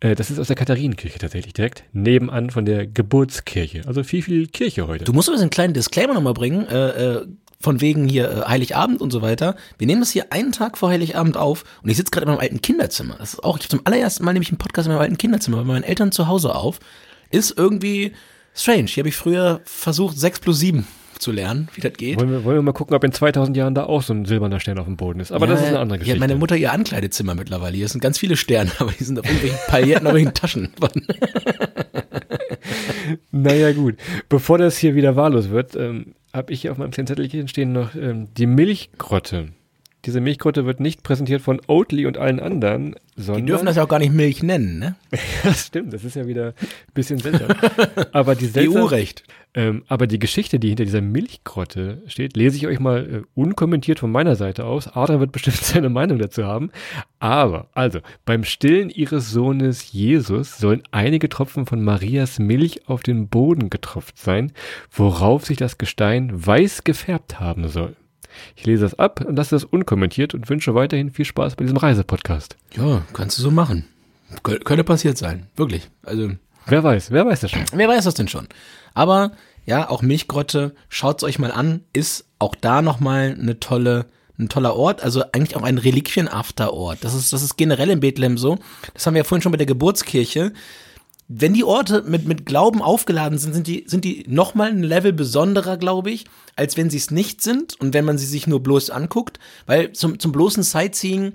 äh, 0.00 0.14
das 0.14 0.30
ist 0.30 0.38
aus 0.38 0.46
der 0.46 0.56
Katharinenkirche 0.56 1.18
tatsächlich 1.18 1.52
direkt 1.52 1.84
nebenan 1.92 2.50
von 2.50 2.64
der 2.64 2.86
Geburtskirche. 2.86 3.82
Also 3.86 4.02
viel, 4.02 4.22
viel 4.22 4.46
Kirche 4.46 4.86
heute. 4.86 5.04
Du 5.04 5.12
musst 5.12 5.28
aber 5.28 5.38
einen 5.38 5.50
kleinen 5.50 5.74
Disclaimer 5.74 6.14
nochmal 6.14 6.34
bringen, 6.34 6.66
äh, 6.68 6.88
äh, 6.88 7.26
von 7.60 7.80
wegen 7.80 8.08
hier 8.08 8.30
äh, 8.30 8.48
Heiligabend 8.48 9.00
und 9.00 9.10
so 9.10 9.22
weiter. 9.22 9.56
Wir 9.78 9.86
nehmen 9.86 10.00
das 10.00 10.10
hier 10.10 10.32
einen 10.32 10.52
Tag 10.52 10.78
vor 10.78 10.90
Heiligabend 10.90 11.36
auf 11.36 11.64
und 11.82 11.90
ich 11.90 11.96
sitze 11.96 12.10
gerade 12.10 12.26
in 12.26 12.32
meinem 12.32 12.40
alten 12.40 12.62
Kinderzimmer. 12.62 13.16
Das 13.18 13.34
ist 13.34 13.44
auch, 13.44 13.56
ich 13.58 13.64
habe 13.64 13.70
zum 13.70 13.80
allerersten 13.84 14.24
Mal 14.24 14.32
nämlich 14.32 14.50
einen 14.50 14.58
Podcast 14.58 14.86
in 14.86 14.92
meinem 14.92 15.02
alten 15.02 15.18
Kinderzimmer 15.18 15.58
bei 15.58 15.64
meinen 15.64 15.84
Eltern 15.84 16.12
zu 16.12 16.28
Hause 16.28 16.54
auf. 16.54 16.78
Ist 17.30 17.56
irgendwie 17.56 18.12
strange. 18.54 18.86
Hier 18.86 19.02
habe 19.02 19.08
ich 19.08 19.16
früher 19.16 19.60
versucht, 19.64 20.18
6 20.18 20.40
plus 20.40 20.58
7 20.60 20.86
zu 21.18 21.32
lernen, 21.32 21.68
wie 21.74 21.80
das 21.80 21.94
geht. 21.94 22.18
wollen, 22.18 22.30
wir, 22.30 22.44
wollen 22.44 22.58
wir 22.58 22.62
mal 22.62 22.72
gucken, 22.72 22.94
ob 22.94 23.02
in 23.02 23.10
2000 23.12 23.56
Jahren 23.56 23.74
da 23.74 23.84
auch 23.84 24.02
so 24.02 24.12
ein 24.12 24.26
silberner 24.26 24.60
Stern 24.60 24.78
auf 24.78 24.84
dem 24.84 24.96
Boden 24.96 25.20
ist. 25.20 25.32
Aber 25.32 25.46
das 25.46 25.60
ist 25.60 25.68
eine 25.68 25.78
andere 25.78 25.96
Hier 25.98 26.04
Geschichte. 26.04 26.22
hat 26.22 26.28
meine 26.28 26.38
Mutter 26.38 26.56
ihr 26.56 26.72
Ankleidezimmer 26.72 27.34
mittlerweile. 27.34 27.74
Hier 27.76 27.88
sind 27.88 28.00
ganz 28.02 28.18
viele 28.18 28.36
Sterne, 28.36 28.70
aber 28.78 28.92
die 28.92 29.04
sind 29.04 29.18
auf 29.18 29.24
irgendwelchen 29.24 29.58
Pailletten, 29.66 30.06
auf 30.06 30.14
irgendwelchen 30.14 30.34
Taschen. 30.34 30.68
Naja, 33.30 33.72
gut. 33.72 33.96
Bevor 34.28 34.58
das 34.58 34.76
hier 34.78 34.94
wieder 34.94 35.14
wahllos 35.16 35.50
wird, 35.50 35.76
ähm, 35.76 36.14
habe 36.36 36.52
ich 36.52 36.60
hier 36.60 36.72
auf 36.72 36.78
meinem 36.78 36.90
kleinen 36.90 37.08
Zettelchen 37.08 37.48
stehen 37.48 37.72
noch 37.72 37.94
ähm, 37.94 38.28
die 38.36 38.46
Milchgrotte. 38.46 39.48
Diese 40.04 40.20
Milchgrotte 40.20 40.66
wird 40.66 40.78
nicht 40.78 41.02
präsentiert 41.02 41.42
von 41.42 41.60
Oatly 41.66 42.06
und 42.06 42.16
allen 42.16 42.38
anderen, 42.38 42.94
sondern. 43.16 43.44
Die 43.44 43.50
dürfen 43.50 43.66
das 43.66 43.74
ja 43.74 43.82
auch 43.82 43.88
gar 43.88 43.98
nicht 43.98 44.12
Milch 44.12 44.42
nennen, 44.42 44.78
ne? 44.78 44.94
das 45.42 45.66
stimmt, 45.66 45.92
das 45.92 46.04
ist 46.04 46.14
ja 46.14 46.28
wieder 46.28 46.48
ein 46.48 46.92
bisschen 46.94 47.18
seltsam. 47.18 47.48
aber 48.12 48.36
die 48.36 48.46
seltsam, 48.46 48.84
EU-Recht. 48.84 49.24
Ähm, 49.56 49.82
aber 49.88 50.06
die 50.06 50.18
Geschichte, 50.20 50.60
die 50.60 50.68
hinter 50.68 50.84
dieser 50.84 51.00
Milchgrotte 51.00 52.02
steht, 52.06 52.36
lese 52.36 52.56
ich 52.56 52.66
euch 52.68 52.78
mal 52.78 53.06
äh, 53.10 53.22
unkommentiert 53.34 53.98
von 53.98 54.12
meiner 54.12 54.36
Seite 54.36 54.64
aus. 54.66 54.86
Adrian 54.94 55.18
wird 55.20 55.32
bestimmt 55.32 55.56
seine 55.62 55.88
Meinung 55.88 56.18
dazu 56.18 56.44
haben. 56.44 56.70
Aber, 57.18 57.68
also, 57.72 58.00
beim 58.24 58.44
Stillen 58.44 58.90
ihres 58.90 59.30
Sohnes 59.30 59.92
Jesus 59.92 60.58
sollen 60.58 60.82
einige 60.92 61.28
Tropfen 61.28 61.66
von 61.66 61.82
Marias 61.82 62.38
Milch 62.38 62.88
auf 62.88 63.02
den 63.02 63.28
Boden 63.28 63.70
getropft 63.70 64.18
sein, 64.18 64.52
worauf 64.92 65.44
sich 65.46 65.56
das 65.56 65.78
Gestein 65.78 66.30
weiß 66.46 66.84
gefärbt 66.84 67.40
haben 67.40 67.66
soll. 67.68 67.96
Ich 68.54 68.66
lese 68.66 68.82
das 68.82 68.98
ab 68.98 69.24
und 69.26 69.36
lasse 69.36 69.54
das 69.56 69.64
unkommentiert 69.64 70.34
und 70.34 70.50
wünsche 70.50 70.74
weiterhin 70.74 71.10
viel 71.10 71.24
Spaß 71.24 71.56
bei 71.56 71.64
diesem 71.64 71.78
Reisepodcast. 71.78 72.56
Ja, 72.76 73.02
kannst 73.14 73.38
du 73.38 73.42
so 73.42 73.50
machen. 73.50 73.86
Kö- 74.44 74.62
Könnte 74.62 74.84
passiert 74.84 75.16
sein. 75.16 75.46
Wirklich. 75.56 75.88
Also, 76.02 76.30
Wer 76.68 76.82
weiß, 76.82 77.12
wer 77.12 77.24
weiß 77.24 77.40
das 77.40 77.52
schon? 77.52 77.62
wer 77.72 77.88
weiß 77.88 78.04
das 78.04 78.14
denn 78.14 78.26
schon? 78.28 78.48
Aber, 78.96 79.32
ja, 79.66 79.90
auch 79.90 80.00
Milchgrotte, 80.00 80.74
schaut's 80.88 81.22
euch 81.22 81.38
mal 81.38 81.52
an, 81.52 81.82
ist 81.92 82.24
auch 82.38 82.54
da 82.54 82.80
nochmal 82.80 83.36
eine 83.38 83.60
tolle, 83.60 84.06
ein 84.38 84.48
toller 84.48 84.74
Ort, 84.74 85.04
also 85.04 85.22
eigentlich 85.32 85.54
auch 85.54 85.62
ein 85.62 85.76
Reliquien-After-Ort. 85.76 87.00
Das 87.02 87.12
ist, 87.12 87.30
das 87.30 87.42
ist 87.42 87.56
generell 87.56 87.90
in 87.90 88.00
Bethlehem 88.00 88.38
so. 88.38 88.56
Das 88.94 89.06
haben 89.06 89.12
wir 89.12 89.18
ja 89.18 89.24
vorhin 89.24 89.42
schon 89.42 89.52
bei 89.52 89.58
der 89.58 89.66
Geburtskirche. 89.66 90.54
Wenn 91.28 91.52
die 91.52 91.64
Orte 91.64 92.04
mit, 92.06 92.26
mit 92.26 92.46
Glauben 92.46 92.80
aufgeladen 92.80 93.36
sind, 93.36 93.52
sind 93.52 93.66
die, 93.66 93.84
sind 93.86 94.04
die 94.04 94.24
nochmal 94.28 94.70
ein 94.70 94.82
Level 94.82 95.12
besonderer, 95.12 95.76
glaube 95.76 96.10
ich, 96.10 96.24
als 96.54 96.78
wenn 96.78 96.88
sie 96.88 96.96
es 96.96 97.10
nicht 97.10 97.42
sind 97.42 97.78
und 97.78 97.92
wenn 97.92 98.06
man 98.06 98.16
sie 98.16 98.26
sich 98.26 98.46
nur 98.46 98.62
bloß 98.62 98.88
anguckt. 98.88 99.38
Weil 99.66 99.92
zum, 99.92 100.18
zum 100.18 100.32
bloßen 100.32 100.62
Sightseeing 100.62 101.34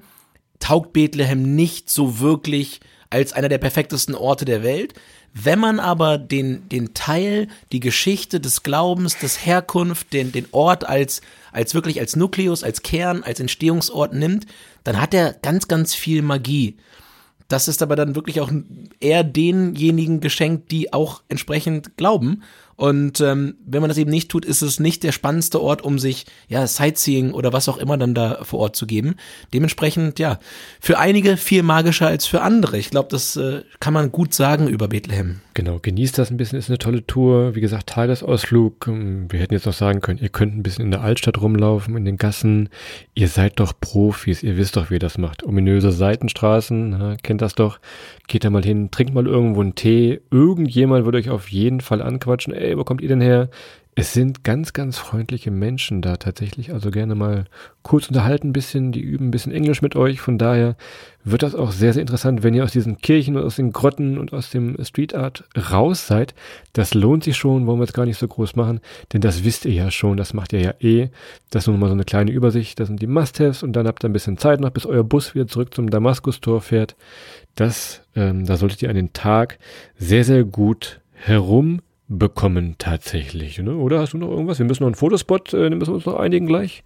taugt 0.60 0.94
Bethlehem 0.94 1.56
nicht 1.56 1.92
so 1.92 2.20
wirklich 2.20 2.80
als 3.12 3.34
einer 3.34 3.50
der 3.50 3.60
perfektesten 3.60 4.16
Orte 4.16 4.46
der 4.46 4.64
Welt. 4.64 4.96
Wenn 5.34 5.60
man 5.60 5.80
aber 5.80 6.18
den, 6.18 6.68
den 6.68 6.94
Teil, 6.94 7.48
die 7.72 7.80
Geschichte 7.80 8.42
des 8.42 8.64
Glaubens, 8.64 9.18
des 9.18 9.46
Herkunft, 9.46 10.12
den, 10.12 10.32
den 10.32 10.48
Ort 10.52 10.88
als, 10.88 11.22
als 11.54 11.74
wirklich 11.74 12.00
als 12.02 12.16
Nukleus, 12.18 12.64
als 12.64 12.82
Kern, 12.82 13.24
als 13.24 13.40
Entstehungsort 13.40 14.14
nimmt, 14.14 14.46
dann 14.84 15.00
hat 15.00 15.14
er 15.14 15.34
ganz, 15.34 15.68
ganz 15.68 15.96
viel 15.96 16.22
Magie. 16.22 16.76
das 17.48 17.68
ist 17.68 17.82
aber 17.82 17.96
dann 17.96 18.16
wirklich 18.16 18.42
auch 18.42 18.52
eher 19.00 19.24
denjenigen 19.24 20.20
geschenkt, 20.20 20.72
die 20.72 20.92
auch 20.94 21.22
entsprechend 21.30 21.98
glauben. 21.98 22.44
Und 22.76 23.22
ähm, 23.22 23.56
wenn 23.66 23.82
man 23.82 23.90
das 23.90 23.98
eben 23.98 24.10
nicht 24.10 24.30
tut, 24.30 24.46
ist 24.46 24.62
es 24.62 24.80
nicht 24.80 25.04
der 25.04 25.12
spannendste 25.12 25.62
Ort, 25.62 25.84
um 25.84 26.00
sich 26.00 26.26
ja 26.48 26.66
Sightseeing 26.66 27.32
oder 27.32 27.54
was 27.54 27.70
auch 27.70 27.78
immer 27.78 27.98
dann 27.98 28.16
da 28.16 28.40
vor 28.44 28.60
Ort 28.60 28.76
zu 28.76 28.88
geben. 28.88 29.16
Dementsprechend 29.54 30.20
ja 30.20 30.40
für 30.80 30.98
einige 30.98 31.38
viel 31.38 31.64
magischer 31.64 32.08
als 32.08 32.26
für 32.26 32.42
andere. 32.42 32.78
Ich 32.78 32.90
glaube, 32.90 33.10
das 33.12 33.36
äh, 33.36 33.62
kann 33.80 33.94
man 33.94 34.12
gut 34.12 34.34
sagen 34.34 34.68
über 34.68 34.88
Bethlehem. 34.88 35.42
Genau, 35.54 35.80
genießt 35.82 36.18
das 36.18 36.32
ein 36.32 36.38
bisschen, 36.38 36.58
ist 36.58 36.70
eine 36.70 36.78
tolle 36.78 37.06
Tour. 37.06 37.56
Wie 37.56 37.62
gesagt, 37.62 37.88
Tagesausflug. 37.88 38.88
Ähm, 38.88 39.28
wir 39.30 39.40
hätten 39.40 39.54
jetzt 39.54 39.66
noch 39.66 39.74
sagen 39.74 40.00
können, 40.00 40.20
ihr 40.20 40.30
könnt 40.30 40.56
ein 40.56 40.64
bisschen 40.64 40.86
in 40.86 40.92
der 40.92 41.02
Altstadt 41.02 41.42
rumlaufen, 41.42 41.98
in 41.98 42.06
den 42.06 42.18
Gassen. 42.18 42.70
Ihr 43.14 43.28
seid 43.28 43.60
doch 43.60 43.74
Profis, 43.80 44.44
ihr 44.44 44.58
wisst 44.58 44.78
doch, 44.78 44.90
wie 44.90 44.96
ihr 44.96 45.00
das 45.00 45.18
macht. 45.18 45.44
Ominöse 45.44 45.92
Seitenstraßen, 45.92 46.90
na, 46.90 47.16
kennt 47.18 47.42
das 47.42 47.54
doch. 47.54 47.80
Geht 48.28 48.46
da 48.46 48.50
mal 48.50 48.64
hin, 48.64 48.92
trinkt 48.92 49.14
mal 49.14 49.28
irgendwo 49.28 49.62
einen 49.62 49.76
Tee. 49.76 50.22
Irgendjemand 50.32 51.06
wird 51.06 51.16
euch 51.16 51.30
auf 51.30 51.50
jeden 51.50 51.82
Fall 51.82 52.02
anquatschen. 52.02 52.54
Ey, 52.54 52.71
wo 52.78 52.84
kommt 52.84 53.02
ihr 53.02 53.10
denn 53.10 53.22
her? 53.22 53.50
Es 53.94 54.14
sind 54.14 54.46
ganz, 54.46 54.72
ganz 54.72 54.98
freundliche 54.98 55.52
Menschen 55.52 56.02
da 56.02 56.16
tatsächlich. 56.16 56.72
Also 56.72 56.92
gerne 56.92 57.14
mal 57.14 57.44
kurz 57.82 58.08
unterhalten 58.08 58.50
ein 58.50 58.54
bisschen, 58.54 58.94
die 58.94 59.02
üben 59.02 59.28
ein 59.28 59.32
bisschen 59.32 59.52
Englisch 59.52 59.82
mit 59.82 59.98
euch. 59.98 60.22
Von 60.22 60.38
daher 60.38 60.78
wird 61.26 61.44
das 61.44 61.56
auch 61.56 61.72
sehr, 61.72 61.92
sehr 61.92 62.02
interessant, 62.02 62.42
wenn 62.42 62.54
ihr 62.54 62.64
aus 62.64 62.72
diesen 62.72 63.00
Kirchen 63.00 63.36
und 63.36 63.44
aus 63.44 63.58
den 63.58 63.74
Grotten 63.74 64.18
und 64.18 64.32
aus 64.32 64.50
dem 64.50 64.78
Street 64.82 65.14
Art 65.14 65.44
raus 65.72 66.08
seid. 66.08 66.34
Das 66.72 66.94
lohnt 66.94 67.26
sich 67.26 67.36
schon, 67.36 67.68
wollen 67.68 67.80
wir 67.80 67.84
jetzt 67.84 67.94
gar 67.94 68.06
nicht 68.06 68.18
so 68.18 68.30
groß 68.30 68.56
machen, 68.56 68.80
denn 69.12 69.20
das 69.20 69.44
wisst 69.44 69.66
ihr 69.66 69.74
ja 69.74 69.92
schon, 69.92 70.16
das 70.16 70.34
macht 70.34 70.54
ihr 70.54 70.62
ja 70.62 70.74
eh. 70.80 71.10
Das 71.50 71.64
ist 71.64 71.68
nur 71.68 71.78
mal 71.78 71.88
so 71.88 71.94
eine 71.94 72.06
kleine 72.06 72.32
Übersicht, 72.32 72.80
das 72.80 72.88
sind 72.88 73.02
die 73.02 73.08
Must-Haves 73.08 73.62
und 73.62 73.74
dann 73.74 73.88
habt 73.88 74.06
ihr 74.06 74.10
ein 74.10 74.14
bisschen 74.14 74.38
Zeit 74.38 74.62
noch, 74.62 74.70
bis 74.70 74.86
euer 74.86 75.04
Bus 75.04 75.36
wieder 75.36 75.48
zurück 75.48 75.74
zum 75.74 75.90
Damaskus-Tor 75.90 76.62
fährt. 76.62 76.96
Das, 77.56 78.02
ähm, 78.16 78.46
da 78.46 78.56
solltet 78.56 78.82
ihr 78.82 78.90
an 78.90 78.96
den 78.96 79.12
Tag 79.12 79.60
sehr, 79.98 80.24
sehr 80.24 80.46
gut 80.46 81.02
herum 81.14 81.82
bekommen 82.18 82.76
tatsächlich. 82.78 83.58
Ne? 83.60 83.76
Oder 83.76 84.00
hast 84.00 84.14
du 84.14 84.18
noch 84.18 84.30
irgendwas? 84.30 84.60
Wir 84.60 84.66
müssen 84.66 84.84
noch 84.84 84.88
einen 84.88 84.96
Fotospot, 84.96 85.54
äh, 85.54 85.70
müssen 85.70 85.92
wir 85.92 85.96
uns 85.96 86.06
noch 86.06 86.20
einigen 86.20 86.46
gleich. 86.46 86.84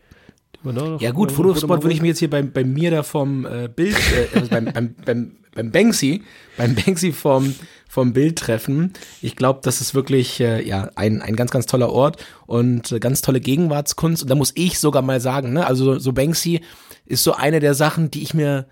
Ja 1.00 1.12
gut, 1.12 1.32
Fotospot 1.32 1.84
würde 1.84 1.94
ich 1.94 2.02
mir 2.02 2.10
jetzt 2.10 2.20
hier 2.20 2.30
bei, 2.30 2.42
bei 2.42 2.64
mir 2.64 2.92
da 2.92 3.04
vom 3.04 3.46
äh, 3.46 3.68
Bild, 3.68 3.96
äh, 3.96 4.36
also 4.36 4.50
beim, 4.50 4.66
beim, 4.66 4.96
beim, 5.06 5.32
beim 5.54 5.72
Banksy, 5.72 6.24
beim 6.58 6.76
Banksy 6.76 7.12
vom, 7.12 7.56
vom 7.88 8.14
Bild 8.14 8.38
treffen. 8.38 8.94
Ich 9.22 9.36
glaube, 9.36 9.62
das 9.64 9.82
ist 9.82 9.96
wirklich 9.96 10.40
äh, 10.40 10.66
ja 10.68 10.90
ein, 10.96 11.22
ein 11.22 11.36
ganz, 11.36 11.52
ganz 11.52 11.66
toller 11.66 11.92
Ort 11.92 12.24
und 12.46 12.92
äh, 12.92 13.00
ganz 13.00 13.22
tolle 13.22 13.42
Gegenwartskunst. 13.42 14.24
Und 14.24 14.30
da 14.30 14.36
muss 14.36 14.54
ich 14.56 14.80
sogar 14.80 15.02
mal 15.02 15.20
sagen, 15.20 15.54
ne, 15.54 15.66
also 15.66 15.98
so 15.98 16.14
Banksy 16.14 16.62
ist 17.06 17.24
so 17.24 17.34
eine 17.34 17.60
der 17.60 17.74
Sachen, 17.74 18.12
die 18.12 18.22
ich 18.22 18.34
mir, 18.34 18.68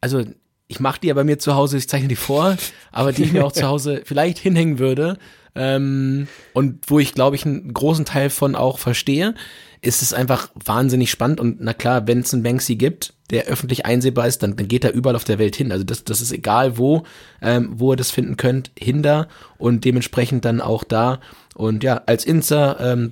also 0.00 0.24
ich 0.66 0.80
mache 0.80 1.00
die 1.00 1.08
ja 1.08 1.14
bei 1.14 1.24
mir 1.24 1.38
zu 1.38 1.54
Hause, 1.54 1.78
ich 1.78 1.88
zeichne 1.88 2.08
die 2.08 2.16
vor, 2.16 2.56
aber 2.92 3.12
die 3.12 3.24
ich 3.24 3.32
mir 3.32 3.44
auch 3.44 3.52
zu 3.52 3.66
Hause 3.66 4.02
vielleicht 4.04 4.38
hinhängen 4.38 4.78
würde, 4.78 5.18
ähm, 5.54 6.28
und 6.52 6.80
wo 6.86 6.98
ich, 6.98 7.14
glaube 7.14 7.36
ich, 7.36 7.44
einen 7.44 7.72
großen 7.72 8.04
Teil 8.04 8.30
von 8.30 8.54
auch 8.54 8.78
verstehe, 8.78 9.34
ist 9.80 10.02
es 10.02 10.12
einfach 10.12 10.50
wahnsinnig 10.54 11.10
spannend. 11.10 11.40
Und 11.40 11.58
na 11.60 11.72
klar, 11.72 12.06
wenn 12.06 12.20
es 12.20 12.32
einen 12.34 12.42
Banksy 12.42 12.76
gibt, 12.76 13.14
der 13.30 13.44
öffentlich 13.44 13.86
einsehbar 13.86 14.26
ist, 14.26 14.42
dann, 14.42 14.56
dann 14.56 14.68
geht 14.68 14.84
er 14.84 14.92
überall 14.92 15.16
auf 15.16 15.24
der 15.24 15.38
Welt 15.38 15.54
hin. 15.54 15.70
Also 15.70 15.84
das, 15.84 16.04
das 16.04 16.20
ist 16.20 16.32
egal 16.32 16.78
wo, 16.78 17.04
ähm, 17.42 17.70
wo 17.74 17.92
ihr 17.92 17.96
das 17.96 18.10
finden 18.10 18.36
könnt, 18.36 18.70
hinter 18.78 19.28
und 19.58 19.84
dementsprechend 19.84 20.44
dann 20.44 20.60
auch 20.60 20.82
da. 20.82 21.20
Und 21.54 21.82
ja, 21.82 22.02
als 22.06 22.24
Insta 22.24 22.92
ähm, 22.92 23.10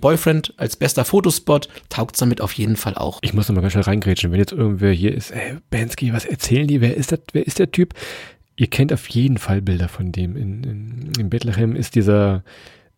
als 0.57 0.77
bester 0.77 1.05
Fotospot, 1.05 1.69
taugt's 1.89 2.21
damit 2.21 2.41
auf 2.41 2.53
jeden 2.53 2.77
Fall 2.77 2.95
auch. 2.95 3.19
Ich 3.23 3.35
muss 3.35 3.49
noch 3.49 3.57
mal 3.57 3.61
ganz 3.61 3.73
schnell 3.73 3.85
reingrätschen, 3.85 4.31
wenn 4.33 4.39
jetzt 4.39 4.53
irgendwer 4.53 4.93
hier 4.93 5.15
ist, 5.15 5.33
ey, 5.33 5.57
Bansky, 5.71 6.13
was 6.13 6.25
erzählen 6.25 6.67
die? 6.67 6.81
Wer 6.81 6.97
ist 6.97 7.13
das? 7.13 7.21
Wer 7.33 7.47
ist 7.47 7.59
der 7.59 7.71
Typ? 7.71 7.93
Ihr 8.57 8.69
kennt 8.69 8.93
auf 8.93 9.09
jeden 9.09 9.39
Fall 9.39 9.61
Bilder 9.61 9.89
von 9.89 10.13
dem. 10.13 10.37
In, 10.37 10.65
in, 10.65 11.13
in 11.19 11.31
Bethlehem 11.31 11.77
ist 11.77 11.95
dieser, 11.95 12.43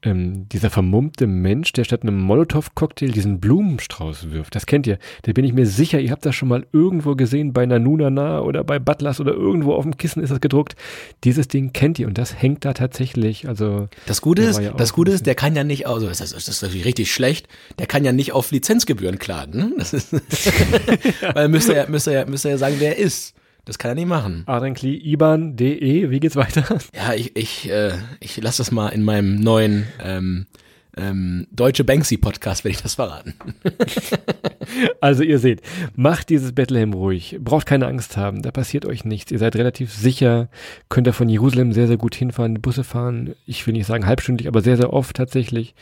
ähm, 0.03 0.49
dieser 0.49 0.71
vermummte 0.71 1.27
Mensch, 1.27 1.73
der 1.73 1.83
statt 1.83 2.03
einem 2.03 2.17
Molotow-Cocktail 2.21 3.09
diesen 3.09 3.41
Blumenstrauß 3.41 4.31
wirft. 4.31 4.55
Das 4.55 4.67
kennt 4.67 4.87
ihr. 4.87 4.99
Da 5.23 5.33
bin 5.33 5.45
ich 5.45 5.53
mir 5.53 5.67
sicher, 5.67 5.99
ihr 5.99 6.13
habt 6.13 6.25
das 6.25 6.37
schon 6.37 6.49
mal 6.49 6.65
irgendwo 6.73 7.17
gesehen 7.17 7.53
bei 7.53 7.67
Nanunana 7.67 8.41
oder 8.43 8.63
bei 8.63 8.79
Butlers 8.79 9.19
oder 9.19 9.33
irgendwo 9.33 9.75
auf 9.75 9.83
dem 9.83 9.97
Kissen 9.97 10.23
ist 10.23 10.31
das 10.31 10.41
gedruckt. 10.41 10.77
Dieses 11.25 11.49
Ding 11.49 11.73
kennt 11.73 11.99
ihr 11.99 12.07
und 12.07 12.17
das 12.17 12.41
hängt 12.41 12.65
da 12.65 12.73
tatsächlich. 12.73 13.49
Also 13.49 13.89
das 14.07 14.21
Gute 14.21 14.43
ist, 14.43 14.61
ja 14.61 14.71
das 14.71 14.93
Gute 14.93 15.11
ist, 15.11 15.27
der 15.27 15.35
kann 15.35 15.57
ja 15.57 15.65
nicht, 15.65 15.89
also 15.89 16.07
das 16.07 16.21
ist, 16.21 16.37
das 16.37 16.47
ist 16.47 16.63
natürlich 16.63 16.87
richtig 16.87 17.13
schlecht. 17.13 17.49
Der 17.81 17.87
kann 17.87 18.05
ja 18.05 18.13
nicht 18.13 18.33
auf 18.33 18.53
Lizenzgebühren 18.53 19.19
klagen. 19.19 19.59
Ne? 19.59 19.73
Das 19.77 19.93
ist, 19.93 20.13
weil 21.35 21.49
müsste 21.49 21.75
er, 21.75 21.91
müsste 21.91 22.15
er, 22.15 22.27
müsste 22.27 22.51
er 22.51 22.59
sagen, 22.59 22.77
wer 22.79 22.97
er 22.97 23.05
ist. 23.05 23.35
Das 23.69 23.79
kann 23.79 23.91
er 23.91 23.97
nicht 23.97 24.09
machen. 24.09 24.45
Arenkli, 24.47 24.97
IBAN.de, 24.97 26.09
wie 26.09 26.21
geht's 26.21 26.37
weiter? 26.37 26.65
Ja, 26.95 27.13
ich, 27.13 27.37
ich, 27.37 27.71
äh, 27.71 27.93
ich 28.19 28.39
lasse 28.39 28.59
das 28.59 28.71
mal 28.71 28.89
in 28.89 29.03
meinem 29.03 29.39
neuen 29.41 29.87
ähm, 30.03 30.47
ähm, 30.97 31.47
Deutsche 31.51 31.85
Banksy 31.85 32.17
Podcast, 32.17 32.65
wenn 32.65 32.71
ich 32.71 32.81
das 32.81 32.95
verraten. 32.95 33.35
also 35.03 35.23
ihr 35.23 35.39
seht, 35.39 35.61
macht 35.95 36.31
dieses 36.31 36.53
Bethlehem 36.53 36.95
ruhig, 36.95 37.37
braucht 37.41 37.67
keine 37.67 37.89
Angst 37.89 38.17
haben, 38.17 38.41
da 38.41 38.53
passiert 38.53 38.87
euch 38.87 39.05
nichts, 39.05 39.31
ihr 39.31 39.39
seid 39.39 39.55
relativ 39.55 39.93
sicher, 39.93 40.49
könnt 40.89 41.07
da 41.07 41.13
von 41.13 41.29
Jerusalem 41.29 41.75
sehr, 41.75 41.89
sehr 41.89 41.99
gut 41.99 42.15
hinfahren, 42.15 42.63
Busse 42.63 42.85
fahren, 42.85 43.35
ich 43.45 43.67
will 43.67 43.75
nicht 43.75 43.87
sagen 43.87 44.07
halbstündig, 44.07 44.49
aber 44.49 44.63
sehr, 44.63 44.79
sehr 44.79 44.95
oft 44.95 45.15
tatsächlich 45.15 45.75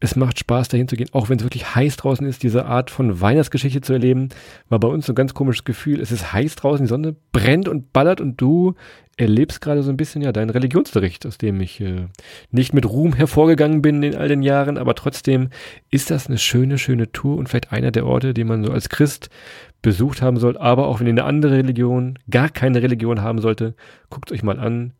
es 0.00 0.14
macht 0.14 0.38
Spaß, 0.38 0.68
dahin 0.68 0.86
zu 0.86 0.96
gehen, 0.96 1.08
auch 1.12 1.28
wenn 1.28 1.38
es 1.38 1.44
wirklich 1.44 1.74
heiß 1.74 1.96
draußen 1.96 2.26
ist, 2.26 2.42
diese 2.42 2.66
Art 2.66 2.90
von 2.90 3.20
Weihnachtsgeschichte 3.20 3.80
zu 3.80 3.92
erleben, 3.92 4.28
war 4.68 4.78
bei 4.78 4.88
uns 4.88 5.06
so 5.06 5.12
ein 5.12 5.16
ganz 5.16 5.34
komisches 5.34 5.64
Gefühl. 5.64 6.00
Es 6.00 6.12
ist 6.12 6.32
heiß 6.32 6.54
draußen, 6.54 6.84
die 6.84 6.88
Sonne 6.88 7.16
brennt 7.32 7.68
und 7.68 7.92
ballert 7.92 8.20
und 8.20 8.40
du 8.40 8.74
erlebst 9.16 9.60
gerade 9.60 9.82
so 9.82 9.90
ein 9.90 9.96
bisschen 9.96 10.22
ja 10.22 10.30
deinen 10.30 10.50
Religionsbericht, 10.50 11.26
aus 11.26 11.38
dem 11.38 11.60
ich 11.60 11.80
äh, 11.80 12.06
nicht 12.52 12.72
mit 12.72 12.88
Ruhm 12.88 13.12
hervorgegangen 13.12 13.82
bin 13.82 14.04
in 14.04 14.14
all 14.14 14.28
den 14.28 14.42
Jahren, 14.42 14.78
aber 14.78 14.94
trotzdem 14.94 15.48
ist 15.90 16.10
das 16.10 16.28
eine 16.28 16.38
schöne, 16.38 16.78
schöne 16.78 17.10
Tour 17.10 17.36
und 17.36 17.48
vielleicht 17.48 17.72
einer 17.72 17.90
der 17.90 18.06
Orte, 18.06 18.32
den 18.32 18.46
man 18.46 18.64
so 18.64 18.70
als 18.70 18.88
Christ 18.88 19.30
besucht 19.82 20.22
haben 20.22 20.36
soll, 20.36 20.56
aber 20.56 20.86
auch 20.86 21.00
wenn 21.00 21.08
ihr 21.08 21.12
eine 21.12 21.24
andere 21.24 21.56
Religion, 21.56 22.18
gar 22.30 22.48
keine 22.48 22.80
Religion 22.82 23.20
haben 23.20 23.40
sollte, 23.40 23.74
guckt 24.08 24.30
euch 24.30 24.44
mal 24.44 24.60
an, 24.60 24.92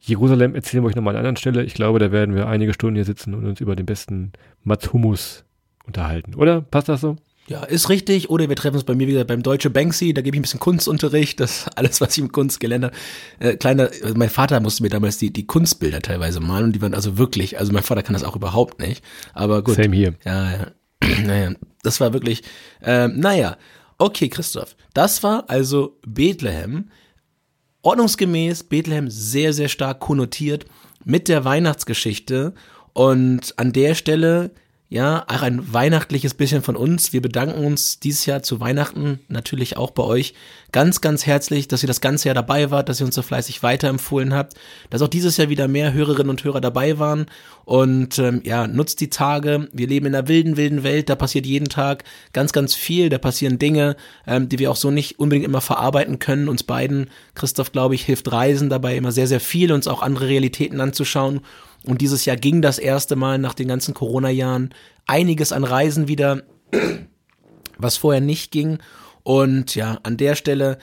Jerusalem 0.00 0.54
erzählen 0.54 0.82
wir 0.82 0.88
euch 0.88 0.96
nochmal 0.96 1.14
an 1.14 1.20
einer 1.20 1.28
anderen 1.28 1.36
Stelle. 1.36 1.64
Ich 1.64 1.74
glaube, 1.74 1.98
da 1.98 2.10
werden 2.10 2.34
wir 2.34 2.48
einige 2.48 2.72
Stunden 2.72 2.96
hier 2.96 3.04
sitzen 3.04 3.34
und 3.34 3.46
uns 3.46 3.60
über 3.60 3.76
den 3.76 3.86
besten 3.86 4.32
Mats 4.64 4.92
Hummus 4.92 5.44
unterhalten. 5.86 6.34
Oder? 6.34 6.62
Passt 6.62 6.88
das 6.88 7.02
so? 7.02 7.16
Ja, 7.50 7.64
ist 7.64 7.88
richtig. 7.88 8.30
Oder 8.30 8.48
wir 8.48 8.56
treffen 8.56 8.76
uns 8.76 8.84
bei 8.84 8.94
mir 8.94 9.08
wieder 9.08 9.24
beim 9.24 9.42
Deutsche 9.42 9.70
Banksy. 9.70 10.14
Da 10.14 10.22
gebe 10.22 10.36
ich 10.36 10.38
ein 10.38 10.42
bisschen 10.42 10.60
Kunstunterricht. 10.60 11.40
Das 11.40 11.66
ist 11.66 11.78
alles, 11.78 12.00
was 12.00 12.16
ich 12.16 12.22
mit 12.22 12.32
Kunst 12.32 12.60
gelernt 12.60 12.84
habe. 12.84 12.94
Äh, 13.40 13.56
kleiner, 13.56 13.90
also 14.02 14.14
mein 14.14 14.30
Vater 14.30 14.60
musste 14.60 14.82
mir 14.84 14.88
damals 14.88 15.18
die, 15.18 15.32
die 15.32 15.46
Kunstbilder 15.46 16.00
teilweise 16.00 16.40
malen 16.40 16.66
und 16.66 16.72
die 16.76 16.80
waren 16.80 16.94
also 16.94 17.18
wirklich, 17.18 17.58
also 17.58 17.72
mein 17.72 17.82
Vater 17.82 18.02
kann 18.02 18.12
das 18.12 18.24
auch 18.24 18.36
überhaupt 18.36 18.80
nicht. 18.80 19.04
Aber 19.34 19.62
gut. 19.62 19.74
Same 19.74 19.96
hier. 19.96 20.14
Ja, 20.24 20.50
ja. 20.52 20.66
naja, 21.24 21.52
das 21.82 22.00
war 22.00 22.12
wirklich, 22.12 22.42
ähm, 22.82 23.18
naja. 23.18 23.56
Okay, 23.98 24.28
Christoph. 24.28 24.76
Das 24.94 25.22
war 25.22 25.50
also 25.50 25.98
Bethlehem 26.06 26.88
ordnungsgemäß 27.82 28.64
Bethlehem 28.64 29.10
sehr, 29.10 29.52
sehr 29.52 29.68
stark 29.68 30.00
konnotiert 30.00 30.66
mit 31.04 31.28
der 31.28 31.44
Weihnachtsgeschichte. 31.44 32.54
Und 32.92 33.54
an 33.56 33.72
der 33.72 33.94
Stelle 33.94 34.50
ja, 34.90 35.24
auch 35.28 35.42
ein 35.42 35.72
weihnachtliches 35.72 36.34
bisschen 36.34 36.62
von 36.62 36.74
uns. 36.74 37.12
Wir 37.12 37.22
bedanken 37.22 37.64
uns 37.64 38.00
dieses 38.00 38.26
Jahr 38.26 38.42
zu 38.42 38.58
Weihnachten 38.58 39.20
natürlich 39.28 39.76
auch 39.76 39.92
bei 39.92 40.02
euch 40.02 40.34
ganz, 40.72 41.00
ganz 41.00 41.26
herzlich, 41.26 41.68
dass 41.68 41.82
ihr 41.82 41.86
das 41.86 42.00
ganze 42.00 42.28
Jahr 42.28 42.34
dabei 42.34 42.70
wart, 42.70 42.88
dass 42.88 43.00
ihr 43.00 43.06
uns 43.06 43.14
so 43.14 43.22
fleißig 43.22 43.62
weiterempfohlen 43.62 44.34
habt, 44.34 44.54
dass 44.90 45.02
auch 45.02 45.08
dieses 45.08 45.36
Jahr 45.36 45.48
wieder 45.48 45.68
mehr 45.68 45.92
Hörerinnen 45.92 46.30
und 46.30 46.44
Hörer 46.44 46.60
dabei 46.60 46.98
waren. 46.98 47.26
Und 47.64 48.18
ähm, 48.18 48.42
ja, 48.44 48.66
nutzt 48.66 49.00
die 49.00 49.10
Tage. 49.10 49.68
Wir 49.72 49.86
leben 49.86 50.06
in 50.06 50.14
einer 50.14 50.28
wilden, 50.28 50.56
wilden 50.56 50.82
Welt. 50.82 51.08
Da 51.08 51.14
passiert 51.14 51.46
jeden 51.46 51.68
Tag 51.68 52.04
ganz, 52.32 52.52
ganz 52.52 52.74
viel. 52.74 53.08
Da 53.08 53.18
passieren 53.18 53.58
Dinge, 53.58 53.96
ähm, 54.26 54.48
die 54.48 54.58
wir 54.58 54.70
auch 54.70 54.76
so 54.76 54.90
nicht 54.90 55.18
unbedingt 55.18 55.46
immer 55.46 55.60
verarbeiten 55.60 56.18
können. 56.18 56.48
Uns 56.48 56.62
beiden, 56.62 57.10
Christoph, 57.34 57.72
glaube 57.72 57.94
ich, 57.94 58.04
hilft 58.04 58.30
Reisen 58.30 58.70
dabei 58.70 58.96
immer 58.96 59.12
sehr, 59.12 59.26
sehr 59.26 59.40
viel, 59.40 59.72
uns 59.72 59.88
auch 59.88 60.02
andere 60.02 60.28
Realitäten 60.28 60.80
anzuschauen. 60.80 61.40
Und 61.84 62.00
dieses 62.00 62.24
Jahr 62.24 62.36
ging 62.36 62.60
das 62.60 62.78
erste 62.78 63.16
Mal 63.16 63.38
nach 63.38 63.54
den 63.54 63.68
ganzen 63.68 63.94
Corona-Jahren 63.94 64.74
einiges 65.06 65.52
an 65.52 65.64
Reisen 65.64 66.08
wieder, 66.08 66.42
was 67.78 67.96
vorher 67.96 68.20
nicht 68.20 68.50
ging. 68.52 68.78
Und 69.30 69.76
ja, 69.76 70.00
an 70.02 70.16
der 70.16 70.34
Stelle, 70.34 70.78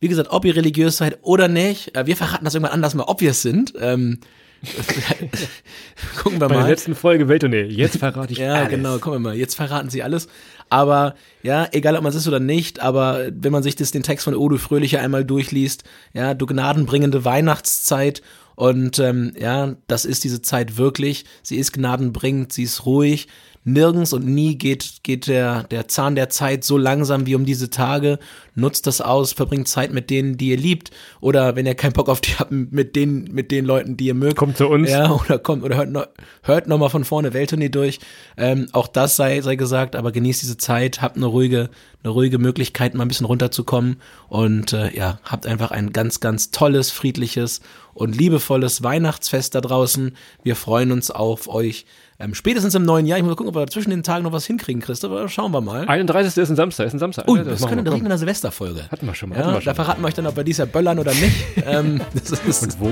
wie 0.00 0.08
gesagt, 0.08 0.32
ob 0.32 0.44
ihr 0.44 0.56
religiös 0.56 0.96
seid 0.96 1.20
oder 1.22 1.46
nicht, 1.46 1.96
äh, 1.96 2.04
wir 2.04 2.16
verraten 2.16 2.44
das 2.44 2.52
irgendwann 2.52 2.74
anders 2.74 2.96
mal, 2.96 3.04
ob 3.04 3.20
wir 3.20 3.30
es 3.30 3.42
sind. 3.42 3.74
Ähm, 3.78 4.18
gucken 6.20 6.40
wir 6.40 6.48
Bei 6.48 6.54
mal. 6.54 6.54
Bei 6.54 6.60
der 6.62 6.70
letzten 6.70 6.96
Folge 6.96 7.28
Welttournee. 7.28 7.62
Jetzt 7.62 7.98
verrate 7.98 8.32
ich 8.32 8.40
ja, 8.40 8.54
alles. 8.54 8.62
Ja, 8.64 8.76
genau, 8.76 8.98
gucken 8.98 9.12
wir 9.12 9.30
mal. 9.30 9.36
Jetzt 9.36 9.54
verraten 9.54 9.88
sie 9.88 10.02
alles. 10.02 10.26
Aber 10.68 11.14
ja, 11.44 11.68
egal 11.70 11.94
ob 11.94 12.02
man 12.02 12.10
es 12.10 12.16
ist 12.16 12.26
oder 12.26 12.40
nicht, 12.40 12.80
aber 12.80 13.28
wenn 13.30 13.52
man 13.52 13.62
sich 13.62 13.76
das, 13.76 13.92
den 13.92 14.02
Text 14.02 14.24
von 14.24 14.34
Odo 14.34 14.56
Fröhlicher 14.58 15.00
einmal 15.00 15.24
durchliest, 15.24 15.84
ja, 16.12 16.34
du 16.34 16.46
gnadenbringende 16.46 17.24
Weihnachtszeit 17.24 18.20
und 18.56 18.98
ähm, 18.98 19.32
ja, 19.38 19.76
das 19.86 20.04
ist 20.04 20.24
diese 20.24 20.42
Zeit 20.42 20.76
wirklich. 20.76 21.24
Sie 21.44 21.56
ist 21.56 21.72
gnadenbringend, 21.72 22.52
sie 22.52 22.64
ist 22.64 22.84
ruhig. 22.84 23.28
Nirgends 23.64 24.12
und 24.12 24.26
nie 24.26 24.56
geht, 24.56 25.02
geht 25.02 25.28
der, 25.28 25.62
der 25.64 25.86
Zahn 25.86 26.14
der 26.14 26.28
Zeit 26.28 26.64
so 26.64 26.76
langsam 26.76 27.26
wie 27.26 27.34
um 27.34 27.44
diese 27.44 27.70
Tage. 27.70 28.18
Nutzt 28.54 28.86
das 28.86 29.00
aus, 29.00 29.32
verbringt 29.32 29.68
Zeit 29.68 29.92
mit 29.92 30.10
denen, 30.10 30.36
die 30.36 30.48
ihr 30.48 30.56
liebt. 30.56 30.90
Oder 31.20 31.54
wenn 31.54 31.64
ihr 31.64 31.74
keinen 31.74 31.92
Bock 31.92 32.08
auf 32.08 32.20
die 32.20 32.32
habt, 32.32 32.50
mit 32.50 32.96
den, 32.96 33.24
mit 33.32 33.50
den 33.50 33.64
Leuten, 33.64 33.96
die 33.96 34.06
ihr 34.06 34.14
mögt. 34.14 34.36
Kommt 34.36 34.56
zu 34.56 34.68
uns. 34.68 34.90
Ja, 34.90 35.10
oder 35.12 35.38
kommt, 35.38 35.62
oder 35.62 35.76
hört 35.76 35.90
noch, 35.90 36.06
hört 36.42 36.66
noch 36.66 36.78
mal 36.78 36.88
von 36.88 37.04
vorne 37.04 37.32
Welttournee 37.32 37.68
durch. 37.68 38.00
Ähm, 38.36 38.68
auch 38.72 38.88
das 38.88 39.16
sei, 39.16 39.40
sei 39.40 39.56
gesagt, 39.56 39.94
aber 39.96 40.12
genießt 40.12 40.42
diese 40.42 40.56
Zeit, 40.56 41.00
habt 41.00 41.16
eine 41.16 41.26
ruhige, 41.26 41.70
eine 42.02 42.12
ruhige 42.12 42.38
Möglichkeit, 42.38 42.94
mal 42.94 43.04
ein 43.04 43.08
bisschen 43.08 43.26
runterzukommen. 43.26 43.96
Und 44.28 44.72
äh, 44.72 44.94
ja, 44.94 45.20
habt 45.24 45.46
einfach 45.46 45.70
ein 45.70 45.92
ganz, 45.92 46.20
ganz 46.20 46.50
tolles, 46.50 46.90
friedliches 46.90 47.60
und 47.94 48.16
liebevolles 48.16 48.82
Weihnachtsfest 48.82 49.54
da 49.54 49.60
draußen. 49.60 50.16
Wir 50.42 50.56
freuen 50.56 50.92
uns 50.92 51.10
auf 51.10 51.48
euch. 51.48 51.86
Ähm, 52.18 52.34
spätestens 52.34 52.74
im 52.74 52.84
neuen 52.84 53.06
Jahr. 53.06 53.18
Ich 53.18 53.24
muss 53.24 53.30
mal 53.30 53.36
gucken, 53.36 53.48
ob 53.48 53.56
wir 53.56 53.66
zwischen 53.66 53.90
den 53.90 54.02
Tagen 54.04 54.22
noch 54.24 54.32
was 54.32 54.46
hinkriegen, 54.46 54.80
Christoph. 54.80 55.10
Aber 55.10 55.28
Schauen 55.28 55.50
wir 55.52 55.60
mal. 55.60 55.88
31. 55.88 56.36
ist 56.40 56.50
ein 56.50 56.56
Samstag, 56.56 56.86
ist 56.86 56.92
ein 56.92 56.98
Samstag. 57.00 57.26
Ui, 57.28 57.38
Ja, 57.38 57.44
das, 57.44 57.60
machen 57.60 57.70
könnte 57.70 57.84
wir, 57.84 57.90
direkt 57.90 58.04
in 58.04 58.08
der 58.10 58.18
Silvesterfolge. 58.18 58.84
Hatten 58.90 59.06
wir 59.06 59.14
schon 59.14 59.30
mal. 59.30 59.38
Ja, 59.38 59.46
wir 59.48 59.54
da 59.54 59.60
schon. 59.60 59.74
verraten 59.74 60.02
wir 60.02 60.08
euch 60.08 60.14
dann, 60.14 60.26
ob 60.26 60.36
wir 60.36 60.44
dies 60.44 60.58
Jahr 60.58 60.68
böllern 60.68 60.98
oder 60.98 61.12
nicht. 61.14 61.34
ähm, 61.66 62.00
das 62.14 62.30
ist, 62.40 62.62
Und 62.62 62.80
wo? 62.80 62.90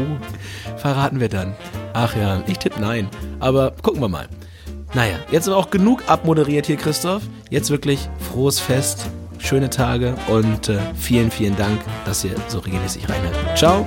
verraten 0.77 1.21
wir 1.21 1.29
dann. 1.29 1.55
Ach 1.93 2.17
ja, 2.17 2.43
ich 2.47 2.59
tippe 2.59 2.81
nein. 2.81 3.09
Aber 3.39 3.73
gucken 3.83 4.01
wir 4.01 4.09
mal. 4.09 4.29
Naja, 4.95 5.17
jetzt 5.31 5.47
aber 5.47 5.57
auch 5.57 5.71
genug 5.71 6.03
abmoderiert 6.09 6.67
hier, 6.67 6.77
Christoph. 6.77 7.23
Jetzt 7.51 7.71
wirklich 7.71 8.09
frohes 8.33 8.59
Fest, 8.59 9.07
schöne 9.39 9.71
Tage 9.71 10.17
und 10.27 10.69
äh, 10.69 10.79
vielen, 10.97 11.31
vielen 11.31 11.57
Dank, 11.57 11.81
dass 12.05 12.25
ihr 12.25 12.35
so 12.49 12.59
regelmäßig 12.59 13.09
reinhört. 13.09 13.57
Ciao. 13.57 13.87